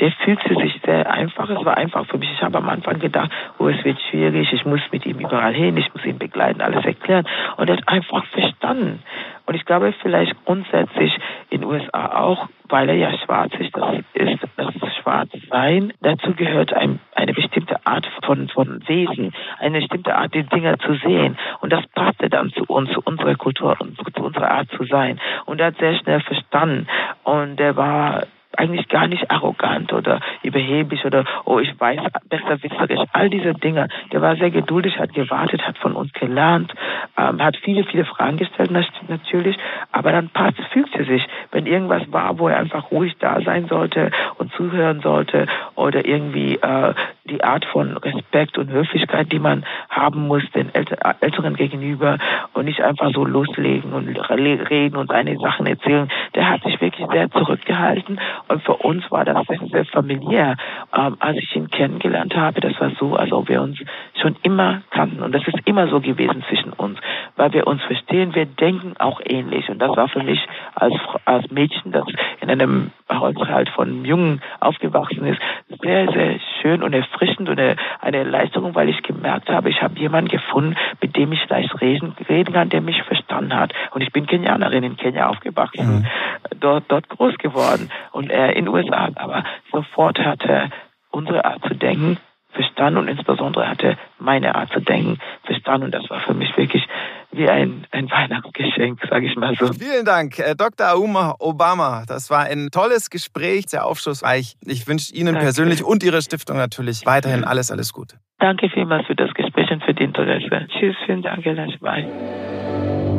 Der 0.00 0.10
fühlte 0.12 0.54
sich 0.56 0.80
sehr 0.84 1.10
einfach. 1.10 1.48
Es 1.48 1.64
war 1.64 1.76
einfach 1.76 2.06
für 2.06 2.18
mich. 2.18 2.30
Ich 2.32 2.42
habe 2.42 2.58
am 2.58 2.68
Anfang 2.68 2.98
gedacht, 2.98 3.30
oh, 3.58 3.68
es 3.68 3.84
wird 3.84 3.98
schwierig. 4.10 4.52
Ich 4.52 4.64
muss 4.64 4.80
mit 4.92 5.06
ihm 5.06 5.18
überall 5.18 5.54
hin. 5.54 5.76
Ich 5.76 5.92
muss 5.94 6.04
ihn 6.04 6.18
begleiten, 6.18 6.60
alles 6.60 6.84
erklären. 6.84 7.26
Und 7.56 7.68
er 7.68 7.76
hat 7.76 7.88
einfach 7.88 8.24
verstanden. 8.26 9.02
Und 9.46 9.54
ich 9.54 9.64
glaube, 9.64 9.92
vielleicht 10.00 10.44
grundsätzlich 10.44 11.16
in 11.50 11.60
den 11.60 11.70
USA 11.70 12.18
auch, 12.18 12.48
weil 12.68 12.88
er 12.88 12.96
ja 12.96 13.12
schwarz 13.18 13.52
ist, 13.58 13.76
das 13.76 13.98
ist 14.14 14.42
das 14.56 14.74
Schwarzsein. 15.02 15.92
Dazu 16.00 16.32
gehört 16.34 16.72
ein, 16.72 16.98
eine 17.14 17.34
bestimmte 17.34 17.86
Art 17.86 18.08
von, 18.24 18.48
von 18.48 18.82
Wesen, 18.88 19.34
eine 19.58 19.80
bestimmte 19.80 20.16
Art, 20.16 20.34
die 20.34 20.44
Dinge 20.44 20.78
zu 20.78 20.94
sehen. 20.94 21.36
Und 21.60 21.72
das 21.72 21.86
passte 21.94 22.30
dann 22.30 22.52
zu 22.52 22.64
uns, 22.64 22.90
zu 22.92 23.00
unserer 23.04 23.34
Kultur 23.34 23.76
und 23.80 23.96
zu 23.96 24.22
unserer 24.22 24.50
Art 24.50 24.70
zu 24.70 24.84
sein. 24.84 25.20
Und 25.44 25.60
er 25.60 25.68
hat 25.68 25.78
sehr 25.78 25.96
schnell 25.96 26.20
verstanden. 26.20 26.86
Und 27.22 27.60
er 27.60 27.76
war 27.76 28.24
eigentlich 28.58 28.88
gar 28.88 29.06
nicht 29.06 29.30
arrogant 29.30 29.92
oder 29.92 30.20
überheblich 30.42 31.04
oder, 31.04 31.24
oh, 31.44 31.58
ich 31.58 31.78
weiß 31.78 32.00
besser 32.28 32.62
wisserisch. 32.62 33.00
All 33.12 33.30
diese 33.30 33.54
Dinge. 33.54 33.88
Der 34.12 34.22
war 34.22 34.36
sehr 34.36 34.50
geduldig, 34.50 34.98
hat 34.98 35.14
gewartet, 35.14 35.66
hat 35.66 35.78
von 35.78 35.94
uns 35.94 36.12
gelernt, 36.12 36.72
ähm, 37.16 37.42
hat 37.42 37.56
viele, 37.56 37.84
viele 37.84 38.04
Fragen 38.04 38.36
gestellt 38.36 38.70
natürlich, 39.08 39.56
aber 39.92 40.12
dann 40.12 40.28
passt, 40.28 40.58
fügte 40.72 41.04
sich. 41.04 41.26
Wenn 41.50 41.66
irgendwas 41.66 42.02
war, 42.12 42.38
wo 42.38 42.48
er 42.48 42.58
einfach 42.58 42.90
ruhig 42.90 43.16
da 43.18 43.40
sein 43.40 43.66
sollte 43.66 44.10
und 44.38 44.52
zuhören 44.52 45.00
sollte 45.00 45.46
oder 45.74 46.04
irgendwie 46.04 46.56
äh, 46.56 46.94
die 47.24 47.42
Art 47.42 47.64
von 47.64 47.96
Respekt 47.96 48.58
und 48.58 48.70
Höflichkeit, 48.70 49.32
die 49.32 49.38
man 49.38 49.64
haben 49.88 50.26
muss 50.26 50.42
den 50.54 50.70
Älteren 50.74 51.54
gegenüber 51.54 52.18
und 52.52 52.66
nicht 52.66 52.82
einfach 52.82 53.12
so 53.12 53.24
loslegen 53.24 53.92
und 53.92 54.08
reden 54.30 54.96
und 54.96 55.10
seine 55.10 55.36
Sachen 55.38 55.66
erzählen. 55.66 56.08
Der 56.34 56.50
hat 56.50 56.62
sich 56.62 56.80
wirklich 56.80 57.06
sehr 57.10 57.30
zurückgehalten 57.30 58.20
und 58.48 58.62
für 58.62 58.74
uns 58.74 59.10
war 59.10 59.24
das 59.24 59.46
sehr, 59.46 59.58
sehr 59.70 59.84
familiär. 59.86 60.56
Ähm, 60.94 61.16
als 61.18 61.38
ich 61.38 61.56
ihn 61.56 61.68
kennengelernt 61.68 62.34
habe, 62.36 62.60
das 62.60 62.78
war 62.80 62.90
so, 62.98 63.16
als 63.16 63.32
ob 63.32 63.48
wir 63.48 63.62
uns 63.62 63.78
schon 64.20 64.36
immer 64.42 64.82
kannten. 64.90 65.22
Und 65.22 65.32
das 65.34 65.46
ist 65.46 65.58
immer 65.64 65.88
so 65.88 66.00
gewesen 66.00 66.44
zwischen 66.48 66.72
uns, 66.72 66.98
weil 67.36 67.52
wir 67.52 67.66
uns 67.66 67.82
verstehen, 67.82 68.34
wir 68.34 68.46
denken 68.46 68.94
auch 68.98 69.20
ähnlich. 69.24 69.68
Und 69.68 69.78
das 69.78 69.96
war 69.96 70.08
für 70.08 70.22
mich 70.22 70.40
als, 70.74 70.94
als 71.24 71.50
Mädchen, 71.50 71.92
das 71.92 72.06
in 72.40 72.50
einem 72.50 72.90
Haushalt 73.10 73.68
von 73.70 74.04
Jungen 74.04 74.40
aufgewachsen 74.60 75.26
ist, 75.26 75.40
sehr, 75.82 76.10
sehr 76.12 76.40
schön 76.60 76.82
und 76.82 76.92
erfrischend 76.92 77.48
und 77.48 77.58
eine, 77.58 77.76
eine 78.00 78.24
Leistung, 78.24 78.74
weil 78.74 78.88
ich 78.88 79.02
gemerkt 79.02 79.48
habe, 79.48 79.70
ich 79.70 79.82
habe 79.82 79.98
jemanden 79.98 80.28
gefunden, 80.28 80.76
mit 81.00 81.16
dem 81.16 81.32
ich 81.32 81.48
leicht 81.48 81.80
reden, 81.80 82.14
reden 82.28 82.52
kann, 82.52 82.68
der 82.68 82.80
mich 82.80 83.02
verstanden 83.02 83.54
hat. 83.54 83.72
Und 83.92 84.02
ich 84.02 84.12
bin 84.12 84.26
Kenianerin 84.26 84.84
in 84.84 84.96
Kenia 84.96 85.28
aufgewachsen, 85.28 86.00
mhm. 86.00 86.60
dort, 86.60 86.84
dort 86.88 87.08
groß 87.08 87.36
geworden. 87.38 87.90
Und 88.12 88.30
äh, 88.34 88.52
in 88.58 88.66
den 88.66 88.74
USA, 88.74 89.08
aber 89.14 89.44
sofort 89.70 90.18
hatte 90.18 90.70
unsere 91.10 91.44
Art 91.44 91.62
zu 91.66 91.74
denken 91.74 92.18
verstanden 92.54 92.98
und 92.98 93.08
insbesondere 93.08 93.68
hatte 93.68 93.96
meine 94.18 94.54
Art 94.54 94.72
zu 94.72 94.80
denken 94.80 95.18
verstanden. 95.44 95.86
Und 95.86 95.94
das 95.94 96.08
war 96.08 96.20
für 96.20 96.34
mich 96.34 96.56
wirklich 96.56 96.86
wie 97.32 97.48
ein, 97.48 97.86
ein 97.90 98.10
Weihnachtsgeschenk, 98.10 99.00
sage 99.08 99.26
ich 99.26 99.36
mal 99.36 99.54
so. 99.56 99.72
Vielen 99.72 100.04
Dank, 100.04 100.38
äh, 100.38 100.54
Dr. 100.54 100.92
Auma 100.92 101.34
Obama. 101.40 102.04
Das 102.06 102.30
war 102.30 102.44
ein 102.44 102.68
tolles 102.70 103.10
Gespräch, 103.10 103.64
sehr 103.68 103.84
aufschlussreich. 103.84 104.54
Ich 104.64 104.86
wünsche 104.86 105.12
Ihnen 105.14 105.34
Danke. 105.34 105.40
persönlich 105.40 105.84
und 105.84 106.02
Ihrer 106.02 106.22
Stiftung 106.22 106.56
natürlich 106.56 107.04
weiterhin 107.06 107.44
alles, 107.44 107.70
alles 107.70 107.92
Gute. 107.92 108.16
Danke 108.38 108.68
vielmals 108.70 109.06
für 109.06 109.16
das 109.16 109.32
Gespräch 109.34 109.70
und 109.70 109.82
für 109.84 109.94
die 109.94 110.04
Interesse. 110.04 110.66
Tschüss, 110.68 110.96
vielen 111.06 111.22
Dank, 111.22 111.44
Herr 111.44 111.54
Bye. 111.80 113.13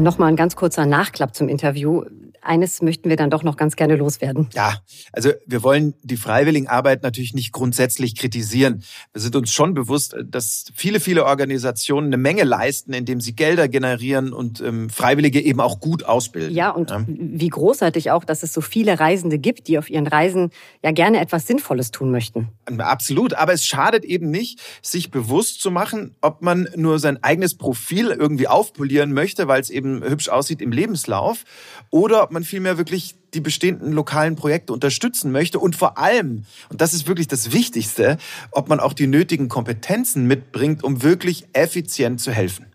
Nochmal 0.00 0.28
ein 0.30 0.36
ganz 0.36 0.56
kurzer 0.56 0.86
Nachklapp 0.86 1.34
zum 1.34 1.50
Interview 1.50 2.04
eines 2.42 2.82
möchten 2.82 3.08
wir 3.08 3.16
dann 3.16 3.30
doch 3.30 3.42
noch 3.42 3.56
ganz 3.56 3.76
gerne 3.76 3.96
loswerden. 3.96 4.48
Ja, 4.54 4.78
also 5.12 5.30
wir 5.46 5.62
wollen 5.62 5.94
die 6.02 6.16
Freiwilligenarbeit 6.16 7.02
natürlich 7.02 7.34
nicht 7.34 7.52
grundsätzlich 7.52 8.16
kritisieren. 8.16 8.82
Wir 9.12 9.20
sind 9.22 9.36
uns 9.36 9.52
schon 9.52 9.74
bewusst, 9.74 10.16
dass 10.24 10.66
viele, 10.74 11.00
viele 11.00 11.24
Organisationen 11.24 12.08
eine 12.08 12.16
Menge 12.16 12.44
leisten, 12.44 12.92
indem 12.92 13.20
sie 13.20 13.34
Gelder 13.34 13.68
generieren 13.68 14.32
und 14.32 14.60
ähm, 14.60 14.90
Freiwillige 14.90 15.40
eben 15.40 15.60
auch 15.60 15.80
gut 15.80 16.04
ausbilden. 16.04 16.54
Ja, 16.54 16.70
und 16.70 16.90
ja. 16.90 17.04
wie 17.06 17.48
großartig 17.48 18.10
auch, 18.10 18.24
dass 18.24 18.42
es 18.42 18.52
so 18.52 18.60
viele 18.60 18.98
Reisende 18.98 19.38
gibt, 19.38 19.68
die 19.68 19.78
auf 19.78 19.90
ihren 19.90 20.06
Reisen 20.06 20.50
ja 20.82 20.92
gerne 20.92 21.20
etwas 21.20 21.46
Sinnvolles 21.46 21.90
tun 21.90 22.10
möchten. 22.10 22.48
Absolut, 22.78 23.34
aber 23.34 23.52
es 23.52 23.64
schadet 23.64 24.04
eben 24.04 24.30
nicht, 24.30 24.60
sich 24.82 25.10
bewusst 25.10 25.60
zu 25.60 25.70
machen, 25.70 26.14
ob 26.20 26.42
man 26.42 26.68
nur 26.76 26.98
sein 26.98 27.22
eigenes 27.22 27.56
Profil 27.56 28.08
irgendwie 28.08 28.48
aufpolieren 28.48 29.12
möchte, 29.12 29.48
weil 29.48 29.60
es 29.60 29.70
eben 29.70 30.02
hübsch 30.02 30.28
aussieht 30.28 30.62
im 30.62 30.72
Lebenslauf, 30.72 31.44
oder 31.90 32.28
ob 32.30 32.34
man 32.34 32.44
vielmehr 32.44 32.78
wirklich 32.78 33.16
die 33.34 33.40
bestehenden 33.40 33.90
lokalen 33.90 34.36
Projekte 34.36 34.72
unterstützen 34.72 35.32
möchte 35.32 35.58
und 35.58 35.74
vor 35.74 35.98
allem, 35.98 36.44
und 36.68 36.80
das 36.80 36.94
ist 36.94 37.08
wirklich 37.08 37.26
das 37.26 37.52
Wichtigste, 37.52 38.18
ob 38.52 38.68
man 38.68 38.78
auch 38.78 38.92
die 38.92 39.08
nötigen 39.08 39.48
Kompetenzen 39.48 40.28
mitbringt, 40.28 40.84
um 40.84 41.02
wirklich 41.02 41.48
effizient 41.54 42.20
zu 42.20 42.30
helfen. 42.30 42.66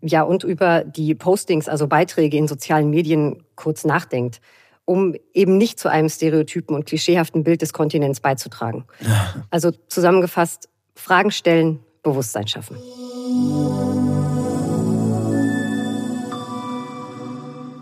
Ja, 0.00 0.22
und 0.22 0.42
über 0.42 0.82
die 0.82 1.14
Postings, 1.14 1.68
also 1.68 1.86
Beiträge 1.86 2.36
in 2.36 2.48
sozialen 2.48 2.90
Medien 2.90 3.44
kurz 3.54 3.84
nachdenkt, 3.84 4.40
um 4.84 5.14
eben 5.32 5.58
nicht 5.58 5.78
zu 5.78 5.88
einem 5.88 6.08
stereotypen 6.08 6.74
und 6.74 6.84
klischeehaften 6.84 7.44
Bild 7.44 7.62
des 7.62 7.72
Kontinents 7.72 8.18
beizutragen. 8.18 8.84
Ja. 8.98 9.46
Also 9.50 9.70
zusammengefasst, 9.86 10.68
Fragen 10.96 11.30
stellen, 11.30 11.78
Bewusstsein 12.02 12.48
schaffen. 12.48 12.76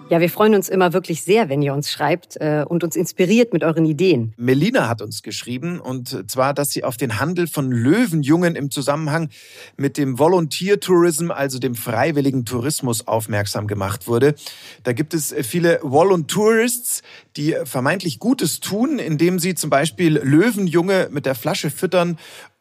Ja, 0.09 0.21
wir 0.21 0.31
freuen 0.31 0.55
uns 0.55 0.69
immer 0.69 0.92
wirklich 0.92 1.23
sehr, 1.23 1.49
wenn 1.49 1.62
ihr 1.62 1.75
uns 1.75 1.90
schreibt 1.90 2.37
äh, 2.37 2.64
und 2.66 2.85
uns 2.85 2.95
inspiriert 2.95 3.53
mit 3.53 3.64
euren 3.64 3.85
Ideen. 3.85 4.35
Melina 4.37 4.88
hat 4.88 5.03
uns 5.03 5.23
geschrieben 5.23 5.81
und 5.81 6.31
zwar, 6.31 6.55
dass 6.55 6.71
sie 6.71 6.85
auf 6.85 6.97
den 6.97 7.19
Handel 7.19 7.49
von 7.49 7.73
Löwenjungen 7.73 8.55
im 8.55 8.71
Zusammenhang 8.71 9.31
mit 9.77 9.99
dem 9.99 10.16
Volunteer 10.16 10.79
Tourism, 10.79 11.33
also 11.33 11.59
dem 11.59 11.75
freiwilligen 11.75 12.45
Tourismus, 12.45 13.09
aufmerksam 13.09 13.66
gemacht 13.66 14.07
wurde. 14.07 14.37
Da 14.85 14.92
gibt 14.92 15.12
es 15.12 15.35
viele 15.42 15.81
Voluntourists, 15.83 17.03
die 17.37 17.57
vermeintlich 17.64 18.21
Gutes 18.21 18.61
tun, 18.61 19.01
indem 19.01 19.40
sie 19.40 19.57
zum 19.57 19.71
Beispiel 19.71 20.21
Löwenjunge 20.23 21.09
mit 21.11 21.27
der 21.27 21.35
Flasche 21.35 21.69
füttern 21.69 22.16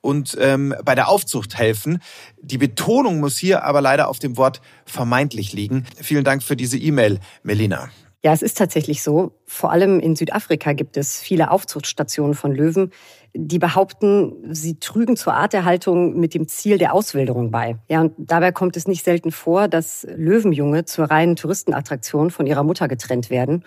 und 0.06 0.38
ähm, 0.39 0.74
bei 0.86 0.96
der 0.96 1.10
Aufzucht 1.10 1.58
helfen. 1.58 1.99
Die 2.39 2.60
Betonung 2.60 3.20
muss 3.20 3.38
hier 3.38 3.64
aber 3.64 3.82
leider 3.82 4.08
auf 4.08 4.20
dem 4.20 4.38
Wort 4.38 4.62
vermeintlich 4.86 5.51
liegen. 5.51 5.86
Vielen 6.01 6.24
Dank 6.24 6.43
für 6.43 6.56
diese 6.56 6.78
E-Mail, 6.78 7.20
Melina. 7.43 7.89
Ja, 8.24 8.32
es 8.32 8.41
ist 8.41 8.58
tatsächlich 8.58 9.03
so. 9.03 9.34
Vor 9.45 9.72
allem 9.72 9.99
in 9.99 10.16
Südafrika 10.16 10.74
gibt 10.74 10.97
es 10.97 11.20
viele 11.20 11.51
Aufzuchtstationen 11.51 12.34
von 12.34 12.53
Löwen, 12.53 12.91
die 13.36 13.60
behaupten, 13.60 14.34
sie 14.51 14.80
trügen 14.80 15.16
zur 15.16 15.34
Arterhaltung 15.34 16.20
mit 16.20 16.34
dem 16.34 16.47
Ziel 16.47 16.78
der 16.78 16.93
Auswilderung 16.93 17.51
bei. 17.51 17.78
Ja, 17.88 18.01
und 18.01 18.14
dabei 18.18 18.51
kommt 18.51 18.78
es 18.78 18.88
nicht 18.88 19.03
selten 19.03 19.32
vor, 19.32 19.68
dass 19.68 20.08
Löwenjunge 20.16 20.86
zur 20.86 21.06
reinen 21.06 21.36
Touristenattraktion 21.36 22.32
von 22.32 22.47
ihrer 22.47 22.64
Mutter 22.64 22.88
getrennt 22.88 23.30
werden. 23.30 23.64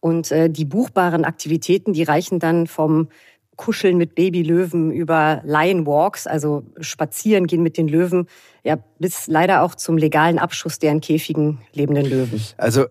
Und 0.00 0.32
äh, 0.32 0.50
die 0.50 0.64
buchbaren 0.64 1.24
Aktivitäten, 1.24 1.92
die 1.92 2.02
reichen 2.02 2.40
dann 2.40 2.66
vom 2.66 3.08
Kuscheln 3.56 3.98
mit 3.98 4.14
Babylöwen, 4.14 4.90
über 4.90 5.42
Lion 5.44 5.86
Walks, 5.86 6.26
also 6.26 6.64
spazieren 6.80 7.46
gehen 7.46 7.62
mit 7.62 7.76
den 7.76 7.88
Löwen, 7.88 8.26
ja, 8.64 8.78
bis 8.98 9.26
leider 9.26 9.62
auch 9.62 9.74
zum 9.74 9.98
legalen 9.98 10.38
Abschuss 10.38 10.78
der 10.78 10.92
in 10.92 11.00
Käfigen 11.00 11.58
lebenden 11.72 12.06
Löwen. 12.06 12.40
Also 12.56 12.86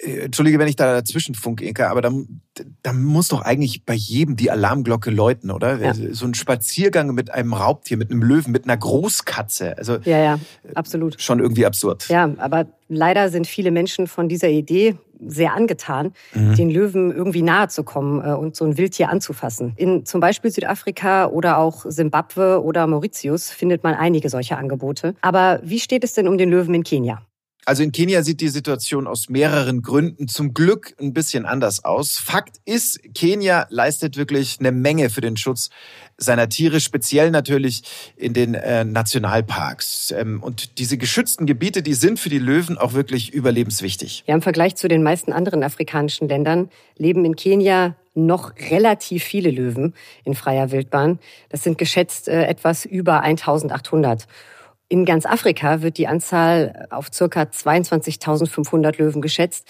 Entschuldige, 0.00 0.58
wenn 0.58 0.68
ich 0.68 0.76
da 0.76 0.92
dazwischen 0.92 1.34
funke, 1.34 1.64
Inka, 1.64 1.88
aber 1.88 2.02
da, 2.02 2.12
da 2.82 2.92
muss 2.92 3.28
doch 3.28 3.42
eigentlich 3.42 3.84
bei 3.84 3.94
jedem 3.94 4.36
die 4.36 4.50
Alarmglocke 4.50 5.10
läuten, 5.10 5.50
oder? 5.50 5.78
Ja. 5.80 5.94
So 5.94 6.26
ein 6.26 6.34
Spaziergang 6.34 7.14
mit 7.14 7.30
einem 7.30 7.54
Raubtier, 7.54 7.96
mit 7.96 8.10
einem 8.10 8.22
Löwen, 8.22 8.52
mit 8.52 8.64
einer 8.64 8.76
Großkatze. 8.76 9.76
Also, 9.78 9.98
ja, 10.04 10.18
ja, 10.18 10.38
absolut. 10.74 11.20
Schon 11.20 11.40
irgendwie 11.40 11.66
absurd. 11.66 12.08
Ja, 12.08 12.30
aber 12.38 12.66
leider 12.88 13.30
sind 13.30 13.46
viele 13.46 13.70
Menschen 13.70 14.06
von 14.06 14.28
dieser 14.28 14.48
Idee 14.48 14.96
sehr 15.26 15.54
angetan, 15.54 16.12
mhm. 16.34 16.54
den 16.54 16.70
Löwen 16.70 17.12
irgendwie 17.12 17.42
nahe 17.42 17.68
zu 17.68 17.84
kommen 17.84 18.24
äh, 18.24 18.32
und 18.32 18.56
so 18.56 18.64
ein 18.64 18.76
Wildtier 18.76 19.08
anzufassen. 19.08 19.72
In 19.76 20.04
zum 20.04 20.20
Beispiel 20.20 20.50
Südafrika 20.50 21.26
oder 21.26 21.58
auch 21.58 21.84
Simbabwe 21.86 22.62
oder 22.62 22.86
Mauritius 22.86 23.50
findet 23.50 23.82
man 23.84 23.94
einige 23.94 24.28
solcher 24.28 24.58
Angebote. 24.58 25.14
Aber 25.20 25.60
wie 25.62 25.80
steht 25.80 26.04
es 26.04 26.14
denn 26.14 26.28
um 26.28 26.38
den 26.38 26.50
Löwen 26.50 26.74
in 26.74 26.84
Kenia? 26.84 27.22
Also 27.66 27.82
in 27.82 27.92
Kenia 27.92 28.22
sieht 28.22 28.40
die 28.40 28.48
Situation 28.48 29.06
aus 29.06 29.28
mehreren 29.28 29.80
Gründen 29.80 30.28
zum 30.28 30.52
Glück 30.52 30.94
ein 31.00 31.14
bisschen 31.14 31.46
anders 31.46 31.84
aus. 31.84 32.18
Fakt 32.18 32.56
ist, 32.66 33.00
Kenia 33.14 33.66
leistet 33.70 34.16
wirklich 34.16 34.58
eine 34.60 34.70
Menge 34.72 35.08
für 35.08 35.22
den 35.22 35.36
Schutz 35.36 35.70
seiner 36.18 36.48
Tiere, 36.48 36.80
speziell 36.80 37.30
natürlich 37.30 37.82
in 38.16 38.34
den 38.34 38.54
äh, 38.54 38.84
Nationalparks. 38.84 40.12
Ähm, 40.12 40.42
und 40.42 40.78
diese 40.78 40.98
geschützten 40.98 41.46
Gebiete, 41.46 41.82
die 41.82 41.94
sind 41.94 42.20
für 42.20 42.28
die 42.28 42.38
Löwen 42.38 42.78
auch 42.78 42.92
wirklich 42.92 43.32
überlebenswichtig. 43.32 44.24
Ja, 44.26 44.34
Im 44.34 44.42
Vergleich 44.42 44.76
zu 44.76 44.86
den 44.88 45.02
meisten 45.02 45.32
anderen 45.32 45.62
afrikanischen 45.62 46.28
Ländern 46.28 46.68
leben 46.96 47.24
in 47.24 47.34
Kenia 47.34 47.96
noch 48.14 48.52
relativ 48.70 49.24
viele 49.24 49.50
Löwen 49.50 49.94
in 50.24 50.34
freier 50.34 50.70
Wildbahn. 50.70 51.18
Das 51.48 51.64
sind 51.64 51.78
geschätzt 51.78 52.28
äh, 52.28 52.44
etwas 52.44 52.84
über 52.84 53.22
1800. 53.22 54.26
In 54.88 55.04
ganz 55.04 55.26
Afrika 55.26 55.82
wird 55.82 55.98
die 55.98 56.06
Anzahl 56.06 56.86
auf 56.90 57.08
circa 57.12 57.42
22.500 57.42 58.98
Löwen 58.98 59.22
geschätzt. 59.22 59.66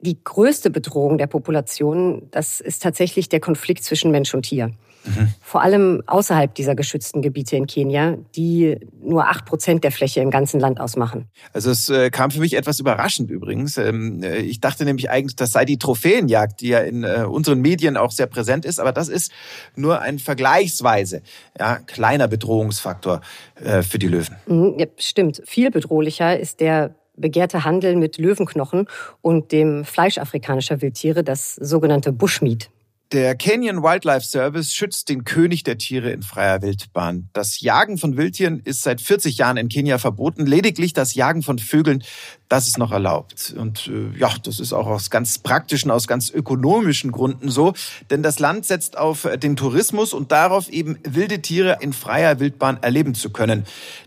Die 0.00 0.22
größte 0.22 0.70
Bedrohung 0.70 1.18
der 1.18 1.26
Population, 1.26 2.28
das 2.30 2.60
ist 2.60 2.82
tatsächlich 2.82 3.28
der 3.28 3.40
Konflikt 3.40 3.84
zwischen 3.84 4.10
Mensch 4.10 4.34
und 4.34 4.42
Tier. 4.42 4.72
Mhm. 5.04 5.32
Vor 5.40 5.62
allem 5.62 6.02
außerhalb 6.06 6.54
dieser 6.54 6.74
geschützten 6.74 7.22
Gebiete 7.22 7.56
in 7.56 7.66
Kenia, 7.66 8.18
die 8.36 8.78
nur 9.02 9.28
acht 9.28 9.44
Prozent 9.44 9.84
der 9.84 9.92
Fläche 9.92 10.20
im 10.20 10.30
ganzen 10.30 10.60
Land 10.60 10.80
ausmachen. 10.80 11.28
Also 11.52 11.70
es 11.70 11.88
äh, 11.88 12.10
kam 12.10 12.30
für 12.30 12.40
mich 12.40 12.54
etwas 12.54 12.80
überraschend 12.80 13.30
übrigens. 13.30 13.78
Ähm, 13.78 14.22
äh, 14.22 14.38
ich 14.38 14.60
dachte 14.60 14.84
nämlich 14.84 15.10
eigentlich, 15.10 15.36
das 15.36 15.52
sei 15.52 15.64
die 15.64 15.78
Trophäenjagd, 15.78 16.60
die 16.60 16.68
ja 16.68 16.80
in 16.80 17.04
äh, 17.04 17.24
unseren 17.28 17.60
Medien 17.60 17.96
auch 17.96 18.10
sehr 18.10 18.26
präsent 18.26 18.64
ist, 18.64 18.78
aber 18.78 18.92
das 18.92 19.08
ist 19.08 19.32
nur 19.74 20.00
ein 20.00 20.18
vergleichsweise 20.18 21.22
ja, 21.58 21.76
kleiner 21.78 22.28
Bedrohungsfaktor 22.28 23.20
für 23.56 23.98
die 23.98 24.08
Löwen. 24.08 24.36
Mhm, 24.46 24.74
ja, 24.78 24.86
stimmt. 24.96 25.42
Viel 25.44 25.70
bedrohlicher 25.70 26.38
ist 26.38 26.60
der 26.60 26.94
begehrte 27.20 27.64
Handel 27.64 27.96
mit 27.96 28.18
Löwenknochen 28.18 28.86
und 29.20 29.52
dem 29.52 29.84
Fleisch 29.84 30.18
afrikanischer 30.18 30.80
Wildtiere, 30.80 31.22
das 31.22 31.54
sogenannte 31.56 32.12
Bushmeat. 32.12 32.70
Der 33.12 33.34
Canyon 33.34 33.82
Wildlife 33.82 34.24
Service 34.24 34.72
schützt 34.72 35.08
den 35.08 35.24
König 35.24 35.64
der 35.64 35.78
Tiere 35.78 36.10
in 36.10 36.22
freier 36.22 36.62
Wildbahn. 36.62 37.28
Das 37.32 37.60
Jagen 37.60 37.98
von 37.98 38.16
Wildtieren 38.16 38.60
ist 38.60 38.82
seit 38.82 39.00
40 39.00 39.36
Jahren 39.36 39.56
in 39.56 39.68
Kenia 39.68 39.98
verboten. 39.98 40.46
Lediglich 40.46 40.92
das 40.92 41.14
Jagen 41.14 41.42
von 41.42 41.58
Vögeln, 41.58 42.04
das 42.48 42.68
ist 42.68 42.78
noch 42.78 42.92
erlaubt. 42.92 43.52
Und 43.58 43.88
äh, 43.88 44.16
ja, 44.16 44.32
das 44.44 44.60
ist 44.60 44.72
auch 44.72 44.86
aus 44.86 45.10
ganz 45.10 45.40
praktischen, 45.40 45.90
aus 45.90 46.06
ganz 46.06 46.30
ökonomischen 46.30 47.10
Gründen 47.10 47.48
so. 47.48 47.72
Denn 48.10 48.22
das 48.22 48.38
Land 48.38 48.64
setzt 48.64 48.96
auf 48.96 49.26
den 49.42 49.56
Tourismus 49.56 50.12
und 50.12 50.30
darauf, 50.30 50.68
eben 50.68 50.96
wilde 51.02 51.42
Tiere 51.42 51.78
in 51.80 51.92
freier 51.92 52.38
Wildbahn 52.38 52.80
erleben 52.80 53.16
zu 53.16 53.30
können. 53.30 53.64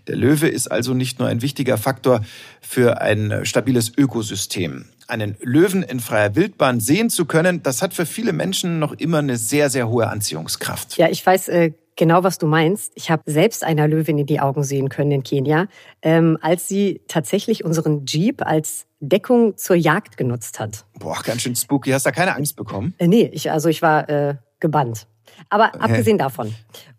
Der 0.08 0.16
Löwe 0.16 0.48
ist 0.48 0.72
also 0.72 0.94
nicht 0.94 1.20
nur 1.20 1.28
ein 1.28 1.42
wichtiger 1.42 1.78
Faktor 1.78 2.24
für 2.62 3.02
ein 3.02 3.46
stabiles 3.46 3.92
Ökosystem 3.98 4.86
einen 5.14 5.38
Löwen 5.42 5.84
in 5.84 6.00
freier 6.00 6.36
Wildbahn 6.36 6.80
sehen 6.80 7.10
zu 7.10 7.26
können, 7.26 7.64
das 7.64 7.82
hat 7.82 7.94
für 7.94 8.06
viele 8.06 8.34
Menschen 8.34 8.80
noch 8.80 8.94
immer 8.94 9.20
eine 9.20 9.38
sehr, 9.38 9.70
sehr 9.70 9.88
hohe 9.88 10.08
Anziehungskraft. 10.08 10.98
Ja, 10.98 11.08
ich 11.10 11.26
weiß 11.26 11.48
äh, 11.50 11.72
genau, 11.96 12.24
was 12.24 12.40
du 12.40 12.48
meinst. 12.48 12.92
Ich 12.96 13.12
habe 13.12 13.22
selbst 13.26 13.64
einer 13.64 13.88
Löwin 13.88 14.18
in 14.18 14.26
die 14.26 14.40
Augen 14.40 14.64
sehen 14.64 14.90
können 14.90 15.12
in 15.12 15.24
Kenia, 15.24 15.68
ähm, 16.02 16.38
als 16.42 16.68
sie 16.68 17.02
tatsächlich 17.08 17.64
unseren 17.64 18.06
Jeep 18.06 18.46
als 18.46 18.88
Deckung 19.00 19.56
zur 19.56 19.76
Jagd 19.76 20.18
genutzt 20.18 20.60
hat. 20.60 20.86
Boah, 21.00 21.22
ganz 21.24 21.44
schön 21.44 21.56
spooky. 21.56 21.92
Hast 21.92 22.06
du 22.06 22.10
da 22.10 22.16
keine 22.16 22.36
Angst 22.36 22.56
bekommen? 22.56 22.96
Äh, 22.98 23.08
nee, 23.08 23.30
ich, 23.32 23.52
also 23.52 23.70
ich 23.70 23.82
war 23.82 24.10
äh, 24.10 24.36
gebannt. 24.60 25.08
Aber 25.50 25.80
abgesehen 25.82 26.18
davon, 26.18 26.54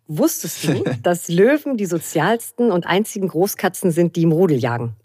wusstest 0.07 0.69
du, 0.69 0.85
dass 1.03 1.29
Löwen 1.29 1.77
die 1.77 1.87
sozialsten 1.87 2.71
und 2.71 2.87
einzigen 2.87 3.29
Großkatzen 3.29 3.91
sind, 3.91 4.17
die 4.17 4.23
im 4.23 4.33
Rudel 4.33 4.59
jagen? 4.59 4.97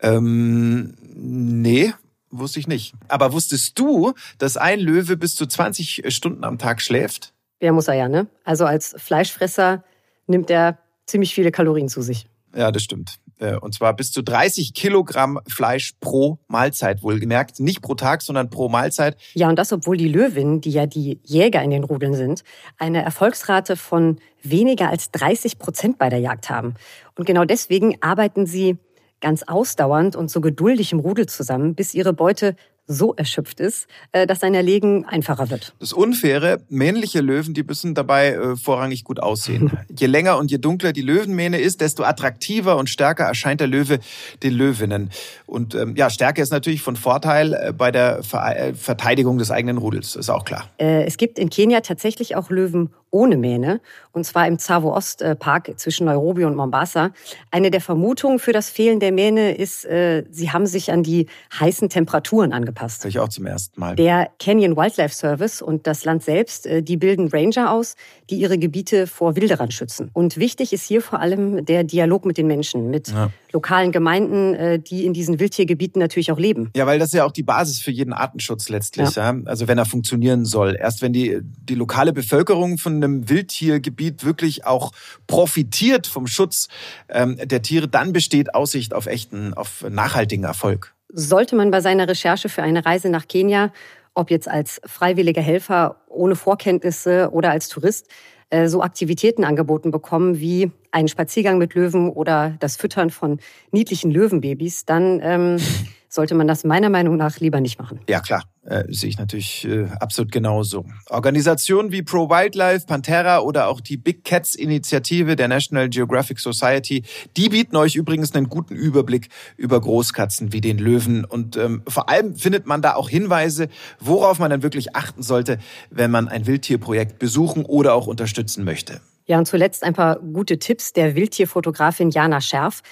Ähm, 0.00 0.94
nee, 1.14 1.92
Wusste 2.30 2.60
ich 2.60 2.68
nicht. 2.68 2.94
Aber 3.08 3.32
wusstest 3.32 3.78
du, 3.78 4.12
dass 4.38 4.56
ein 4.56 4.80
Löwe 4.80 5.16
bis 5.16 5.34
zu 5.34 5.46
20 5.46 6.04
Stunden 6.14 6.44
am 6.44 6.58
Tag 6.58 6.80
schläft? 6.80 7.32
Ja, 7.60 7.72
muss 7.72 7.88
er 7.88 7.94
ja, 7.94 8.08
ne? 8.08 8.28
Also 8.44 8.64
als 8.64 8.94
Fleischfresser 8.96 9.84
nimmt 10.26 10.48
er 10.50 10.78
ziemlich 11.06 11.34
viele 11.34 11.50
Kalorien 11.50 11.88
zu 11.88 12.02
sich. 12.02 12.26
Ja, 12.54 12.70
das 12.70 12.82
stimmt. 12.82 13.18
Äh, 13.38 13.56
und 13.56 13.74
zwar 13.74 13.94
bis 13.94 14.12
zu 14.12 14.22
30 14.22 14.74
Kilogramm 14.74 15.40
Fleisch 15.48 15.92
pro 16.00 16.38
Mahlzeit, 16.46 17.02
wohlgemerkt. 17.02 17.58
Nicht 17.58 17.82
pro 17.82 17.94
Tag, 17.94 18.22
sondern 18.22 18.50
pro 18.50 18.68
Mahlzeit. 18.68 19.16
Ja, 19.34 19.48
und 19.48 19.58
das, 19.58 19.72
obwohl 19.72 19.96
die 19.96 20.08
Löwinnen, 20.08 20.60
die 20.60 20.70
ja 20.70 20.86
die 20.86 21.20
Jäger 21.24 21.62
in 21.62 21.70
den 21.70 21.84
Rudeln 21.84 22.14
sind, 22.14 22.44
eine 22.78 23.02
Erfolgsrate 23.02 23.76
von 23.76 24.18
weniger 24.42 24.88
als 24.88 25.10
30 25.10 25.58
Prozent 25.58 25.98
bei 25.98 26.08
der 26.08 26.20
Jagd 26.20 26.50
haben. 26.50 26.74
Und 27.16 27.26
genau 27.26 27.44
deswegen 27.44 28.00
arbeiten 28.00 28.46
sie 28.46 28.78
ganz 29.20 29.42
ausdauernd 29.42 30.16
und 30.16 30.30
so 30.30 30.40
geduldig 30.40 30.92
im 30.92 31.00
Rudel 31.00 31.26
zusammen, 31.26 31.74
bis 31.74 31.94
ihre 31.94 32.12
Beute 32.12 32.56
so 32.90 33.14
erschöpft 33.14 33.60
ist, 33.60 33.86
äh, 34.12 34.26
dass 34.26 34.40
sein 34.40 34.52
Erlegen 34.52 35.04
einfacher 35.06 35.48
wird. 35.48 35.72
Das 35.78 35.92
Unfaire, 35.92 36.60
männliche 36.68 37.20
Löwen, 37.20 37.54
die 37.54 37.62
müssen 37.62 37.94
dabei 37.94 38.30
äh, 38.30 38.56
vorrangig 38.56 39.04
gut 39.04 39.20
aussehen. 39.20 39.70
je 39.96 40.06
länger 40.06 40.38
und 40.38 40.50
je 40.50 40.58
dunkler 40.58 40.92
die 40.92 41.02
Löwenmähne 41.02 41.60
ist, 41.60 41.80
desto 41.80 42.02
attraktiver 42.02 42.76
und 42.76 42.90
stärker 42.90 43.24
erscheint 43.24 43.60
der 43.60 43.68
Löwe 43.68 44.00
den 44.42 44.54
Löwinnen. 44.54 45.10
Und 45.46 45.74
ähm, 45.74 45.94
ja, 45.96 46.10
Stärke 46.10 46.42
ist 46.42 46.50
natürlich 46.50 46.82
von 46.82 46.96
Vorteil 46.96 47.54
äh, 47.54 47.72
bei 47.72 47.92
der 47.92 48.22
Ver 48.22 48.40
Verteidigung 48.74 49.38
des 49.38 49.50
eigenen 49.50 49.78
Rudels, 49.78 50.16
ist 50.16 50.28
auch 50.28 50.44
klar. 50.44 50.68
es 50.78 51.16
gibt 51.16 51.38
in 51.38 51.50
Kenia 51.50 51.80
tatsächlich 51.80 52.34
auch 52.34 52.50
Löwen 52.50 52.90
ohne 53.10 53.36
Mähne, 53.36 53.80
und 54.12 54.24
zwar 54.24 54.46
im 54.46 54.58
Tsavo 54.58 54.94
Ost 54.94 55.24
Park 55.38 55.72
zwischen 55.76 56.06
Nairobi 56.06 56.44
und 56.44 56.56
Mombasa. 56.56 57.10
Eine 57.50 57.70
der 57.70 57.80
Vermutungen 57.80 58.38
für 58.38 58.52
das 58.52 58.70
Fehlen 58.70 58.98
der 58.98 59.12
Mähne 59.12 59.54
ist, 59.54 59.82
sie 59.82 60.50
haben 60.50 60.66
sich 60.66 60.90
an 60.90 61.02
die 61.02 61.26
heißen 61.58 61.88
Temperaturen 61.88 62.52
angepasst. 62.52 62.79
Hör 62.80 63.08
ich 63.08 63.18
auch 63.18 63.28
zum 63.28 63.46
ersten 63.46 63.78
Mal. 63.78 63.96
Der 63.96 64.30
Canyon 64.38 64.76
Wildlife 64.76 65.14
Service 65.14 65.62
und 65.62 65.86
das 65.86 66.04
Land 66.04 66.22
selbst, 66.22 66.66
äh, 66.66 66.82
die 66.82 66.96
bilden 66.96 67.28
Ranger 67.28 67.72
aus, 67.72 67.96
die 68.30 68.36
ihre 68.36 68.58
Gebiete 68.58 69.06
vor 69.06 69.36
Wilderern 69.36 69.70
schützen. 69.70 70.10
Und 70.12 70.36
wichtig 70.36 70.72
ist 70.72 70.86
hier 70.86 71.02
vor 71.02 71.20
allem 71.20 71.64
der 71.64 71.84
Dialog 71.84 72.24
mit 72.24 72.38
den 72.38 72.46
Menschen, 72.46 72.90
mit 72.90 73.08
ja. 73.08 73.30
lokalen 73.52 73.92
Gemeinden, 73.92 74.54
äh, 74.54 74.78
die 74.78 75.04
in 75.04 75.12
diesen 75.12 75.38
Wildtiergebieten 75.38 76.00
natürlich 76.00 76.32
auch 76.32 76.38
leben. 76.38 76.70
Ja, 76.74 76.86
weil 76.86 76.98
das 76.98 77.08
ist 77.08 77.14
ja 77.14 77.24
auch 77.24 77.32
die 77.32 77.42
Basis 77.42 77.80
für 77.80 77.90
jeden 77.90 78.12
Artenschutz 78.12 78.68
letztlich. 78.68 79.14
Ja. 79.14 79.32
ja? 79.32 79.40
Also 79.44 79.68
wenn 79.68 79.78
er 79.78 79.86
funktionieren 79.86 80.44
soll. 80.44 80.76
Erst 80.78 81.02
wenn 81.02 81.12
die, 81.12 81.38
die 81.42 81.74
lokale 81.74 82.12
Bevölkerung 82.12 82.78
von 82.78 82.94
einem 82.94 83.28
Wildtiergebiet 83.28 84.24
wirklich 84.24 84.66
auch 84.66 84.92
profitiert 85.26 86.06
vom 86.06 86.26
Schutz 86.26 86.68
ähm, 87.08 87.36
der 87.42 87.62
Tiere, 87.62 87.88
dann 87.88 88.12
besteht 88.12 88.54
Aussicht 88.54 88.94
auf 88.94 89.06
echten, 89.06 89.54
auf 89.54 89.84
nachhaltigen 89.88 90.44
Erfolg. 90.44 90.94
Sollte 91.12 91.56
man 91.56 91.70
bei 91.70 91.80
seiner 91.80 92.08
Recherche 92.08 92.48
für 92.48 92.62
eine 92.62 92.84
Reise 92.84 93.08
nach 93.08 93.28
Kenia, 93.28 93.72
ob 94.14 94.30
jetzt 94.30 94.48
als 94.48 94.80
freiwilliger 94.84 95.42
Helfer 95.42 96.00
ohne 96.08 96.36
Vorkenntnisse 96.36 97.30
oder 97.32 97.50
als 97.50 97.68
Tourist, 97.68 98.08
äh, 98.50 98.68
so 98.68 98.82
Aktivitäten 98.82 99.44
angeboten 99.44 99.90
bekommen 99.90 100.40
wie 100.40 100.72
einen 100.90 101.08
Spaziergang 101.08 101.58
mit 101.58 101.74
Löwen 101.74 102.10
oder 102.10 102.56
das 102.58 102.76
Füttern 102.76 103.10
von 103.10 103.38
niedlichen 103.70 104.10
Löwenbabys, 104.10 104.84
dann 104.84 105.20
ähm, 105.22 105.56
sollte 106.10 106.34
man 106.34 106.48
das 106.48 106.64
meiner 106.64 106.90
Meinung 106.90 107.16
nach 107.16 107.38
lieber 107.38 107.60
nicht 107.60 107.78
machen. 107.78 108.00
Ja, 108.08 108.20
klar. 108.20 108.42
Äh, 108.62 108.84
sehe 108.88 109.08
ich 109.08 109.18
natürlich 109.18 109.64
äh, 109.64 109.86
absolut 110.00 110.32
genauso. 110.32 110.84
Organisationen 111.08 111.92
wie 111.92 112.02
Pro 112.02 112.28
Wildlife, 112.28 112.84
Pantera 112.84 113.38
oder 113.38 113.68
auch 113.68 113.80
die 113.80 113.96
Big 113.96 114.24
Cats 114.24 114.54
Initiative 114.54 115.34
der 115.36 115.48
National 115.48 115.88
Geographic 115.88 116.40
Society, 116.40 117.04
die 117.36 117.48
bieten 117.48 117.76
euch 117.76 117.94
übrigens 117.94 118.34
einen 118.34 118.48
guten 118.48 118.74
Überblick 118.74 119.28
über 119.56 119.80
Großkatzen 119.80 120.52
wie 120.52 120.60
den 120.60 120.78
Löwen. 120.78 121.24
Und 121.24 121.56
ähm, 121.56 121.82
vor 121.88 122.08
allem 122.10 122.34
findet 122.34 122.66
man 122.66 122.82
da 122.82 122.96
auch 122.96 123.08
Hinweise, 123.08 123.68
worauf 124.00 124.40
man 124.40 124.50
dann 124.50 124.62
wirklich 124.62 124.94
achten 124.96 125.22
sollte, 125.22 125.58
wenn 125.90 126.10
man 126.10 126.28
ein 126.28 126.46
Wildtierprojekt 126.46 127.18
besuchen 127.18 127.64
oder 127.64 127.94
auch 127.94 128.08
unterstützen 128.08 128.64
möchte. 128.64 129.00
Ja, 129.26 129.38
und 129.38 129.46
zuletzt 129.46 129.84
ein 129.84 129.94
paar 129.94 130.18
gute 130.18 130.58
Tipps 130.58 130.92
der 130.92 131.14
Wildtierfotografin 131.14 132.10
Jana 132.10 132.40
Scherf. 132.40 132.82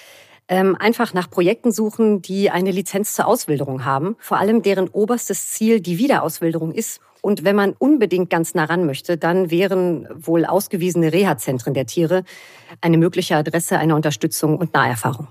Ähm, 0.51 0.75
einfach 0.79 1.13
nach 1.13 1.29
Projekten 1.29 1.71
suchen, 1.71 2.23
die 2.23 2.49
eine 2.49 2.71
Lizenz 2.71 3.13
zur 3.13 3.27
Auswilderung 3.27 3.85
haben, 3.85 4.15
vor 4.17 4.39
allem 4.39 4.63
deren 4.63 4.87
oberstes 4.89 5.51
Ziel 5.51 5.79
die 5.79 5.99
Wiederauswilderung 5.99 6.73
ist. 6.73 7.01
Und 7.21 7.43
wenn 7.43 7.55
man 7.55 7.75
unbedingt 7.77 8.31
ganz 8.31 8.55
nah 8.55 8.65
ran 8.65 8.87
möchte, 8.87 9.15
dann 9.15 9.51
wären 9.51 10.07
wohl 10.11 10.45
ausgewiesene 10.45 11.13
Reha-Zentren 11.13 11.75
der 11.75 11.85
Tiere 11.85 12.23
eine 12.81 12.97
mögliche 12.97 13.35
Adresse 13.35 13.77
einer 13.77 13.95
Unterstützung 13.95 14.57
und 14.57 14.73
Naherfahrung. 14.73 15.27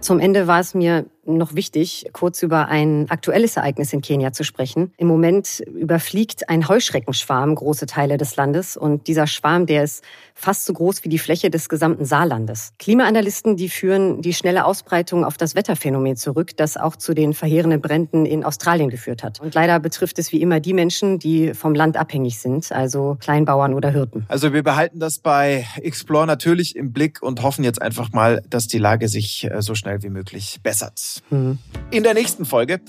Zum 0.00 0.18
Ende 0.18 0.46
war 0.46 0.60
es 0.60 0.74
mir 0.74 1.06
noch 1.24 1.54
wichtig, 1.54 2.06
kurz 2.12 2.42
über 2.42 2.68
ein 2.68 3.06
aktuelles 3.08 3.56
Ereignis 3.56 3.92
in 3.92 4.00
Kenia 4.00 4.32
zu 4.32 4.44
sprechen. 4.44 4.92
Im 4.96 5.06
Moment 5.06 5.60
überfliegt 5.60 6.48
ein 6.48 6.68
Heuschreckenschwarm 6.68 7.54
große 7.54 7.86
Teile 7.86 8.16
des 8.16 8.36
Landes 8.36 8.76
und 8.76 9.06
dieser 9.06 9.26
Schwarm, 9.26 9.66
der 9.66 9.84
ist 9.84 10.04
fast 10.34 10.64
so 10.64 10.72
groß 10.72 11.04
wie 11.04 11.08
die 11.08 11.18
Fläche 11.18 11.50
des 11.50 11.68
gesamten 11.68 12.04
Saarlandes. 12.04 12.72
Klimaanalysten, 12.78 13.56
die 13.56 13.68
führen 13.68 14.22
die 14.22 14.34
schnelle 14.34 14.64
Ausbreitung 14.64 15.24
auf 15.24 15.36
das 15.36 15.54
Wetterphänomen 15.54 16.16
zurück, 16.16 16.56
das 16.56 16.76
auch 16.76 16.96
zu 16.96 17.14
den 17.14 17.34
verheerenden 17.34 17.80
Bränden 17.80 18.26
in 18.26 18.44
Australien 18.44 18.90
geführt 18.90 19.22
hat. 19.22 19.40
Und 19.40 19.54
leider 19.54 19.78
betrifft 19.80 20.18
es 20.18 20.32
wie 20.32 20.40
immer 20.40 20.60
die 20.60 20.74
Menschen, 20.74 21.18
die 21.18 21.54
vom 21.54 21.74
Land 21.74 21.96
abhängig 21.96 22.38
sind, 22.38 22.72
also 22.72 23.16
Kleinbauern 23.20 23.74
oder 23.74 23.90
Hirten. 23.90 24.24
Also 24.28 24.52
wir 24.52 24.62
behalten 24.62 24.98
das 24.98 25.18
bei 25.18 25.66
Explore 25.76 26.26
natürlich 26.26 26.76
im 26.76 26.92
Blick 26.92 27.22
und 27.22 27.42
hoffen 27.42 27.64
jetzt 27.64 27.80
einfach 27.80 28.12
mal, 28.12 28.42
dass 28.48 28.66
die 28.66 28.78
Lage 28.78 29.08
sich 29.08 29.44
äh, 29.44 29.62
so 29.62 29.74
schnell 29.74 30.02
wie 30.02 30.10
möglich 30.10 30.60
bessert. 30.62 31.11
Mhm. 31.30 31.58
In 31.90 32.02
der 32.02 32.14
nächsten 32.14 32.44
Folge, 32.44 32.80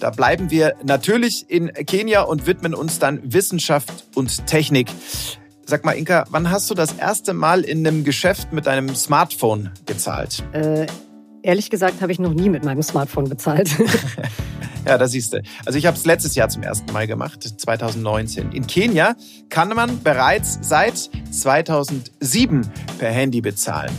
da 0.00 0.10
bleiben 0.10 0.50
wir 0.50 0.74
natürlich 0.84 1.48
in 1.48 1.72
Kenia 1.72 2.22
und 2.22 2.46
widmen 2.46 2.74
uns 2.74 2.98
dann 2.98 3.20
Wissenschaft 3.32 4.06
und 4.14 4.46
Technik. 4.46 4.88
Sag 5.64 5.84
mal, 5.84 5.92
Inka, 5.92 6.24
wann 6.30 6.50
hast 6.50 6.70
du 6.70 6.74
das 6.74 6.92
erste 6.92 7.34
Mal 7.34 7.62
in 7.62 7.86
einem 7.86 8.04
Geschäft 8.04 8.52
mit 8.52 8.66
deinem 8.66 8.94
Smartphone 8.94 9.70
gezahlt? 9.84 10.44
Äh, 10.52 10.86
ehrlich 11.42 11.70
gesagt 11.70 12.00
habe 12.02 12.12
ich 12.12 12.18
noch 12.18 12.34
nie 12.34 12.48
mit 12.48 12.64
meinem 12.64 12.82
Smartphone 12.82 13.28
bezahlt. 13.28 13.70
ja, 14.86 14.96
da 14.96 15.08
siehst 15.08 15.32
du. 15.32 15.42
Also 15.64 15.78
ich 15.78 15.86
habe 15.86 15.96
es 15.96 16.04
letztes 16.04 16.36
Jahr 16.36 16.48
zum 16.48 16.62
ersten 16.62 16.92
Mal 16.92 17.06
gemacht, 17.06 17.42
2019. 17.42 18.52
In 18.52 18.66
Kenia 18.66 19.16
kann 19.48 19.68
man 19.70 20.02
bereits 20.02 20.58
seit 20.62 21.10
2007 21.30 22.68
per 22.98 23.10
Handy 23.10 23.40
bezahlen. 23.40 23.92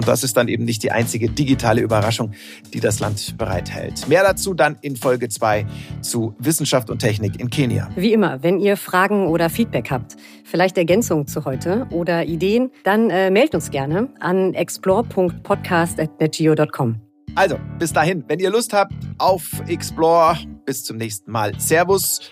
Und 0.00 0.08
das 0.08 0.24
ist 0.24 0.34
dann 0.38 0.48
eben 0.48 0.64
nicht 0.64 0.82
die 0.82 0.92
einzige 0.92 1.28
digitale 1.28 1.82
Überraschung, 1.82 2.32
die 2.72 2.80
das 2.80 3.00
Land 3.00 3.36
bereithält. 3.36 4.08
Mehr 4.08 4.22
dazu 4.22 4.54
dann 4.54 4.78
in 4.80 4.96
Folge 4.96 5.28
2 5.28 5.66
zu 6.00 6.34
Wissenschaft 6.38 6.88
und 6.88 7.00
Technik 7.00 7.38
in 7.38 7.50
Kenia. 7.50 7.90
Wie 7.96 8.14
immer, 8.14 8.42
wenn 8.42 8.60
ihr 8.60 8.78
Fragen 8.78 9.26
oder 9.26 9.50
Feedback 9.50 9.90
habt, 9.90 10.16
vielleicht 10.42 10.78
Ergänzungen 10.78 11.26
zu 11.26 11.44
heute 11.44 11.86
oder 11.90 12.24
Ideen, 12.24 12.70
dann 12.82 13.10
äh, 13.10 13.30
meldet 13.30 13.56
uns 13.56 13.70
gerne 13.70 14.08
an 14.20 14.54
explore.podcast.netgeo.com. 14.54 16.96
Also, 17.34 17.58
bis 17.78 17.92
dahin, 17.92 18.24
wenn 18.26 18.38
ihr 18.38 18.48
Lust 18.48 18.72
habt 18.72 18.94
auf 19.18 19.62
Explore, 19.68 20.38
bis 20.64 20.82
zum 20.82 20.96
nächsten 20.96 21.30
Mal. 21.30 21.52
Servus. 21.60 22.22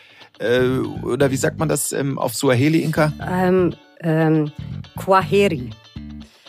Äh, 0.41 0.79
oder 1.03 1.31
wie 1.31 1.37
sagt 1.37 1.59
man 1.59 1.69
das 1.69 1.93
ähm, 1.93 2.19
auf 2.19 2.35
Suaheli, 2.35 2.79
Inka? 2.79 3.13
Ähm, 3.31 3.75
ähm, 4.01 4.51
Kwaheri. 4.97 5.69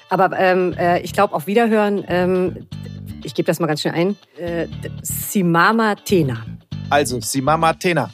Aber 0.10 0.38
ähm, 0.38 0.74
äh, 0.78 0.99
ich 1.01 1.14
glaube, 1.14 1.34
auf 1.34 1.47
Wiederhören, 1.47 2.03
ähm, 2.07 2.68
ich 3.24 3.34
gebe 3.36 3.45
das 3.45 3.60
mal 3.60 3.68
ganz 3.68 3.82
schnell 3.82 3.93
ein, 3.93 4.18
äh, 4.38 4.68
Simama 5.01 5.95
Tena. 5.95 6.45
Also, 6.89 7.20
Simama 7.22 7.74
Tena. 7.74 8.10